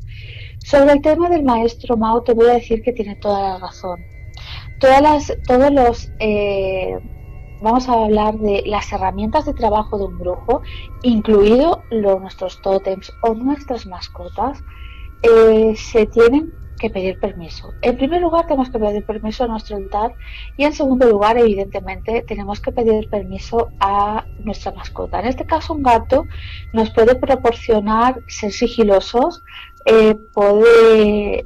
Sobre 0.59 0.93
el 0.93 1.01
tema 1.01 1.29
del 1.29 1.43
maestro 1.43 1.97
Mao 1.97 2.23
te 2.23 2.33
voy 2.33 2.47
a 2.47 2.53
decir 2.53 2.81
que 2.81 2.93
tiene 2.93 3.15
toda 3.15 3.53
la 3.53 3.59
razón. 3.59 4.03
Todas 4.79 5.01
las, 5.01 5.33
todos 5.47 5.71
los, 5.71 6.11
eh, 6.19 6.99
vamos 7.61 7.89
a 7.89 7.93
hablar 7.93 8.37
de 8.37 8.63
las 8.65 8.91
herramientas 8.91 9.45
de 9.45 9.53
trabajo 9.53 9.97
de 9.97 10.05
un 10.05 10.19
brujo, 10.19 10.61
incluido 11.03 11.83
nuestros 11.91 12.61
tótems 12.61 13.11
o 13.23 13.33
nuestras 13.33 13.87
mascotas, 13.87 14.61
eh, 15.23 15.73
se 15.75 16.05
tienen 16.05 16.53
que 16.77 16.89
pedir 16.89 17.19
permiso. 17.19 17.73
En 17.81 17.97
primer 17.97 18.21
lugar, 18.21 18.45
tenemos 18.45 18.69
que 18.69 18.79
pedir 18.79 19.05
permiso 19.05 19.43
a 19.43 19.47
nuestro 19.47 19.77
altar 19.77 20.13
y 20.57 20.63
en 20.63 20.73
segundo 20.73 21.07
lugar, 21.09 21.37
evidentemente, 21.37 22.23
tenemos 22.27 22.59
que 22.59 22.71
pedir 22.71 23.09
permiso 23.09 23.69
a 23.79 24.25
nuestra 24.39 24.71
mascota. 24.71 25.19
En 25.19 25.27
este 25.27 25.45
caso, 25.45 25.73
un 25.73 25.83
gato 25.83 26.25
nos 26.73 26.91
puede 26.91 27.15
proporcionar 27.15 28.21
ser 28.27 28.51
sigilosos, 28.51 29.43
eh, 29.89 30.15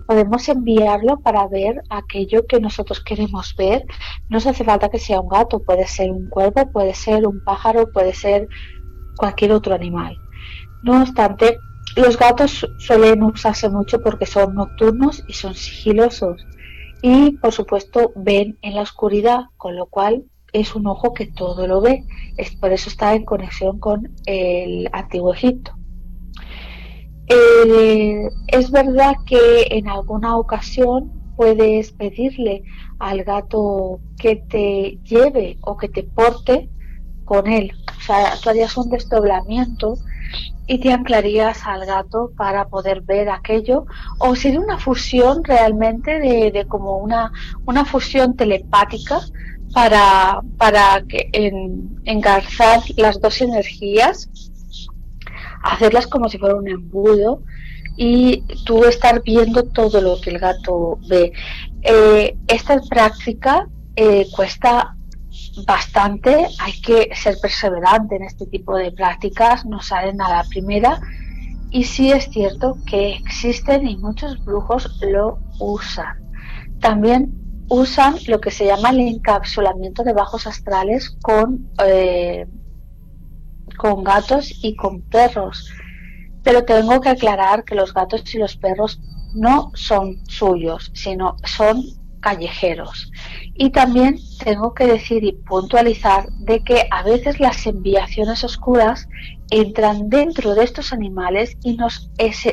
podemos 0.07 0.49
enviarlo 0.49 1.19
para 1.19 1.47
ver 1.47 1.83
aquello 1.89 2.47
que 2.47 2.59
nosotros 2.59 2.99
queremos 3.03 3.55
ver. 3.55 3.85
No 4.29 4.39
se 4.39 4.49
hace 4.49 4.63
falta 4.63 4.89
que 4.89 4.97
sea 4.97 5.21
un 5.21 5.29
gato, 5.29 5.61
puede 5.61 5.85
ser 5.87 6.11
un 6.11 6.27
cuervo, 6.27 6.71
puede 6.71 6.95
ser 6.95 7.27
un 7.27 7.43
pájaro, 7.43 7.91
puede 7.91 8.13
ser 8.15 8.47
cualquier 9.15 9.51
otro 9.51 9.75
animal. 9.75 10.17
No 10.81 10.99
obstante, 11.01 11.59
los 11.95 12.17
gatos 12.17 12.67
suelen 12.79 13.21
usarse 13.21 13.69
mucho 13.69 14.01
porque 14.01 14.25
son 14.25 14.55
nocturnos 14.55 15.23
y 15.27 15.33
son 15.33 15.53
sigilosos 15.53 16.43
y 17.03 17.31
por 17.37 17.51
supuesto 17.51 18.11
ven 18.15 18.57
en 18.63 18.73
la 18.73 18.81
oscuridad, 18.81 19.45
con 19.57 19.75
lo 19.75 19.85
cual 19.85 20.23
es 20.51 20.75
un 20.75 20.87
ojo 20.87 21.13
que 21.13 21.27
todo 21.27 21.67
lo 21.67 21.79
ve. 21.79 22.05
Es, 22.37 22.55
por 22.55 22.71
eso 22.71 22.89
está 22.89 23.13
en 23.13 23.23
conexión 23.23 23.79
con 23.79 24.15
el 24.25 24.89
antiguo 24.93 25.33
Egipto. 25.33 25.73
Eh, 27.27 28.29
es 28.47 28.71
verdad 28.71 29.13
que 29.25 29.67
en 29.69 29.87
alguna 29.87 30.37
ocasión 30.37 31.11
puedes 31.35 31.91
pedirle 31.93 32.63
al 32.99 33.23
gato 33.23 33.99
que 34.17 34.35
te 34.35 34.99
lleve 35.03 35.57
o 35.61 35.77
que 35.77 35.89
te 35.89 36.03
porte 36.03 36.69
con 37.25 37.47
él. 37.47 37.71
O 37.97 38.01
sea, 38.01 38.33
tú 38.41 38.49
harías 38.49 38.77
un 38.77 38.89
desdoblamiento 38.89 39.95
y 40.67 40.79
te 40.79 40.93
anclarías 40.93 41.65
al 41.65 41.85
gato 41.85 42.31
para 42.37 42.67
poder 42.67 43.01
ver 43.01 43.29
aquello 43.29 43.85
o 44.19 44.35
sería 44.35 44.59
una 44.59 44.77
fusión 44.77 45.43
realmente 45.43 46.19
de, 46.19 46.65
como 46.67 46.97
una, 46.97 47.31
una 47.65 47.85
fusión 47.85 48.35
telepática 48.35 49.19
para, 49.73 50.41
para 50.57 51.03
que 51.07 51.29
engarzar 52.05 52.81
las 52.97 53.19
dos 53.19 53.41
energías 53.41 54.29
hacerlas 55.63 56.07
como 56.07 56.29
si 56.29 56.37
fuera 56.37 56.55
un 56.55 56.67
embudo 56.67 57.43
y 57.97 58.43
tú 58.65 58.85
estar 58.85 59.21
viendo 59.23 59.63
todo 59.63 60.01
lo 60.01 60.19
que 60.21 60.31
el 60.31 60.39
gato 60.39 60.99
ve. 61.07 61.33
Eh, 61.83 62.37
esta 62.47 62.79
práctica 62.81 63.67
eh, 63.95 64.27
cuesta 64.35 64.95
bastante, 65.65 66.47
hay 66.59 66.81
que 66.81 67.09
ser 67.15 67.37
perseverante 67.41 68.15
en 68.15 68.23
este 68.23 68.45
tipo 68.45 68.75
de 68.75 68.91
prácticas, 68.91 69.65
no 69.65 69.81
salen 69.81 70.21
a 70.21 70.29
la 70.29 70.43
primera 70.43 70.99
y 71.69 71.83
sí 71.85 72.11
es 72.11 72.25
cierto 72.29 72.77
que 72.85 73.13
existen 73.13 73.87
y 73.87 73.97
muchos 73.97 74.43
brujos 74.43 74.99
lo 75.01 75.39
usan. 75.59 76.19
También 76.79 77.33
usan 77.69 78.15
lo 78.27 78.41
que 78.41 78.51
se 78.51 78.65
llama 78.65 78.89
el 78.89 78.99
encapsulamiento 78.99 80.03
de 80.03 80.13
bajos 80.13 80.47
astrales 80.47 81.09
con, 81.21 81.69
eh, 81.85 82.45
con 83.81 84.03
gatos 84.03 84.53
y 84.61 84.75
con 84.75 85.01
perros. 85.01 85.73
Pero 86.43 86.65
tengo 86.65 87.01
que 87.01 87.09
aclarar 87.09 87.63
que 87.63 87.73
los 87.73 87.95
gatos 87.95 88.23
y 88.35 88.37
los 88.37 88.55
perros 88.55 88.99
no 89.33 89.71
son 89.73 90.23
suyos, 90.27 90.91
sino 90.93 91.35
son 91.45 91.81
callejeros. 92.19 93.11
Y 93.55 93.71
también 93.71 94.19
tengo 94.43 94.75
que 94.75 94.85
decir 94.85 95.23
y 95.23 95.31
puntualizar 95.31 96.27
de 96.41 96.63
que 96.63 96.87
a 96.91 97.01
veces 97.01 97.39
las 97.39 97.65
enviaciones 97.65 98.43
oscuras 98.43 99.07
entran 99.51 100.09
dentro 100.09 100.55
de 100.55 100.63
estos 100.63 100.91
animales 100.93 101.57
y 101.63 101.75
nos, 101.75 102.09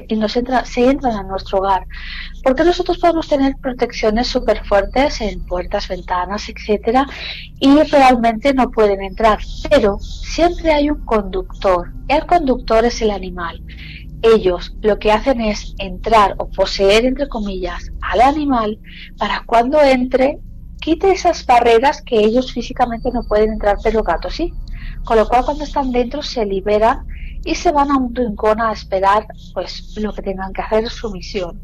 y 0.09 0.17
nos 0.17 0.37
entra, 0.37 0.65
se 0.67 0.91
entran 0.91 1.17
a 1.17 1.23
nuestro 1.23 1.59
hogar. 1.59 1.87
Porque 2.45 2.65
nosotros 2.65 2.99
podemos 2.99 3.29
tener 3.29 3.55
protecciones 3.63 4.27
súper 4.27 4.65
fuertes 4.67 5.21
en 5.21 5.45
puertas, 5.47 5.89
ventanas, 5.89 6.49
etcétera, 6.49 7.07
y 7.59 7.81
realmente 7.85 8.53
no 8.53 8.71
pueden 8.71 9.03
entrar. 9.03 9.39
Pero 9.71 9.99
siempre 10.01 10.73
hay 10.73 10.91
un 10.91 11.05
conductor. 11.07 11.93
El 12.09 12.27
conductor 12.27 12.85
es 12.85 13.01
el 13.01 13.11
animal 13.11 13.63
ellos 14.23 14.75
lo 14.83 14.99
que 14.99 15.13
hacen 15.13 15.41
es 15.41 15.75
entrar 15.79 16.35
o 16.39 16.49
poseer, 16.49 17.05
entre 17.05 17.29
comillas, 17.29 17.91
al 18.01 18.21
animal 18.21 18.79
para 19.17 19.45
cuando 19.47 19.81
entre 19.81 20.39
quite 20.81 21.13
esas 21.13 21.45
barreras 21.47 22.03
que 22.03 22.19
ellos 22.19 22.53
físicamente 22.53 23.11
no 23.13 23.23
pueden 23.23 23.53
entrar, 23.53 23.77
pero 23.83 24.03
gatos 24.03 24.35
sí. 24.35 24.53
Con 25.09 25.17
lo 25.17 25.27
cual 25.27 25.43
cuando 25.43 25.65
están 25.65 25.91
dentro 25.91 26.23
se 26.23 26.45
liberan 26.45 27.07
y 27.43 27.55
se 27.55 27.73
van 27.73 27.91
a 27.91 27.97
un 27.97 28.15
rincón 28.15 28.61
a 28.61 28.73
esperar 28.73 29.27
pues 29.55 29.97
lo 29.97 30.13
que 30.13 30.21
tengan 30.21 30.53
que 30.53 30.61
hacer, 30.61 30.91
su 30.91 31.11
misión. 31.11 31.59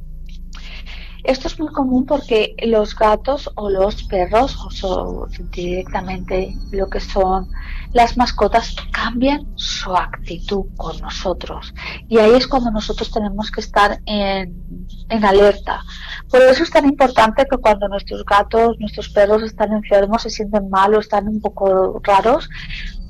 Esto 1.25 1.49
es 1.49 1.59
muy 1.59 1.69
común 1.69 2.07
porque 2.07 2.55
los 2.63 2.97
gatos 2.97 3.51
o 3.55 3.69
los 3.69 4.05
perros, 4.05 4.57
o 4.83 5.27
directamente 5.51 6.55
lo 6.71 6.89
que 6.89 7.01
son 7.01 7.51
las 7.93 8.17
mascotas, 8.17 8.77
cambian 8.93 9.47
su 9.57 9.95
actitud 9.95 10.65
con 10.77 10.99
nosotros. 11.01 11.75
Y 12.09 12.19
ahí 12.19 12.33
es 12.33 12.47
cuando 12.47 12.71
nosotros 12.71 13.11
tenemos 13.11 13.51
que 13.51 13.61
estar 13.61 14.01
en, 14.07 14.87
en 15.09 15.25
alerta. 15.25 15.83
Por 16.31 16.43
eso 16.43 16.63
es 16.63 16.71
tan 16.71 16.85
importante 16.85 17.47
que 17.51 17.57
cuando 17.57 17.89
nuestros 17.89 18.25
gatos, 18.25 18.79
nuestros 18.79 19.09
perros 19.09 19.43
están 19.43 19.73
enfermos, 19.73 20.23
se 20.23 20.31
sienten 20.31 20.69
mal 20.69 20.95
o 20.95 21.01
están 21.01 21.29
un 21.29 21.41
poco 21.41 22.01
raros, 22.03 22.51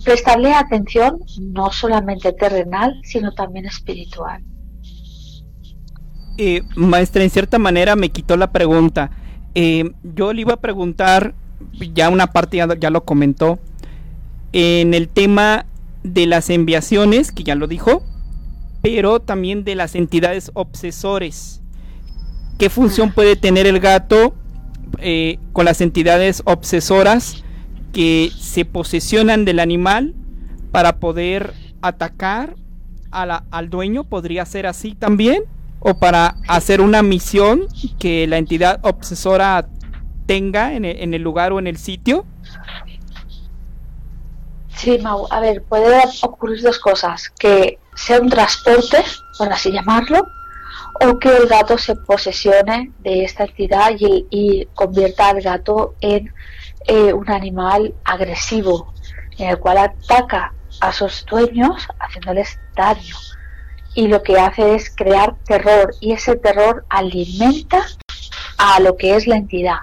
prestarle 0.05 0.53
atención 0.53 1.19
no 1.41 1.73
solamente 1.73 2.33
terrenal, 2.33 3.01
sino 3.03 3.33
también 3.33 3.67
espiritual. 3.67 4.43
Eh, 6.37 6.63
maestra, 6.75 7.23
en 7.23 7.31
cierta 7.31 7.59
manera 7.59 7.97
me 7.97 8.11
quitó 8.11 8.37
la 8.37 8.53
pregunta. 8.53 9.11
Eh, 9.55 9.93
yo 10.03 10.33
le 10.33 10.43
iba 10.43 10.55
a 10.55 10.61
preguntar, 10.61 11.35
ya 11.95 12.09
una 12.11 12.29
parte 12.29 12.57
ya, 12.57 12.91
lo 12.91 13.05
comentó, 13.05 13.59
en 14.53 14.95
el 14.95 15.09
tema 15.09 15.67
de 16.03 16.27
las 16.27 16.51
enviaciones, 16.51 17.33
que 17.33 17.45
ya 17.45 17.55
lo 17.55 17.67
dijo, 17.67 18.03
pero 18.83 19.21
también 19.21 19.65
de 19.65 19.75
las 19.75 19.95
entidades 19.95 20.51
obsesores. 20.55 21.63
¿Qué 22.59 22.69
función 22.69 23.13
puede 23.13 23.37
tener 23.37 23.67
el 23.67 23.81
gato 23.81 24.35
eh, 24.99 25.39
con 25.53 25.65
las 25.65 25.81
entidades 25.81 26.43
obsesoras 26.45 27.44
que 27.95 28.31
se 28.39 28.65
posesionan 28.65 29.45
del 29.45 29.61
animal 29.61 30.15
para 30.73 30.99
poder 30.99 31.55
atacar 31.81 32.57
al 33.11 33.71
dueño? 33.71 34.05
¿Podría 34.05 34.45
ser 34.45 34.67
así 34.67 34.95
también? 34.95 35.45
o 35.87 35.93
para 35.93 36.37
hacer 36.49 36.81
una 36.81 37.03
misión 37.03 37.67
que 37.99 38.27
la 38.27 38.39
entidad 38.39 38.81
obsesora 38.83 39.69
tenga 40.27 40.73
en 40.73 40.85
el, 40.87 41.21
lugar 41.21 41.53
o 41.53 41.59
en 41.59 41.67
el 41.67 41.77
sitio? 41.77 42.25
Sí, 44.75 44.99
Mau, 44.99 45.27
a 45.31 45.41
ver, 45.41 45.63
puede 45.63 46.03
ocurrir 46.23 46.63
dos 46.63 46.79
cosas, 46.79 47.31
que 47.39 47.79
sea 47.95 48.19
un 48.19 48.31
transporte, 48.31 49.05
por 49.37 49.53
así 49.53 49.71
llamarlo, 49.71 50.27
o 51.07 51.19
que 51.19 51.29
el 51.29 51.47
gato 51.49 51.77
se 51.77 51.95
posesione 51.97 52.91
de 53.01 53.25
esta 53.25 53.45
entidad 53.45 53.91
y, 53.99 54.67
convierta 54.75 55.29
al 55.29 55.43
gato 55.43 55.97
en 56.01 56.33
eh, 56.87 57.13
un 57.13 57.31
animal 57.31 57.95
agresivo, 58.05 58.93
en 59.39 59.51
el 59.51 59.59
cual 59.59 59.79
ataca 59.79 60.53
a 60.81 60.93
sus 60.93 61.25
dueños 61.25 61.89
haciéndoles 61.99 62.59
daño. 62.77 63.17
Y 63.95 64.09
lo 64.09 64.23
que 64.23 64.39
hace 64.39 64.75
es 64.75 64.95
crear 64.95 65.37
terror 65.45 65.95
y 66.01 66.13
ese 66.13 66.37
terror 66.37 66.85
alimenta 66.89 67.87
a 68.59 68.81
lo 68.81 68.97
que 68.97 69.15
es 69.15 69.27
la 69.27 69.37
entidad. 69.37 69.79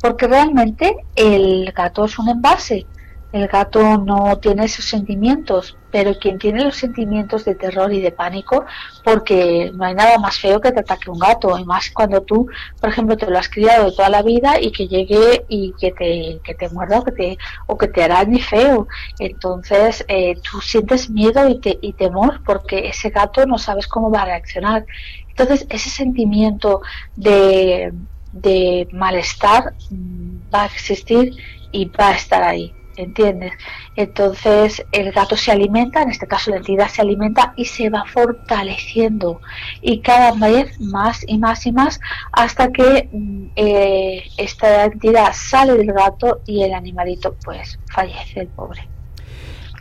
Porque 0.00 0.26
realmente 0.26 0.96
el 1.16 1.72
gato 1.72 2.04
es 2.04 2.18
un 2.18 2.28
envase, 2.28 2.86
el 3.32 3.48
gato 3.48 3.98
no 3.98 4.38
tiene 4.38 4.66
esos 4.66 4.84
sentimientos, 4.84 5.77
pero 5.90 6.18
quien 6.18 6.38
tiene 6.38 6.64
los 6.64 6.76
sentimientos 6.76 7.44
de 7.44 7.54
terror 7.54 7.92
y 7.92 8.00
de 8.00 8.12
pánico, 8.12 8.64
porque 9.04 9.70
no 9.74 9.84
hay 9.84 9.94
nada 9.94 10.18
más 10.18 10.38
feo 10.38 10.60
que 10.60 10.72
te 10.72 10.80
ataque 10.80 11.10
un 11.10 11.18
gato, 11.18 11.58
y 11.58 11.64
más 11.64 11.90
cuando 11.90 12.22
tú, 12.22 12.46
por 12.80 12.90
ejemplo, 12.90 13.16
te 13.16 13.30
lo 13.30 13.38
has 13.38 13.48
criado 13.48 13.92
toda 13.92 14.08
la 14.08 14.22
vida 14.22 14.60
y 14.60 14.70
que 14.72 14.88
llegue 14.88 15.44
y 15.48 15.72
que 15.80 15.92
te, 15.92 16.40
que 16.44 16.54
te 16.54 16.68
muerda 16.70 16.98
o 16.98 17.04
que 17.04 17.12
te, 17.12 17.38
o 17.66 17.78
que 17.78 17.88
te 17.88 18.02
arañe 18.02 18.40
feo. 18.40 18.86
Entonces, 19.18 20.04
eh, 20.08 20.34
tú 20.42 20.60
sientes 20.60 21.10
miedo 21.10 21.48
y, 21.48 21.60
te, 21.60 21.78
y 21.80 21.92
temor 21.92 22.42
porque 22.44 22.88
ese 22.88 23.10
gato 23.10 23.46
no 23.46 23.58
sabes 23.58 23.86
cómo 23.86 24.10
va 24.10 24.22
a 24.22 24.26
reaccionar. 24.26 24.84
Entonces, 25.28 25.66
ese 25.70 25.88
sentimiento 25.88 26.82
de, 27.16 27.92
de 28.32 28.88
malestar 28.92 29.74
mm, 29.90 30.52
va 30.52 30.62
a 30.62 30.66
existir 30.66 31.34
y 31.72 31.86
va 31.86 32.08
a 32.08 32.14
estar 32.14 32.42
ahí. 32.42 32.74
¿Entiendes? 32.98 33.52
Entonces 33.96 34.84
el 34.92 35.12
gato 35.12 35.36
se 35.36 35.52
alimenta, 35.52 36.02
en 36.02 36.10
este 36.10 36.26
caso 36.26 36.50
la 36.50 36.58
entidad 36.58 36.88
se 36.88 37.00
alimenta 37.00 37.54
y 37.56 37.64
se 37.64 37.88
va 37.88 38.04
fortaleciendo 38.04 39.40
y 39.80 40.00
cada 40.00 40.32
vez 40.32 40.78
más 40.80 41.24
y 41.26 41.38
más 41.38 41.64
y 41.66 41.72
más 41.72 42.00
hasta 42.32 42.70
que 42.72 43.08
mm, 43.10 43.46
eh, 43.56 44.24
esta 44.36 44.84
entidad 44.84 45.32
sale 45.32 45.74
del 45.74 45.92
gato 45.92 46.40
y 46.46 46.62
el 46.62 46.74
animalito 46.74 47.36
pues 47.44 47.78
fallece 47.92 48.40
el 48.40 48.48
pobre. 48.48 48.88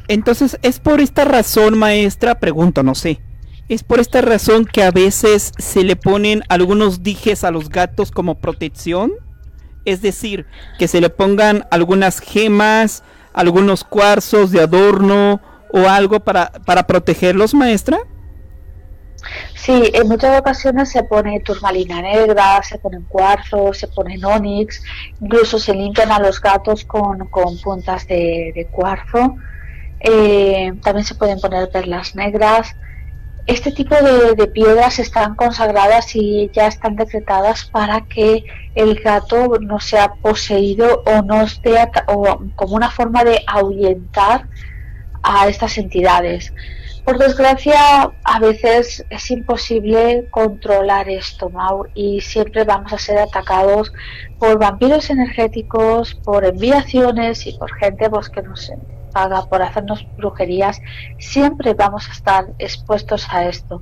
Entonces 0.07 0.57
es 0.61 0.79
por 0.79 1.01
esta 1.01 1.25
razón, 1.25 1.77
maestra, 1.77 2.39
pregunto, 2.39 2.83
no 2.83 2.95
sé. 2.95 3.19
Es 3.67 3.83
por 3.83 3.99
esta 3.99 4.21
razón 4.21 4.63
que 4.63 4.83
a 4.83 4.91
veces 4.91 5.51
se 5.57 5.83
le 5.83 5.97
ponen 5.97 6.43
algunos 6.47 7.03
dijes 7.03 7.43
a 7.43 7.51
los 7.51 7.67
gatos 7.67 8.11
como 8.11 8.35
protección. 8.35 9.11
Es 9.87 10.01
decir, 10.01 10.45
que 10.77 10.89
se 10.89 10.99
le 10.99 11.09
pongan 11.09 11.65
algunas 11.71 12.19
gemas, 12.19 13.03
algunos 13.31 13.85
cuarzos 13.85 14.51
de 14.51 14.59
adorno 14.59 15.39
o 15.71 15.87
algo 15.87 16.19
para, 16.19 16.51
para 16.65 16.85
protegerlos, 16.85 17.53
maestra. 17.53 17.97
Sí, 19.55 19.89
en 19.93 20.09
muchas 20.09 20.37
ocasiones 20.37 20.89
se 20.89 21.03
pone 21.03 21.39
turmalina 21.39 22.01
negra, 22.01 22.61
se 22.63 22.77
ponen 22.79 23.03
cuarzos, 23.03 23.77
se 23.77 23.87
ponen 23.87 24.25
onix, 24.25 24.83
incluso 25.21 25.57
se 25.57 25.73
limpian 25.73 26.11
a 26.11 26.19
los 26.19 26.41
gatos 26.41 26.83
con, 26.83 27.29
puntas 27.63 28.05
de, 28.07 28.67
cuarzo. 28.71 29.37
Eh, 30.01 30.73
también 30.83 31.05
se 31.05 31.15
pueden 31.15 31.39
poner 31.39 31.69
perlas 31.69 32.13
negras. 32.13 32.75
Este 33.47 33.71
tipo 33.71 33.95
de, 33.95 34.47
piedras 34.47 34.99
están 34.99 35.35
consagradas 35.35 36.13
y 36.17 36.49
ya 36.51 36.67
están 36.67 36.97
decretadas 36.97 37.63
para 37.63 38.01
que 38.01 38.43
el 38.75 38.95
gato 38.95 39.57
no 39.61 39.79
sea 39.79 40.15
poseído 40.15 41.01
o 41.05 41.21
no 41.21 41.43
esté 41.43 41.75
o 42.07 42.39
como 42.55 42.75
una 42.75 42.91
forma 42.91 43.23
de 43.23 43.41
ahuyentar 43.47 44.49
a 45.23 45.47
estas 45.47 45.77
entidades. 45.77 46.53
Por 47.05 47.19
desgracia, 47.19 48.11
a 48.25 48.39
veces 48.41 49.05
es 49.09 49.31
imposible 49.31 50.27
controlar 50.29 51.07
esto, 51.07 51.49
Mau, 51.49 51.85
y 51.95 52.19
siempre 52.19 52.65
vamos 52.65 52.91
a 52.91 52.97
ser 52.97 53.17
atacados 53.17 53.93
por 54.39 54.59
vampiros 54.59 55.09
energéticos, 55.09 56.15
por 56.15 56.43
enviaciones 56.43 57.47
y 57.47 57.57
por 57.57 57.73
gente 57.75 58.09
pues, 58.09 58.27
que 58.27 58.41
nos 58.41 58.69
paga 59.17 59.49
por 59.49 59.63
hacernos 59.63 60.05
brujerías. 60.15 60.79
Siempre 61.17 61.73
vamos 61.73 62.07
a 62.07 62.11
estar 62.11 62.43
expuestos 62.59 63.27
a 63.31 63.45
esto. 63.47 63.81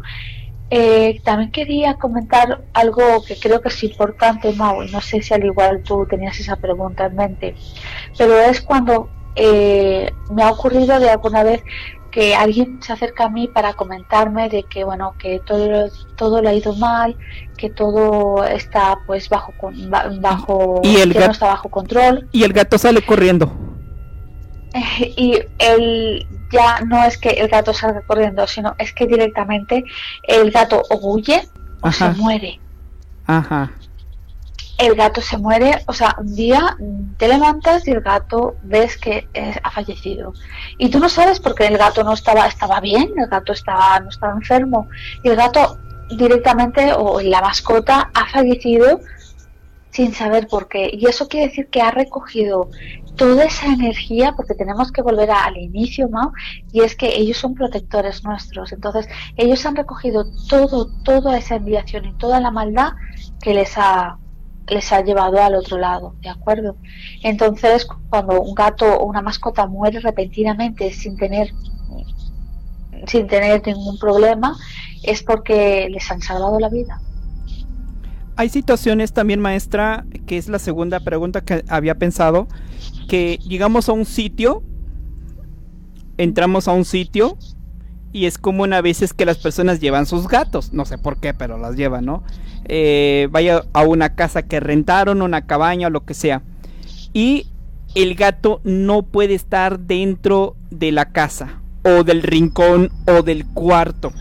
Eh, 0.69 1.19
también 1.25 1.51
quería 1.51 1.95
comentar 1.95 2.63
algo 2.73 3.03
que 3.27 3.35
creo 3.37 3.59
que 3.59 3.67
es 3.67 3.83
importante, 3.83 4.53
Mau, 4.53 4.81
y 4.81 4.89
no 4.91 5.01
sé 5.01 5.21
si 5.21 5.33
al 5.33 5.43
igual 5.43 5.83
tú 5.83 6.07
tenías 6.09 6.39
esa 6.39 6.55
pregunta 6.55 7.05
en 7.07 7.15
mente, 7.15 7.55
pero 8.17 8.39
es 8.39 8.61
cuando 8.61 9.09
eh, 9.35 10.09
me 10.31 10.41
ha 10.43 10.51
ocurrido 10.51 10.99
de 10.99 11.09
alguna 11.09 11.43
vez 11.43 11.61
que 12.09 12.33
alguien 12.33 12.81
se 12.81 12.93
acerca 12.93 13.25
a 13.25 13.29
mí 13.29 13.49
para 13.49 13.73
comentarme 13.73 14.47
de 14.47 14.63
que 14.63 14.85
bueno 14.85 15.15
que 15.19 15.41
todo 15.45 15.89
todo 16.15 16.41
le 16.41 16.49
ha 16.49 16.53
ido 16.53 16.73
mal 16.73 17.17
que 17.57 17.69
todo 17.69 18.45
está 18.45 18.99
pues 19.05 19.27
bajo 19.27 19.51
bajo 20.21 20.79
y 20.81 20.95
el 20.95 21.11
gato, 21.13 21.25
no 21.25 21.31
está 21.33 21.47
bajo 21.47 21.67
control 21.69 22.29
y 22.31 22.43
el 22.43 22.53
gato 22.53 22.77
sale 22.77 23.01
corriendo 23.01 23.51
y 24.99 25.39
él 25.59 26.27
ya 26.51 26.81
no 26.81 27.03
es 27.03 27.17
que 27.17 27.29
el 27.29 27.47
gato 27.47 27.73
salga 27.73 28.01
corriendo 28.01 28.45
sino 28.47 28.75
es 28.77 28.93
que 28.93 29.07
directamente 29.07 29.83
el 30.23 30.51
gato 30.51 30.81
o 30.89 31.13
huye 31.13 31.47
o 31.81 31.91
se 31.91 32.09
muere 32.09 32.59
Ajá 33.27 33.71
el 34.77 34.95
gato 34.95 35.21
se 35.21 35.37
muere, 35.37 35.83
o 35.85 35.93
sea, 35.93 36.15
un 36.19 36.35
día 36.35 36.77
te 37.17 37.27
levantas 37.27 37.87
y 37.87 37.91
el 37.91 38.01
gato 38.01 38.55
ves 38.63 38.97
que 38.97 39.27
ha 39.63 39.71
fallecido. 39.71 40.33
Y 40.77 40.89
tú 40.89 40.99
no 40.99 41.07
sabes 41.07 41.39
porque 41.39 41.65
el 41.65 41.77
gato 41.77 42.03
no 42.03 42.13
estaba, 42.13 42.45
estaba 42.47 42.81
bien, 42.81 43.13
el 43.15 43.27
gato 43.27 43.53
estaba, 43.53 43.99
no 44.01 44.09
estaba 44.09 44.33
enfermo. 44.33 44.89
Y 45.23 45.29
el 45.29 45.37
gato 45.37 45.77
directamente, 46.09 46.93
o 46.93 47.21
la 47.21 47.41
mascota, 47.41 48.11
ha 48.13 48.27
fallecido 48.27 48.99
sin 49.95 50.13
saber 50.13 50.47
por 50.47 50.67
qué. 50.67 50.89
Y 50.91 51.05
eso 51.07 51.29
quiere 51.29 51.47
decir 51.47 51.67
que 51.69 51.81
ha 51.81 51.89
recogido 51.89 52.69
toda 53.15 53.45
esa 53.45 53.67
energía, 53.67 54.33
porque 54.35 54.53
tenemos 54.53 54.91
que 54.91 55.01
volver 55.01 55.31
al 55.31 55.55
inicio, 55.55 56.09
Mao, 56.09 56.33
y 56.73 56.81
es 56.81 56.97
que 56.97 57.15
ellos 57.15 57.37
son 57.37 57.55
protectores 57.55 58.21
nuestros. 58.25 58.73
Entonces, 58.73 59.07
ellos 59.37 59.65
han 59.65 59.77
recogido 59.77 60.25
todo, 60.49 60.87
toda 61.03 61.37
esa 61.37 61.55
enviación 61.55 62.05
y 62.07 62.13
toda 62.17 62.41
la 62.41 62.51
maldad 62.51 62.91
que 63.41 63.53
les 63.53 63.77
ha 63.77 64.17
les 64.67 64.91
ha 64.91 65.01
llevado 65.01 65.39
al 65.43 65.53
otro 65.53 65.77
lado, 65.77 66.15
¿de 66.21 66.29
acuerdo? 66.29 66.75
Entonces, 67.21 67.87
cuando 68.09 68.41
un 68.41 68.55
gato 68.55 68.97
o 68.97 69.05
una 69.05 69.21
mascota 69.21 69.67
muere 69.67 69.99
repentinamente 69.99 70.91
sin 70.91 71.15
tener 71.17 71.51
sin 73.05 73.27
tener 73.27 73.61
ningún 73.65 73.99
problema, 73.99 74.57
es 75.03 75.21
porque 75.21 75.87
les 75.89 76.09
han 76.11 76.21
salvado 76.21 76.59
la 76.59 76.69
vida. 76.69 76.99
Hay 78.37 78.49
situaciones 78.49 79.13
también, 79.13 79.39
maestra, 79.39 80.05
que 80.25 80.37
es 80.37 80.49
la 80.49 80.59
segunda 80.59 80.99
pregunta 80.99 81.41
que 81.41 81.63
había 81.69 81.95
pensado, 81.95 82.47
que 83.07 83.39
llegamos 83.47 83.87
a 83.87 83.93
un 83.93 84.05
sitio, 84.05 84.61
entramos 86.17 86.67
a 86.67 86.73
un 86.73 86.85
sitio 86.85 87.37
y 88.11 88.25
es 88.25 88.37
común 88.37 88.73
a 88.73 88.81
veces 88.81 89.13
que 89.13 89.25
las 89.25 89.37
personas 89.37 89.79
llevan 89.79 90.05
sus 90.05 90.27
gatos, 90.27 90.73
no 90.73 90.85
sé 90.85 90.97
por 90.97 91.17
qué, 91.17 91.33
pero 91.33 91.57
las 91.57 91.75
llevan, 91.75 92.05
¿no? 92.05 92.23
Eh, 92.65 93.27
vaya 93.31 93.63
a 93.73 93.83
una 93.83 94.15
casa 94.15 94.43
que 94.43 94.59
rentaron, 94.59 95.21
una 95.21 95.45
cabaña 95.45 95.89
lo 95.89 96.05
que 96.05 96.13
sea. 96.13 96.41
Y 97.13 97.47
el 97.93 98.15
gato 98.15 98.59
no 98.63 99.03
puede 99.03 99.33
estar 99.33 99.79
dentro 99.79 100.55
de 100.71 100.91
la 100.91 101.11
casa, 101.11 101.61
o 101.83 102.03
del 102.03 102.21
rincón, 102.23 102.91
o 103.07 103.21
del 103.21 103.45
cuarto. 103.45 104.11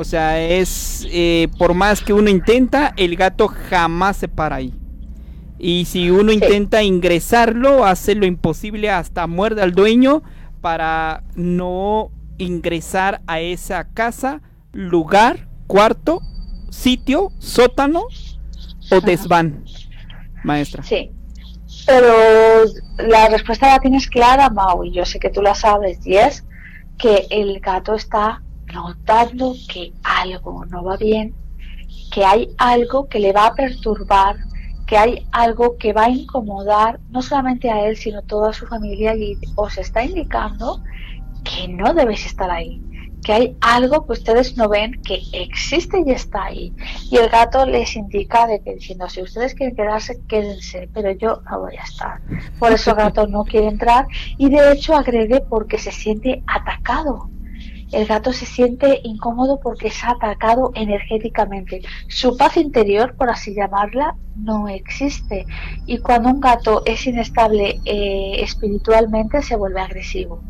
O 0.00 0.04
sea, 0.04 0.40
es 0.40 1.08
eh, 1.10 1.48
por 1.58 1.74
más 1.74 2.02
que 2.02 2.12
uno 2.12 2.30
intenta, 2.30 2.94
el 2.96 3.16
gato 3.16 3.48
jamás 3.48 4.18
se 4.18 4.28
para 4.28 4.54
ahí. 4.54 4.72
Y 5.58 5.86
si 5.86 6.08
uno 6.08 6.30
intenta 6.30 6.84
ingresarlo, 6.84 7.84
hace 7.84 8.14
lo 8.14 8.24
imposible 8.24 8.90
hasta 8.90 9.26
muerde 9.26 9.60
al 9.60 9.72
dueño 9.72 10.22
para 10.60 11.24
no 11.34 12.12
ingresar 12.38 13.22
a 13.26 13.40
esa 13.40 13.88
casa, 13.88 14.40
lugar, 14.70 15.48
cuarto, 15.66 16.20
sitio, 16.70 17.32
sótano 17.40 18.04
o 18.92 19.00
desván, 19.00 19.64
maestra. 20.44 20.84
Sí, 20.84 21.10
pero 21.86 22.14
la 22.98 23.26
respuesta 23.30 23.66
la 23.66 23.80
tienes 23.80 24.06
clara, 24.06 24.48
Mau, 24.48 24.84
y 24.84 24.92
yo 24.92 25.04
sé 25.04 25.18
que 25.18 25.30
tú 25.30 25.42
la 25.42 25.56
sabes, 25.56 26.06
y 26.06 26.18
es 26.18 26.44
que 26.98 27.26
el 27.30 27.58
gato 27.58 27.96
está 27.96 28.42
notando 28.72 29.54
que 29.70 29.92
algo 30.02 30.64
no 30.66 30.84
va 30.84 30.96
bien, 30.96 31.34
que 32.12 32.24
hay 32.24 32.48
algo 32.58 33.08
que 33.08 33.18
le 33.18 33.32
va 33.32 33.46
a 33.46 33.54
perturbar, 33.54 34.36
que 34.86 34.96
hay 34.96 35.26
algo 35.32 35.76
que 35.76 35.92
va 35.92 36.04
a 36.04 36.10
incomodar 36.10 36.98
no 37.10 37.20
solamente 37.22 37.70
a 37.70 37.86
él, 37.86 37.96
sino 37.96 38.22
toda 38.22 38.52
su 38.52 38.66
familia 38.66 39.14
y 39.14 39.36
os 39.56 39.76
está 39.78 40.04
indicando 40.04 40.82
que 41.44 41.68
no 41.68 41.92
debéis 41.94 42.26
estar 42.26 42.50
ahí, 42.50 42.82
que 43.22 43.32
hay 43.32 43.56
algo 43.60 44.06
que 44.06 44.12
ustedes 44.12 44.56
no 44.56 44.68
ven 44.68 45.00
que 45.02 45.20
existe 45.32 46.02
y 46.06 46.10
está 46.10 46.44
ahí. 46.44 46.72
Y 47.10 47.16
el 47.16 47.28
gato 47.28 47.66
les 47.66 47.96
indica 47.96 48.46
de 48.46 48.60
que 48.60 48.74
diciendo, 48.74 49.08
si 49.08 49.22
ustedes 49.22 49.54
quieren 49.54 49.76
quedarse, 49.76 50.20
quédense, 50.26 50.88
pero 50.94 51.10
yo 51.12 51.42
no 51.50 51.60
voy 51.60 51.76
a 51.76 51.82
estar. 51.82 52.20
Por 52.58 52.72
eso 52.72 52.90
el 52.90 52.96
gato 52.96 53.26
no 53.26 53.44
quiere 53.44 53.68
entrar 53.68 54.06
y 54.36 54.48
de 54.48 54.72
hecho 54.72 54.96
agrede 54.96 55.42
porque 55.48 55.78
se 55.78 55.92
siente 55.92 56.42
atacado. 56.46 57.28
El 57.90 58.06
gato 58.06 58.32
se 58.32 58.44
siente 58.44 59.00
incómodo 59.02 59.60
porque 59.60 59.88
es 59.88 60.04
atacado 60.04 60.72
energéticamente. 60.74 61.80
Su 62.08 62.36
paz 62.36 62.56
interior, 62.58 63.14
por 63.16 63.30
así 63.30 63.54
llamarla, 63.54 64.14
no 64.36 64.68
existe. 64.68 65.46
Y 65.86 65.98
cuando 65.98 66.28
un 66.28 66.40
gato 66.40 66.82
es 66.84 67.06
inestable 67.06 67.80
eh, 67.86 68.42
espiritualmente, 68.42 69.42
se 69.42 69.56
vuelve 69.56 69.80
agresivo. 69.80 70.42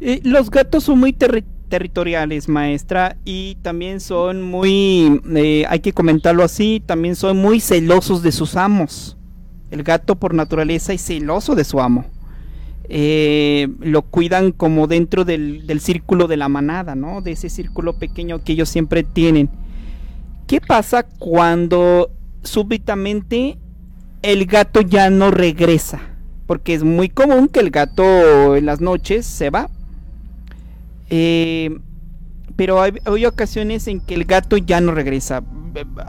Eh, 0.00 0.20
los 0.24 0.50
gatos 0.50 0.84
son 0.84 1.00
muy 1.00 1.12
territoriales, 1.12 2.48
maestra, 2.48 3.16
y 3.24 3.56
también 3.56 4.00
son 4.00 4.42
muy, 4.42 5.20
eh, 5.34 5.64
hay 5.68 5.80
que 5.80 5.92
comentarlo 5.92 6.42
así, 6.42 6.82
también 6.84 7.16
son 7.16 7.36
muy 7.36 7.60
celosos 7.60 8.22
de 8.22 8.32
sus 8.32 8.56
amos. 8.56 9.18
El 9.70 9.82
gato 9.82 10.16
por 10.16 10.32
naturaleza 10.32 10.94
es 10.94 11.04
celoso 11.04 11.54
de 11.54 11.64
su 11.64 11.80
amo. 11.80 12.06
Eh, 12.88 13.68
lo 13.80 14.02
cuidan 14.02 14.52
como 14.52 14.86
dentro 14.86 15.24
del, 15.24 15.66
del, 15.66 15.80
círculo 15.80 16.26
de 16.26 16.38
la 16.38 16.48
manada, 16.48 16.94
¿no? 16.94 17.20
De 17.20 17.32
ese 17.32 17.50
círculo 17.50 17.98
pequeño 17.98 18.42
que 18.42 18.52
ellos 18.52 18.68
siempre 18.68 19.02
tienen. 19.02 19.50
¿Qué 20.46 20.60
pasa 20.60 21.02
cuando 21.02 22.10
súbitamente 22.42 23.58
el 24.22 24.46
gato 24.46 24.80
ya 24.80 25.10
no 25.10 25.30
regresa? 25.30 26.00
Porque 26.46 26.72
es 26.72 26.82
muy 26.82 27.10
común 27.10 27.48
que 27.48 27.60
el 27.60 27.70
gato 27.70 28.56
en 28.56 28.64
las 28.64 28.80
noches 28.80 29.26
se 29.26 29.50
va, 29.50 29.68
eh, 31.10 31.78
pero 32.56 32.82
hay, 32.82 33.24
ocasiones 33.24 33.86
en 33.86 34.00
que 34.00 34.14
el 34.14 34.24
gato 34.24 34.56
ya 34.56 34.80
no 34.80 34.92
regresa. 34.92 35.44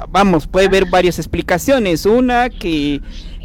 Vamos, 0.09 0.47
puede 0.47 0.65
haber 0.65 0.89
varias 0.89 1.19
explicaciones. 1.19 2.05
Una, 2.05 2.49
que 2.49 3.01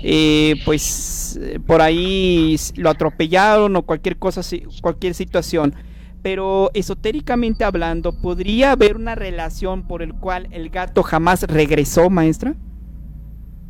eh, 0.07 0.57
pues 0.67 1.41
por 1.67 1.81
ahí 1.81 2.57
lo 2.77 2.91
atropellaron 2.91 3.75
o 3.75 3.87
cualquier 3.87 4.19
cosa, 4.19 4.43
cualquier 4.83 5.15
situación. 5.15 5.75
Pero 6.23 6.71
esotéricamente 6.75 7.65
hablando, 7.65 8.13
¿podría 8.13 8.73
haber 8.73 8.97
una 8.97 9.15
relación 9.15 9.87
por 9.87 10.03
el 10.03 10.13
cual 10.13 10.49
el 10.51 10.69
gato 10.69 11.03
jamás 11.03 11.45
regresó, 11.45 12.11
maestra? 12.11 12.55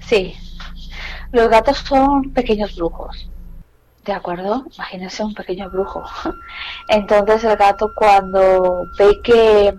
Sí, 0.01 0.35
los 1.31 1.49
gatos 1.49 1.79
son 1.79 2.33
pequeños 2.33 2.75
brujos. 2.75 3.31
¿De 4.05 4.13
acuerdo? 4.13 4.65
Imagínense 4.75 5.23
un 5.23 5.35
pequeño 5.35 5.71
brujo. 5.71 6.03
Entonces 6.89 7.45
el 7.45 7.57
gato 7.57 7.93
cuando 7.95 8.87
ve 8.99 9.21
que 9.23 9.73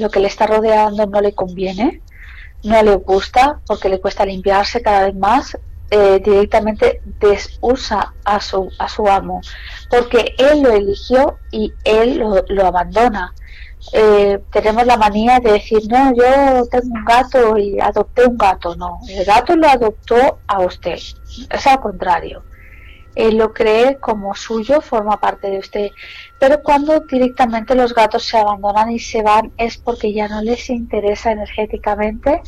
lo 0.00 0.10
que 0.10 0.18
le 0.18 0.26
está 0.26 0.48
rodeando 0.48 1.06
no 1.06 1.20
le 1.20 1.32
conviene, 1.32 2.02
no 2.64 2.82
le 2.82 2.96
gusta, 2.96 3.60
porque 3.68 3.88
le 3.88 4.00
cuesta 4.00 4.26
limpiarse 4.26 4.82
cada 4.82 5.06
vez 5.06 5.14
más, 5.14 5.56
eh, 5.94 6.22
directamente 6.24 7.02
desusa 7.20 8.14
a 8.24 8.40
su, 8.40 8.70
a 8.78 8.88
su 8.88 9.06
amo, 9.06 9.42
porque 9.90 10.34
él 10.38 10.62
lo 10.62 10.70
eligió 10.70 11.36
y 11.50 11.70
él 11.84 12.16
lo, 12.16 12.42
lo 12.48 12.66
abandona. 12.66 13.34
Eh, 13.92 14.38
tenemos 14.50 14.86
la 14.86 14.96
manía 14.96 15.38
de 15.38 15.52
decir, 15.52 15.82
no, 15.90 16.14
yo 16.14 16.64
tengo 16.70 16.94
un 16.94 17.04
gato 17.04 17.58
y 17.58 17.78
adopté 17.78 18.24
un 18.24 18.38
gato. 18.38 18.74
No, 18.74 19.00
el 19.06 19.22
gato 19.26 19.54
lo 19.54 19.68
adoptó 19.68 20.38
a 20.46 20.60
usted. 20.60 20.98
Es 21.50 21.66
al 21.66 21.80
contrario. 21.80 22.42
Él 23.14 23.36
lo 23.36 23.52
cree 23.52 23.98
como 23.98 24.34
suyo, 24.34 24.80
forma 24.80 25.20
parte 25.20 25.50
de 25.50 25.58
usted. 25.58 25.90
Pero 26.40 26.62
cuando 26.62 27.00
directamente 27.00 27.74
los 27.74 27.92
gatos 27.92 28.24
se 28.24 28.38
abandonan 28.38 28.90
y 28.90 28.98
se 28.98 29.22
van 29.22 29.52
es 29.58 29.76
porque 29.76 30.14
ya 30.14 30.26
no 30.26 30.40
les 30.40 30.70
interesa 30.70 31.32
energéticamente 31.32 32.40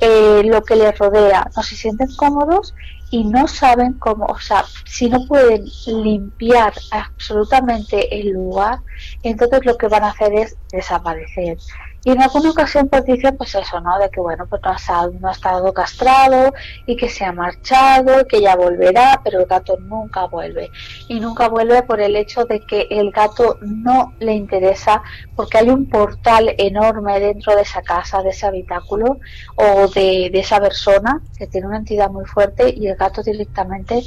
eh, 0.00 0.42
lo 0.44 0.62
que 0.62 0.76
les 0.76 0.98
rodea. 0.98 1.50
No 1.56 1.62
se 1.62 1.76
sienten 1.76 2.08
cómodos 2.16 2.74
y 3.10 3.24
no 3.24 3.48
saben 3.48 3.94
cómo, 3.94 4.26
o 4.26 4.38
sea, 4.38 4.64
si 4.84 5.08
no 5.08 5.26
pueden 5.26 5.64
limpiar 5.86 6.72
absolutamente 6.92 8.20
el 8.20 8.30
lugar, 8.30 8.78
entonces 9.22 9.64
lo 9.64 9.76
que 9.76 9.88
van 9.88 10.04
a 10.04 10.10
hacer 10.10 10.32
es 10.34 10.56
desaparecer. 10.70 11.58
Y 12.02 12.12
en 12.12 12.22
alguna 12.22 12.50
ocasión 12.50 12.88
pues 12.88 13.04
dice 13.04 13.32
pues 13.32 13.54
eso, 13.54 13.80
¿no? 13.80 13.98
De 13.98 14.08
que 14.08 14.20
bueno, 14.20 14.46
pues 14.46 14.62
no 14.62 15.28
ha, 15.28 15.32
estado 15.32 15.72
castrado 15.74 16.54
y 16.86 16.96
que 16.96 17.08
se 17.08 17.24
ha 17.24 17.32
marchado, 17.32 18.26
que 18.26 18.40
ya 18.40 18.56
volverá, 18.56 19.20
pero 19.22 19.40
el 19.40 19.46
gato 19.46 19.76
nunca 19.78 20.26
vuelve. 20.26 20.70
Y 21.08 21.20
nunca 21.20 21.48
vuelve 21.48 21.82
por 21.82 22.00
el 22.00 22.16
hecho 22.16 22.44
de 22.44 22.60
que 22.60 22.86
el 22.90 23.10
gato 23.10 23.58
no 23.60 24.14
le 24.18 24.32
interesa 24.32 25.02
porque 25.36 25.58
hay 25.58 25.68
un 25.68 25.88
portal 25.88 26.54
enorme 26.56 27.20
dentro 27.20 27.54
de 27.54 27.62
esa 27.62 27.82
casa, 27.82 28.22
de 28.22 28.30
ese 28.30 28.46
habitáculo 28.46 29.18
o 29.56 29.88
de, 29.88 30.30
de 30.32 30.40
esa 30.40 30.58
persona 30.58 31.20
que 31.36 31.46
tiene 31.46 31.66
una 31.66 31.78
entidad 31.78 32.10
muy 32.10 32.24
fuerte 32.24 32.74
y 32.74 32.86
el 32.86 32.96
gato 32.96 33.22
directamente 33.22 34.02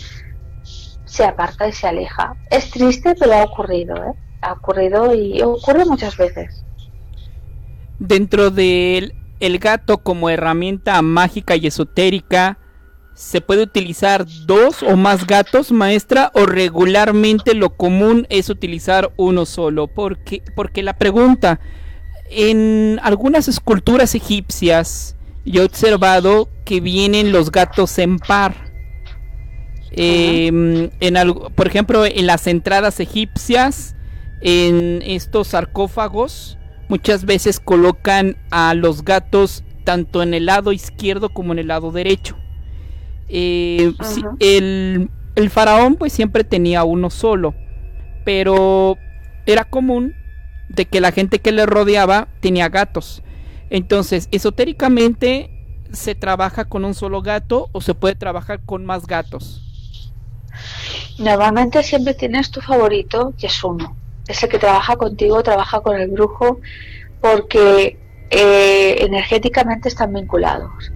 se 1.06 1.24
aparta 1.24 1.68
y 1.68 1.74
se 1.74 1.88
aleja. 1.88 2.36
Es 2.50 2.72
triste, 2.72 3.14
pero 3.20 3.34
ha 3.34 3.44
ocurrido, 3.44 3.96
¿eh? 3.98 4.14
Ha 4.42 4.54
ocurrido 4.54 5.14
y 5.14 5.42
ocurre 5.44 5.86
muchas 5.86 6.18
veces. 6.18 6.63
Dentro 8.06 8.52
del 8.52 9.14
el 9.40 9.60
gato 9.60 10.00
como 10.00 10.30
herramienta 10.30 11.02
mágica 11.02 11.56
y 11.56 11.68
esotérica, 11.68 12.58
¿se 13.14 13.40
puede 13.40 13.64
utilizar 13.64 14.26
dos 14.46 14.84
o 14.84 14.98
más 14.98 15.26
gatos, 15.26 15.72
maestra? 15.72 16.30
¿O 16.34 16.46
regularmente 16.46 17.54
lo 17.54 17.70
común 17.78 18.28
es 18.30 18.50
utilizar 18.50 19.14
uno 19.16 19.46
solo? 19.46 19.88
Porque, 19.88 20.44
porque 20.54 20.84
la 20.84 20.98
pregunta, 20.98 21.62
en 22.30 23.00
algunas 23.04 23.48
esculturas 23.48 24.16
egipcias, 24.16 25.16
yo 25.46 25.62
he 25.62 25.66
observado 25.66 26.50
que 26.66 26.82
vienen 26.82 27.32
los 27.32 27.52
gatos 27.52 27.98
en 28.00 28.20
par. 28.20 28.54
Em, 29.92 30.90
en 31.00 31.34
por 31.56 31.68
ejemplo, 31.68 32.06
en 32.06 32.28
las 32.28 32.48
entradas 32.48 33.00
egipcias, 33.00 33.96
en 34.42 35.02
estos 35.06 35.48
sarcófagos, 35.48 36.58
muchas 36.90 37.26
veces 37.26 37.60
colocan 37.60 38.38
a 38.52 38.74
los 38.74 39.04
gatos 39.04 39.64
tanto 39.84 40.24
en 40.24 40.34
el 40.34 40.46
lado 40.46 40.72
izquierdo 40.72 41.30
como 41.30 41.54
en 41.54 41.60
el 41.60 41.68
lado 41.68 41.92
derecho. 41.92 42.38
Eh, 43.30 43.94
el, 44.40 45.10
el, 45.36 45.50
faraón 45.50 45.96
pues 45.96 46.14
siempre 46.14 46.44
tenía 46.44 46.84
uno 46.84 47.10
solo, 47.10 47.56
pero 48.26 48.98
era 49.46 49.66
común 49.66 50.14
de 50.70 50.86
que 50.86 51.02
la 51.02 51.12
gente 51.12 51.40
que 51.40 51.52
le 51.52 51.66
rodeaba 51.66 52.28
tenía 52.40 52.70
gatos. 52.70 53.24
Entonces, 53.70 54.28
esotéricamente 54.32 55.50
se 55.92 56.16
trabaja 56.16 56.66
con 56.66 56.86
un 56.86 56.94
solo 56.94 57.22
gato 57.22 57.70
o 57.72 57.82
se 57.82 57.96
puede 57.96 58.16
trabajar 58.16 58.62
con 58.66 58.86
más 58.86 59.08
gatos. 59.08 59.62
Normalmente 61.18 61.82
siempre 61.84 62.14
tienes 62.14 62.52
tu 62.52 62.62
favorito, 62.62 63.34
que 63.38 63.48
es 63.48 63.64
uno 63.64 63.96
ese 64.28 64.48
que 64.48 64.60
trabaja 64.60 64.96
contigo, 64.96 65.44
trabaja 65.44 65.82
con 65.82 66.00
el 66.00 66.10
brujo, 66.10 66.60
porque 67.22 67.98
eh, 68.30 68.98
energéticamente 69.00 69.90
están 69.90 70.14
vinculados. 70.14 70.92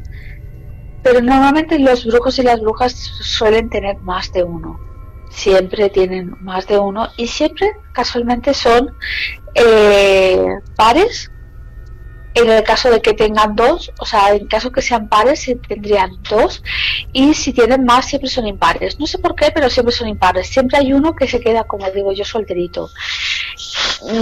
Pero 1.04 1.22
normalmente 1.22 1.80
los 1.80 2.06
brujos 2.06 2.38
y 2.40 2.44
las 2.44 2.60
brujas 2.60 2.94
suelen 2.94 3.70
tener 3.70 3.98
más 3.98 4.32
de 4.34 4.44
uno. 4.44 4.80
Siempre 5.30 5.90
tienen 5.90 6.36
más 6.42 6.68
de 6.68 6.80
uno 6.80 7.10
y 7.16 7.28
siempre 7.28 7.72
casualmente 7.94 8.54
son 8.54 8.92
eh, 9.56 10.60
pares 10.76 11.32
en 12.38 12.50
el 12.52 12.64
caso 12.64 12.90
de 12.90 13.02
que 13.02 13.14
tengan 13.14 13.56
dos, 13.56 13.92
o 14.00 14.06
sea, 14.06 14.34
en 14.34 14.48
caso 14.48 14.72
que 14.72 14.82
sean 14.82 15.08
pares, 15.08 15.50
tendrían 15.68 16.12
dos, 16.30 16.64
y 17.14 17.34
si 17.34 17.54
tienen 17.54 17.84
más, 17.86 18.06
siempre 18.06 18.30
son 18.30 18.48
impares. 18.48 19.00
No 19.00 19.08
sé 19.08 19.18
por 19.18 19.36
qué, 19.36 19.52
pero 19.54 19.70
siempre 19.70 19.94
son 19.94 20.08
impares. 20.08 20.48
Siempre 20.48 20.78
hay 20.78 20.94
uno 20.94 21.16
que 21.16 21.28
se 21.28 21.40
queda, 21.40 21.64
como 21.64 21.90
digo 21.92 22.12
yo, 22.12 22.26
solterito. 22.26 22.90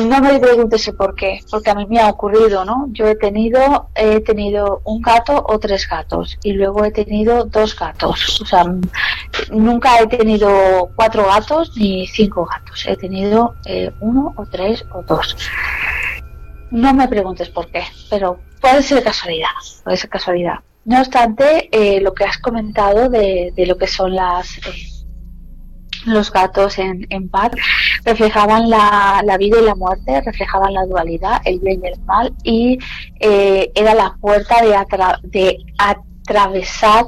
No 0.07 0.22
me 0.22 0.39
preguntes 0.39 0.88
el 0.88 0.95
por 0.95 1.16
qué, 1.16 1.41
porque 1.51 1.70
a 1.70 1.76
mí 1.76 1.86
me 1.88 1.99
ha 1.99 2.09
ocurrido, 2.09 2.63
¿no? 2.63 2.88
Yo 2.91 3.07
he 3.07 3.16
tenido, 3.16 3.89
he 3.95 4.22
tenido 4.22 4.82
un 4.86 5.01
gato 5.01 5.43
o 5.47 5.59
tres 5.59 5.88
gatos, 5.88 6.38
y 6.43 6.53
luego 6.53 6.86
he 6.86 6.91
tenido 6.91 7.43
dos 7.45 7.76
gatos. 7.76 8.41
O 8.41 8.45
sea, 8.45 8.63
nunca 9.51 9.99
he 9.99 10.07
tenido 10.07 10.89
cuatro 10.95 11.26
gatos 11.26 11.76
ni 11.76 12.07
cinco 12.07 12.45
gatos. 12.45 12.86
He 12.88 12.95
tenido 12.95 13.55
eh, 13.66 13.91
uno 13.99 14.34
o 14.38 14.45
tres 14.45 14.86
o 14.91 15.01
dos. 15.03 15.36
No 16.76 16.93
me 16.93 17.07
preguntes 17.07 17.47
por 17.47 17.71
qué, 17.71 17.84
pero 18.09 18.38
puede 18.59 18.84
ser 18.84 19.01
casualidad, 19.01 19.47
puede 19.86 19.95
ser 19.95 20.09
casualidad. 20.09 20.55
No 20.84 20.99
obstante, 20.99 21.69
eh, 21.71 22.01
lo 22.01 22.13
que 22.13 22.26
has 22.26 22.38
comentado 22.38 23.07
de, 23.09 23.53
lo 23.65 23.78
que 23.78 23.88
son 23.88 24.13
las 24.13 24.57
eh, 24.57 25.05
los 26.05 26.34
gatos 26.34 26.78
en, 26.78 27.07
en 27.09 27.32
reflejaban 28.03 28.69
la, 28.69 29.23
vida 29.39 29.61
y 29.61 29.63
la 29.63 29.76
muerte, 29.76 30.19
reflejaban 30.19 30.73
la 30.73 30.86
dualidad, 30.86 31.41
el 31.45 31.59
bien 31.61 31.80
y 31.82 31.88
el 31.88 31.99
mal, 32.01 32.34
y 32.43 32.78
eh, 33.21 33.71
era 33.73 33.95
la 33.95 34.17
puerta 34.19 34.61
de, 34.61 34.78
de 35.23 35.57
atravesar 35.78 37.05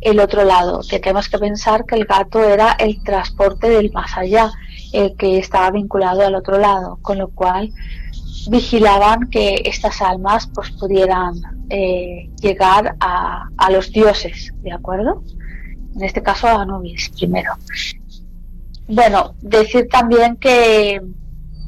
el 0.00 0.20
otro 0.20 0.44
lado, 0.44 0.80
tenemos 0.88 1.28
que 1.28 1.40
pensar 1.40 1.84
que 1.86 1.96
el 1.96 2.04
gato 2.04 2.40
era 2.40 2.76
el 2.78 3.02
transporte 3.02 3.68
del 3.68 3.90
más 3.90 4.16
allá, 4.16 4.52
el 4.92 5.16
que 5.16 5.38
estaba 5.38 5.72
vinculado 5.72 6.24
al 6.24 6.36
otro 6.36 6.56
lado, 6.56 7.00
con 7.02 7.18
lo 7.18 7.30
cual 7.30 7.72
vigilaban 8.50 9.28
que 9.30 9.62
estas 9.64 10.00
almas 10.02 10.48
pues 10.54 10.70
pudieran 10.72 11.34
eh, 11.70 12.30
llegar 12.40 12.96
a, 13.00 13.48
a, 13.56 13.70
los 13.70 13.90
dioses, 13.92 14.52
¿de 14.62 14.72
acuerdo? 14.72 15.22
En 15.96 16.04
este 16.04 16.22
caso 16.22 16.46
a 16.46 16.62
Anubis 16.62 17.10
primero. 17.10 17.54
Bueno, 18.86 19.34
decir 19.42 19.88
también 19.90 20.36
que 20.36 21.00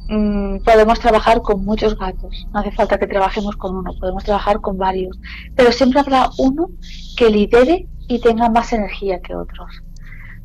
mm, 0.09 0.59
podemos 0.65 1.01
trabajar 1.01 1.43
con 1.43 1.65
muchos 1.65 1.99
gatos, 1.99 2.47
no 2.53 2.61
hace 2.61 2.73
falta 2.73 2.99
que 2.99 3.07
trabajemos 3.07 3.57
con 3.57 3.77
uno, 3.77 3.93
podemos 3.99 4.25
trabajar 4.25 4.61
con 4.61 4.79
varios, 4.79 5.19
pero 5.55 5.73
siempre 5.73 6.01
habrá 6.01 6.31
uno 6.39 6.71
que 7.17 7.29
lidere 7.29 7.87
y 8.09 8.21
tenga 8.21 8.49
más 8.49 8.73
energía 8.73 9.21
que 9.21 9.35
otros 9.35 9.83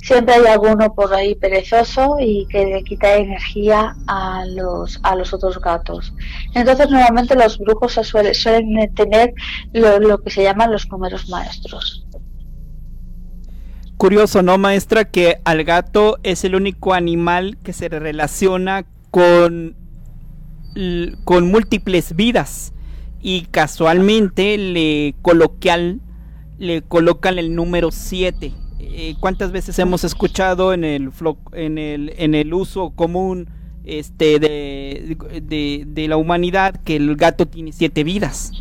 siempre 0.06 0.36
hay 0.36 0.46
alguno 0.46 0.94
por 0.94 1.14
ahí 1.14 1.34
perezoso 1.34 2.18
y 2.20 2.46
que 2.48 2.64
le 2.64 2.84
quita 2.84 3.16
energía 3.16 3.96
a 4.06 4.46
los, 4.46 5.00
a 5.02 5.16
los 5.16 5.34
otros 5.34 5.60
gatos. 5.60 6.14
Entonces 6.54 6.92
normalmente 6.92 7.36
los 7.36 7.58
brujos 7.58 7.94
suelen, 7.94 8.94
tener 8.94 9.34
lo, 9.74 10.22
que 10.22 10.30
se 10.30 10.44
llaman 10.44 10.72
los 10.72 10.88
números 10.90 11.28
maestros. 11.28 12.06
Curioso, 13.98 14.44
¿no, 14.44 14.60
maestra? 14.60 15.06
Que 15.06 15.40
al 15.44 15.64
gato 15.64 16.20
es 16.22 16.44
el 16.44 16.54
único 16.54 16.94
animal 16.94 17.58
que 17.64 17.74
se 17.74 17.90
relaciona 17.90 18.86
con, 19.10 19.76
con 21.24 21.50
múltiples 21.50 22.16
vidas 22.16 22.74
y 23.22 23.46
casualmente 23.46 24.56
le 24.58 25.16
coloquial 25.24 26.02
le 26.58 26.84
colocan 26.84 27.40
el 27.40 27.56
número 27.56 27.92
7 27.92 28.54
eh, 28.80 29.16
cuántas 29.20 29.52
veces 29.52 29.78
hemos 29.80 30.04
escuchado 30.04 30.74
en 30.74 30.84
el, 30.84 31.12
en 31.54 31.78
el, 31.78 32.14
en 32.18 32.36
el 32.36 32.54
uso 32.54 32.92
común 32.92 33.50
este, 33.86 34.40
de, 34.40 36.06
la 36.08 36.18
humanidad 36.18 36.76
que 36.84 36.96
el 36.96 37.16
gato 37.16 37.48
tiene 37.48 37.72
siete 37.72 38.04
vidas. 38.04 38.52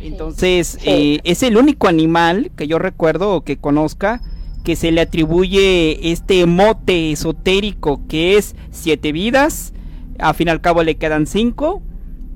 Entonces, 0.00 0.78
eh, 0.84 1.20
es 1.24 1.42
el 1.42 1.56
único 1.56 1.88
animal 1.88 2.50
que 2.56 2.66
yo 2.66 2.78
recuerdo 2.78 3.34
o 3.34 3.44
que 3.44 3.58
conozca 3.58 4.22
que 4.64 4.76
se 4.76 4.92
le 4.92 5.00
atribuye 5.00 6.12
este 6.12 6.44
mote 6.46 7.12
esotérico 7.12 8.02
que 8.08 8.36
es 8.36 8.54
siete 8.70 9.12
vidas, 9.12 9.72
a 10.18 10.34
fin 10.34 10.48
y 10.48 10.50
al 10.50 10.60
cabo 10.60 10.82
le 10.82 10.96
quedan 10.96 11.26
cinco. 11.26 11.82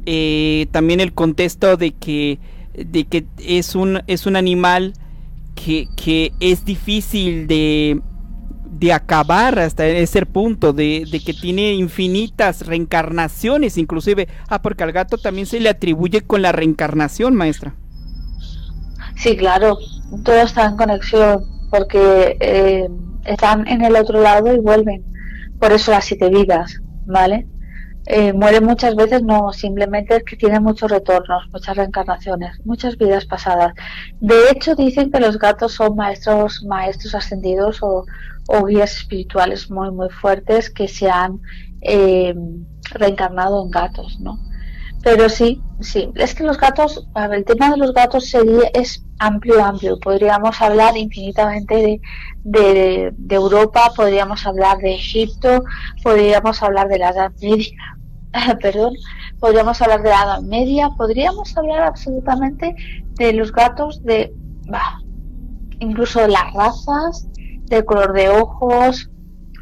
Eh, 0.07 0.67
también 0.71 1.01
el 1.01 1.15
contexto 1.15 1.77
de 1.77 1.93
que, 1.93 2.39
de 2.75 3.05
que 3.05 3.27
es, 3.39 3.75
un, 3.75 4.03
es 4.07 4.27
un 4.27 4.37
animal 4.37 4.93
que, 5.55 6.33
es 6.41 6.65
difícil 6.65 7.47
de, 7.47 8.01
de 8.71 8.93
acabar 8.93 9.59
hasta 9.59 9.87
ese 9.87 10.27
punto, 10.27 10.73
de, 10.73 11.05
de, 11.11 11.21
que 11.21 11.33
tiene 11.35 11.73
infinitas 11.73 12.67
reencarnaciones, 12.67 13.79
inclusive. 13.79 14.29
Ah, 14.49 14.63
porque 14.63 14.85
al 14.85 14.93
gato 14.93 15.19
también 15.19 15.47
se 15.47 15.61
le 15.61 15.69
atribuye 15.69 16.23
con 16.23 16.43
la 16.43 16.53
reencarnación, 16.53 17.35
maestra. 17.35 17.75
Sí, 19.17 19.37
claro, 19.37 19.79
todo 20.25 20.37
está 20.37 20.67
en 20.67 20.77
conexión, 20.77 21.45
porque 21.71 22.37
eh, 22.41 22.89
están 23.25 23.67
en 23.69 23.85
el 23.85 23.97
otro 23.97 24.21
lado 24.21 24.53
y 24.53 24.59
vuelven. 24.59 25.05
Por 25.61 25.73
eso 25.73 25.93
las 25.93 26.05
siete 26.05 26.29
vidas, 26.29 26.81
¿vale? 27.07 27.47
Eh, 28.07 28.33
mueren 28.35 28.65
muchas 28.65 28.95
veces, 28.97 29.23
no, 29.23 29.53
simplemente 29.53 30.17
es 30.17 30.25
que 30.25 30.37
tienen 30.37 30.63
muchos 30.63 30.91
retornos, 30.91 31.45
muchas 31.51 31.77
reencarnaciones, 31.77 32.61
muchas 32.65 32.99
vidas 32.99 33.25
pasadas. 33.25 33.73
De 34.21 34.51
hecho, 34.51 34.75
dicen 34.75 35.11
que 35.11 35.21
los 35.21 35.39
gatos 35.39 35.73
son 35.73 35.97
maestros, 35.97 36.63
maestros 36.65 37.15
ascendidos 37.15 37.83
o, 37.83 38.05
o 38.49 38.65
guías 38.67 38.99
espirituales 38.99 39.71
muy, 39.71 39.91
muy 39.91 40.11
fuertes 40.11 40.69
que 40.69 40.87
se 40.87 41.09
han 41.09 41.41
eh, 41.81 42.35
reencarnado 42.93 43.63
en 43.65 43.71
gatos, 43.71 44.19
¿no? 44.21 44.39
Pero 45.05 45.29
sí, 45.29 45.61
sí, 45.81 46.11
es 46.15 46.35
que 46.35 46.45
los 46.45 46.59
gatos, 46.59 47.07
el 47.31 47.45
tema 47.45 47.71
de 47.71 47.77
los 47.77 47.93
gatos 47.93 48.31
sería, 48.31 48.71
es 48.73 49.05
amplio, 49.19 49.63
amplio. 49.63 50.01
Podríamos 50.01 50.63
hablar 50.63 50.97
infinitamente 50.97 51.75
de, 51.75 52.01
de, 52.43 53.13
de, 53.13 53.35
Europa, 53.35 53.93
podríamos 53.95 54.47
hablar 54.47 54.79
de 54.79 54.95
Egipto, 54.95 55.63
podríamos 56.03 56.63
hablar 56.63 56.89
de 56.89 56.99
la 56.99 57.11
Edad 57.11 57.33
Media, 57.43 57.99
perdón, 58.63 58.95
podríamos 59.39 59.83
hablar 59.83 60.03
de 60.03 60.09
la 60.09 60.23
Edad 60.23 60.41
Media, 60.41 60.89
podríamos 60.97 61.55
hablar 61.55 61.83
absolutamente 61.83 62.75
de 63.17 63.33
los 63.35 63.53
gatos, 63.53 64.03
de, 64.05 64.33
bah, 64.69 65.03
incluso 65.81 66.23
de 66.23 66.29
las 66.29 66.51
razas, 66.55 67.29
del 67.67 67.85
color 67.85 68.15
de 68.15 68.31
ojos, 68.31 69.11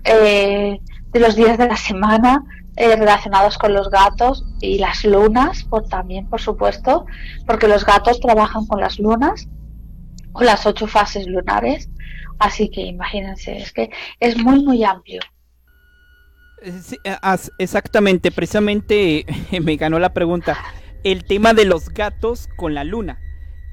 eh, 0.05 0.78
de 1.11 1.20
los 1.20 1.34
días 1.34 1.59
de 1.59 1.66
la 1.66 1.76
semana 1.76 2.45
eh, 2.77 2.97
relacionados 2.97 3.59
con 3.59 3.75
los 3.75 3.91
gatos 3.91 4.45
y 4.61 4.79
las 4.79 5.05
lunas, 5.05 5.64
por, 5.64 5.89
también 5.89 6.29
por 6.29 6.41
supuesto, 6.41 7.07
porque 7.47 7.68
los 7.68 7.85
gatos 7.85 8.20
trabajan 8.20 8.66
con 8.66 8.81
las 8.81 8.99
lunas, 8.99 9.47
con 10.33 10.47
las 10.47 10.64
ocho 10.64 10.87
fases 10.87 11.27
lunares, 11.27 11.91
así 12.39 12.70
que 12.70 12.83
imagínense, 12.83 13.59
es 13.59 13.73
que 13.73 13.91
es 14.20 14.39
muy 14.39 14.64
muy 14.64 14.85
amplio. 14.85 15.20
Sí, 16.83 16.97
exactamente, 17.59 18.31
precisamente 18.31 19.27
me 19.62 19.77
ganó 19.77 19.99
la 19.99 20.14
pregunta. 20.14 20.57
El 21.05 21.25
tema 21.25 21.53
de 21.53 21.64
los 21.64 21.89
gatos 21.89 22.49
con 22.57 22.75
la 22.75 22.85
luna. 22.85 23.18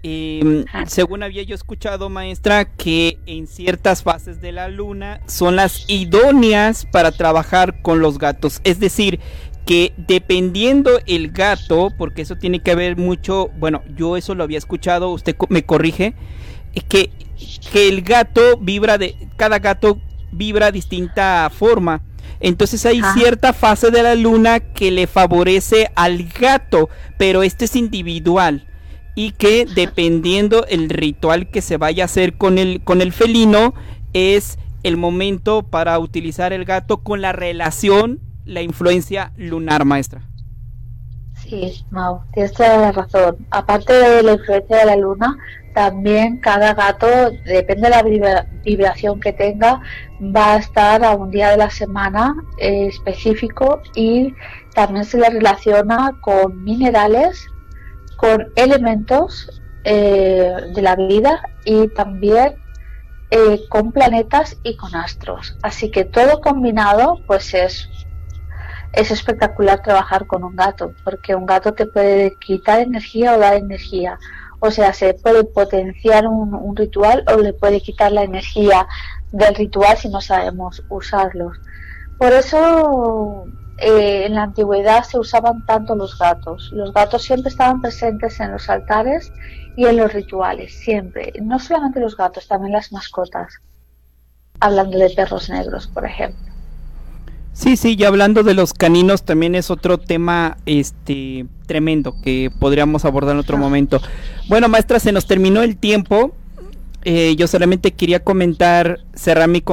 Eh, 0.04 0.66
según 0.88 1.24
había 1.24 1.44
yo 1.44 1.56
escuchado, 1.56 2.10
maestra, 2.10 2.66
que 2.66 3.20
en 3.26 3.48
ciertas 3.48 4.04
fases 4.04 4.40
de 4.42 4.52
la 4.52 4.70
luna 4.70 5.20
son 5.28 5.56
las 5.56 5.86
idóneas 5.90 6.86
para 6.86 7.12
trabajar 7.12 7.82
con 7.82 8.00
los 8.00 8.18
gatos. 8.18 8.62
Es 8.64 8.80
decir, 8.80 9.20
que 9.66 9.94
dependiendo 9.98 11.00
el 11.06 11.32
gato, 11.32 11.90
porque 11.98 12.22
eso 12.22 12.38
tiene 12.38 12.62
que 12.62 12.76
ver 12.76 12.98
mucho, 12.98 13.50
bueno, 13.60 13.84
yo 13.96 14.16
eso 14.16 14.36
lo 14.36 14.44
había 14.44 14.58
escuchado, 14.58 15.12
usted 15.12 15.36
me 15.50 15.64
corrige, 15.64 16.14
que, 16.88 17.12
que 17.72 17.90
el 17.90 18.02
gato 18.02 18.58
vibra 18.58 18.98
de, 18.98 19.16
cada 19.36 19.60
gato 19.60 20.00
vibra 20.32 20.72
distinta 20.72 21.50
forma. 21.54 22.02
Entonces 22.40 22.86
hay 22.86 23.02
cierta 23.14 23.52
fase 23.52 23.92
de 23.92 24.02
la 24.02 24.16
luna 24.16 24.62
que 24.62 24.92
le 24.92 25.08
favorece 25.08 25.92
al 25.96 26.24
gato, 26.24 26.90
pero 27.18 27.44
este 27.44 27.66
es 27.66 27.76
individual 27.76 28.69
y 29.20 29.32
que 29.32 29.66
dependiendo 29.66 30.66
el 30.68 30.88
ritual 30.88 31.50
que 31.50 31.62
se 31.62 31.76
vaya 31.76 32.04
a 32.04 32.06
hacer 32.06 32.36
con 32.36 32.58
el 32.58 32.80
con 32.86 33.02
el 33.02 33.12
felino 33.12 33.74
es 34.14 34.58
el 34.84 34.96
momento 34.96 35.62
para 35.62 36.00
utilizar 36.00 36.54
el 36.54 36.64
gato 36.64 37.04
con 37.04 37.22
la 37.22 37.34
relación, 37.34 38.22
la 38.46 38.62
influencia 38.62 39.34
lunar, 39.36 39.84
maestra. 39.84 40.22
Sí, 41.34 41.84
Mau, 41.92 42.22
tienes 42.34 42.54
toda 42.54 42.78
la 42.78 42.94
razón. 42.94 43.46
Aparte 43.52 43.92
de 43.92 44.24
la 44.24 44.34
influencia 44.36 44.78
de 44.78 44.86
la 44.86 44.96
luna, 44.96 45.38
también 45.74 46.38
cada 46.38 46.74
gato, 46.74 47.08
depende 47.44 47.90
de 47.90 47.90
la 47.90 48.40
vibración 48.64 49.20
que 49.20 49.34
tenga, 49.34 49.82
va 50.22 50.54
a 50.54 50.58
estar 50.60 51.04
a 51.04 51.12
un 51.12 51.30
día 51.30 51.50
de 51.50 51.58
la 51.58 51.70
semana 51.70 52.38
eh, 52.58 52.88
específico 52.88 53.82
y 53.96 54.34
también 54.76 55.04
se 55.04 55.18
le 55.18 55.30
relaciona 55.30 56.18
con 56.22 56.64
minerales, 56.64 57.50
con 58.20 58.48
elementos 58.56 59.62
eh, 59.84 60.52
de 60.76 60.82
la 60.82 60.96
vida 60.96 61.42
y 61.64 61.88
también 61.90 62.56
eh, 63.32 63.62
con 63.70 63.92
planetas 63.92 64.58
y 64.64 64.76
con 64.76 64.96
astros. 64.96 65.58
Así 65.62 65.90
que 65.92 66.04
todo 66.04 66.42
combinado, 66.42 67.20
pues 67.28 67.54
es 67.54 67.90
es 68.94 69.12
espectacular 69.12 69.82
trabajar 69.82 70.26
con 70.26 70.44
un 70.44 70.56
gato, 70.56 70.94
porque 71.04 71.36
un 71.36 71.46
gato 71.46 71.74
te 71.74 71.86
puede 71.86 72.36
quitar 72.40 72.80
energía 72.80 73.36
o 73.36 73.40
dar 73.40 73.56
energía. 73.56 74.18
O 74.60 74.72
sea, 74.72 74.94
se 74.94 75.14
puede 75.14 75.44
potenciar 75.44 76.28
un, 76.28 76.76
ritual 76.76 77.24
o 77.34 77.38
le 77.38 77.54
puede 77.54 77.82
quitar 77.82 78.12
la 78.12 78.24
energía 78.24 78.88
del 79.32 79.56
ritual 79.56 79.98
si 79.98 80.10
no 80.10 80.22
sabemos 80.22 80.84
usarlos. 80.90 81.58
Por 82.18 82.34
eso 82.34 83.46
eh, 83.82 84.26
en 84.26 84.36
la 84.36 84.44
antigüedad 84.44 85.04
se 85.04 85.20
usaban 85.20 85.66
tanto 85.66 85.96
los 85.96 86.18
gatos. 86.18 86.70
Los 86.74 86.94
gatos 86.94 87.24
siempre 87.24 87.50
estaban 87.50 87.82
presentes 87.82 88.40
en 88.40 88.52
los 88.52 88.70
altares 88.70 89.32
y 89.76 89.86
en 89.86 89.98
los 89.98 90.12
rituales, 90.14 90.74
siempre. 90.74 91.34
No 91.42 91.60
solamente 91.60 92.00
los 92.00 92.18
gatos, 92.18 92.48
también 92.48 92.74
las 92.74 92.92
mascotas. 92.92 93.54
Hablando 94.60 94.98
de 94.98 95.10
perros 95.12 95.50
negros, 95.50 95.88
por 95.88 96.06
ejemplo. 96.06 96.50
Sí, 97.54 97.76
sí, 97.76 97.96
y 97.98 98.04
hablando 98.06 98.44
de 98.44 98.54
los 98.54 98.74
caninos 98.74 99.24
también 99.24 99.54
es 99.54 99.70
otro 99.70 99.98
tema 99.98 100.58
este 100.66 101.46
tremendo 101.66 102.16
que 102.22 102.52
podríamos 102.58 103.04
abordar 103.04 103.36
en 103.36 103.40
otro 103.40 103.58
momento. 103.58 104.02
Bueno, 104.48 104.70
maestra, 104.70 105.00
se 105.00 105.12
nos 105.12 105.26
terminó 105.26 105.62
el 105.62 105.76
tiempo. 105.76 106.34
Eh, 107.04 107.36
yo 107.38 107.48
solamente 107.48 107.94
quería 107.94 108.24
comentar, 108.24 109.00
cerrar 109.14 109.48
mi, 109.48 109.64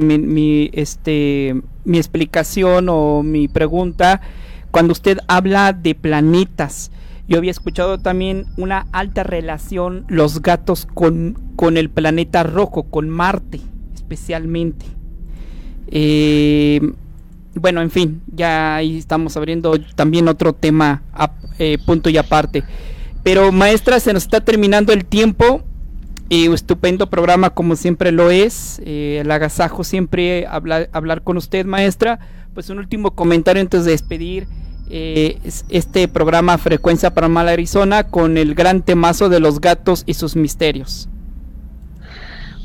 mi, 0.00 0.70
este, 0.72 1.60
mi 1.84 1.98
explicación 1.98 2.88
o 2.88 3.22
mi 3.22 3.48
pregunta 3.48 4.22
cuando 4.70 4.92
usted 4.92 5.18
habla 5.28 5.72
de 5.72 5.94
planetas. 5.94 6.90
Yo 7.28 7.38
había 7.38 7.50
escuchado 7.50 7.98
también 7.98 8.46
una 8.56 8.86
alta 8.92 9.22
relación 9.22 10.04
los 10.08 10.42
gatos 10.42 10.86
con, 10.86 11.38
con 11.56 11.76
el 11.76 11.90
planeta 11.90 12.42
rojo, 12.42 12.84
con 12.84 13.08
Marte 13.08 13.60
especialmente. 14.04 14.86
Eh, 15.88 16.80
bueno, 17.54 17.80
en 17.80 17.90
fin, 17.90 18.22
ya 18.26 18.76
ahí 18.76 18.98
estamos 18.98 19.36
abriendo 19.36 19.78
también 19.94 20.28
otro 20.28 20.52
tema 20.52 21.02
eh, 21.58 21.78
punto 21.84 22.10
y 22.10 22.16
aparte. 22.16 22.64
Pero 23.22 23.52
maestra, 23.52 24.00
se 24.00 24.12
nos 24.12 24.24
está 24.24 24.40
terminando 24.42 24.92
el 24.92 25.04
tiempo. 25.04 25.62
Y 26.28 26.48
un 26.48 26.54
estupendo 26.54 27.10
programa 27.10 27.50
como 27.50 27.76
siempre 27.76 28.12
lo 28.12 28.30
es. 28.30 28.80
Eh, 28.84 29.18
el 29.20 29.30
agasajo 29.30 29.84
siempre 29.84 30.46
hablar, 30.46 30.88
hablar 30.92 31.22
con 31.22 31.36
usted, 31.36 31.66
maestra. 31.66 32.18
Pues 32.54 32.70
un 32.70 32.78
último 32.78 33.10
comentario 33.10 33.60
antes 33.60 33.84
de 33.84 33.90
despedir 33.92 34.46
eh, 34.88 35.38
este 35.68 36.08
programa 36.08 36.58
Frecuencia 36.58 37.12
Paranormal 37.12 37.48
Arizona 37.48 38.04
con 38.04 38.36
el 38.36 38.54
gran 38.54 38.82
temazo 38.82 39.28
de 39.28 39.40
los 39.40 39.60
gatos 39.60 40.02
y 40.06 40.14
sus 40.14 40.36
misterios. 40.36 41.08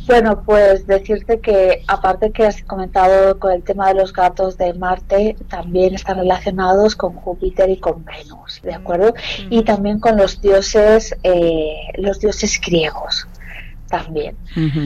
Bueno, 0.05 0.41
pues 0.43 0.87
decirte 0.87 1.39
que 1.39 1.83
aparte 1.87 2.31
que 2.31 2.47
has 2.47 2.63
comentado 2.63 3.37
con 3.37 3.51
el 3.51 3.61
tema 3.61 3.89
de 3.89 3.93
los 3.93 4.11
gatos 4.11 4.57
de 4.57 4.73
Marte, 4.73 5.37
también 5.49 5.93
están 5.93 6.17
relacionados 6.17 6.95
con 6.95 7.13
Júpiter 7.13 7.69
y 7.69 7.77
con 7.77 8.03
Venus, 8.03 8.59
¿de 8.63 8.73
acuerdo? 8.73 9.13
Y 9.51 9.63
también 9.63 9.99
con 9.99 10.17
los 10.17 10.41
dioses, 10.41 11.15
eh, 11.21 11.75
los 11.97 12.19
dioses 12.19 12.59
griegos 12.59 13.27
también. 13.89 14.37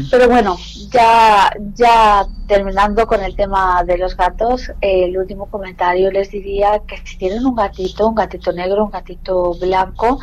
Pero 0.10 0.28
bueno, 0.28 0.58
ya, 0.90 1.52
ya 1.76 2.26
terminando 2.48 3.06
con 3.06 3.22
el 3.22 3.36
tema 3.36 3.84
de 3.84 3.98
los 3.98 4.16
gatos, 4.16 4.72
el 4.82 5.18
último 5.18 5.48
comentario 5.48 6.10
les 6.12 6.32
diría 6.32 6.82
que 6.88 6.98
si 7.04 7.18
tienen 7.18 7.46
un 7.46 7.56
gatito, 7.56 8.08
un 8.08 8.16
gatito 8.16 8.52
negro, 8.52 8.86
un 8.86 8.92
gatito 8.92 9.54
blanco, 9.56 10.20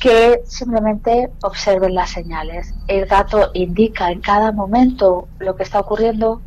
que 0.00 0.40
simplemente 0.46 1.30
observen 1.42 1.94
las 1.94 2.10
señales. 2.10 2.74
El 2.88 3.06
gato 3.06 3.50
indica 3.52 4.10
en 4.10 4.20
cada 4.20 4.50
momento 4.52 5.28
lo 5.38 5.56
que 5.56 5.62
está 5.62 5.80
ocurriendo 5.80 6.40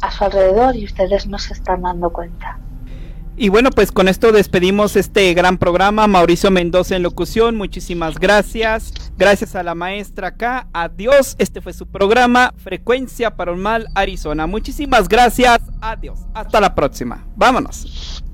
a 0.00 0.10
su 0.10 0.24
alrededor 0.24 0.74
y 0.76 0.84
ustedes 0.84 1.26
no 1.26 1.38
se 1.38 1.52
están 1.52 1.82
dando 1.82 2.10
cuenta. 2.10 2.58
Y 3.40 3.50
bueno, 3.50 3.70
pues 3.70 3.92
con 3.92 4.08
esto 4.08 4.32
despedimos 4.32 4.96
este 4.96 5.32
gran 5.32 5.58
programa. 5.58 6.08
Mauricio 6.08 6.50
Mendoza 6.50 6.96
en 6.96 7.04
locución, 7.04 7.54
muchísimas 7.56 8.18
gracias. 8.18 8.92
Gracias 9.16 9.54
a 9.54 9.62
la 9.62 9.76
maestra 9.76 10.28
acá. 10.28 10.66
Adiós. 10.72 11.36
Este 11.38 11.60
fue 11.60 11.72
su 11.72 11.86
programa 11.86 12.52
Frecuencia 12.56 13.36
Paranormal 13.36 13.86
Arizona. 13.94 14.48
Muchísimas 14.48 15.08
gracias. 15.08 15.60
Adiós. 15.80 16.18
Hasta 16.34 16.60
la 16.60 16.74
próxima. 16.74 17.24
Vámonos. 17.36 18.24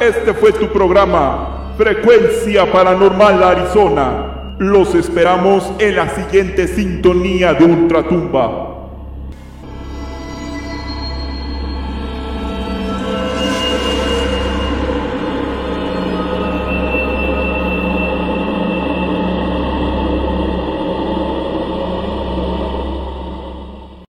Este 0.00 0.34
fue 0.34 0.52
tu 0.52 0.72
programa 0.72 1.74
Frecuencia 1.76 2.70
Paranormal 2.70 3.42
Arizona. 3.42 4.54
Los 4.60 4.94
esperamos 4.94 5.68
en 5.80 5.96
la 5.96 6.08
siguiente 6.14 6.68
sintonía 6.68 7.54
de 7.54 7.64
Ultratumba. 7.64 8.71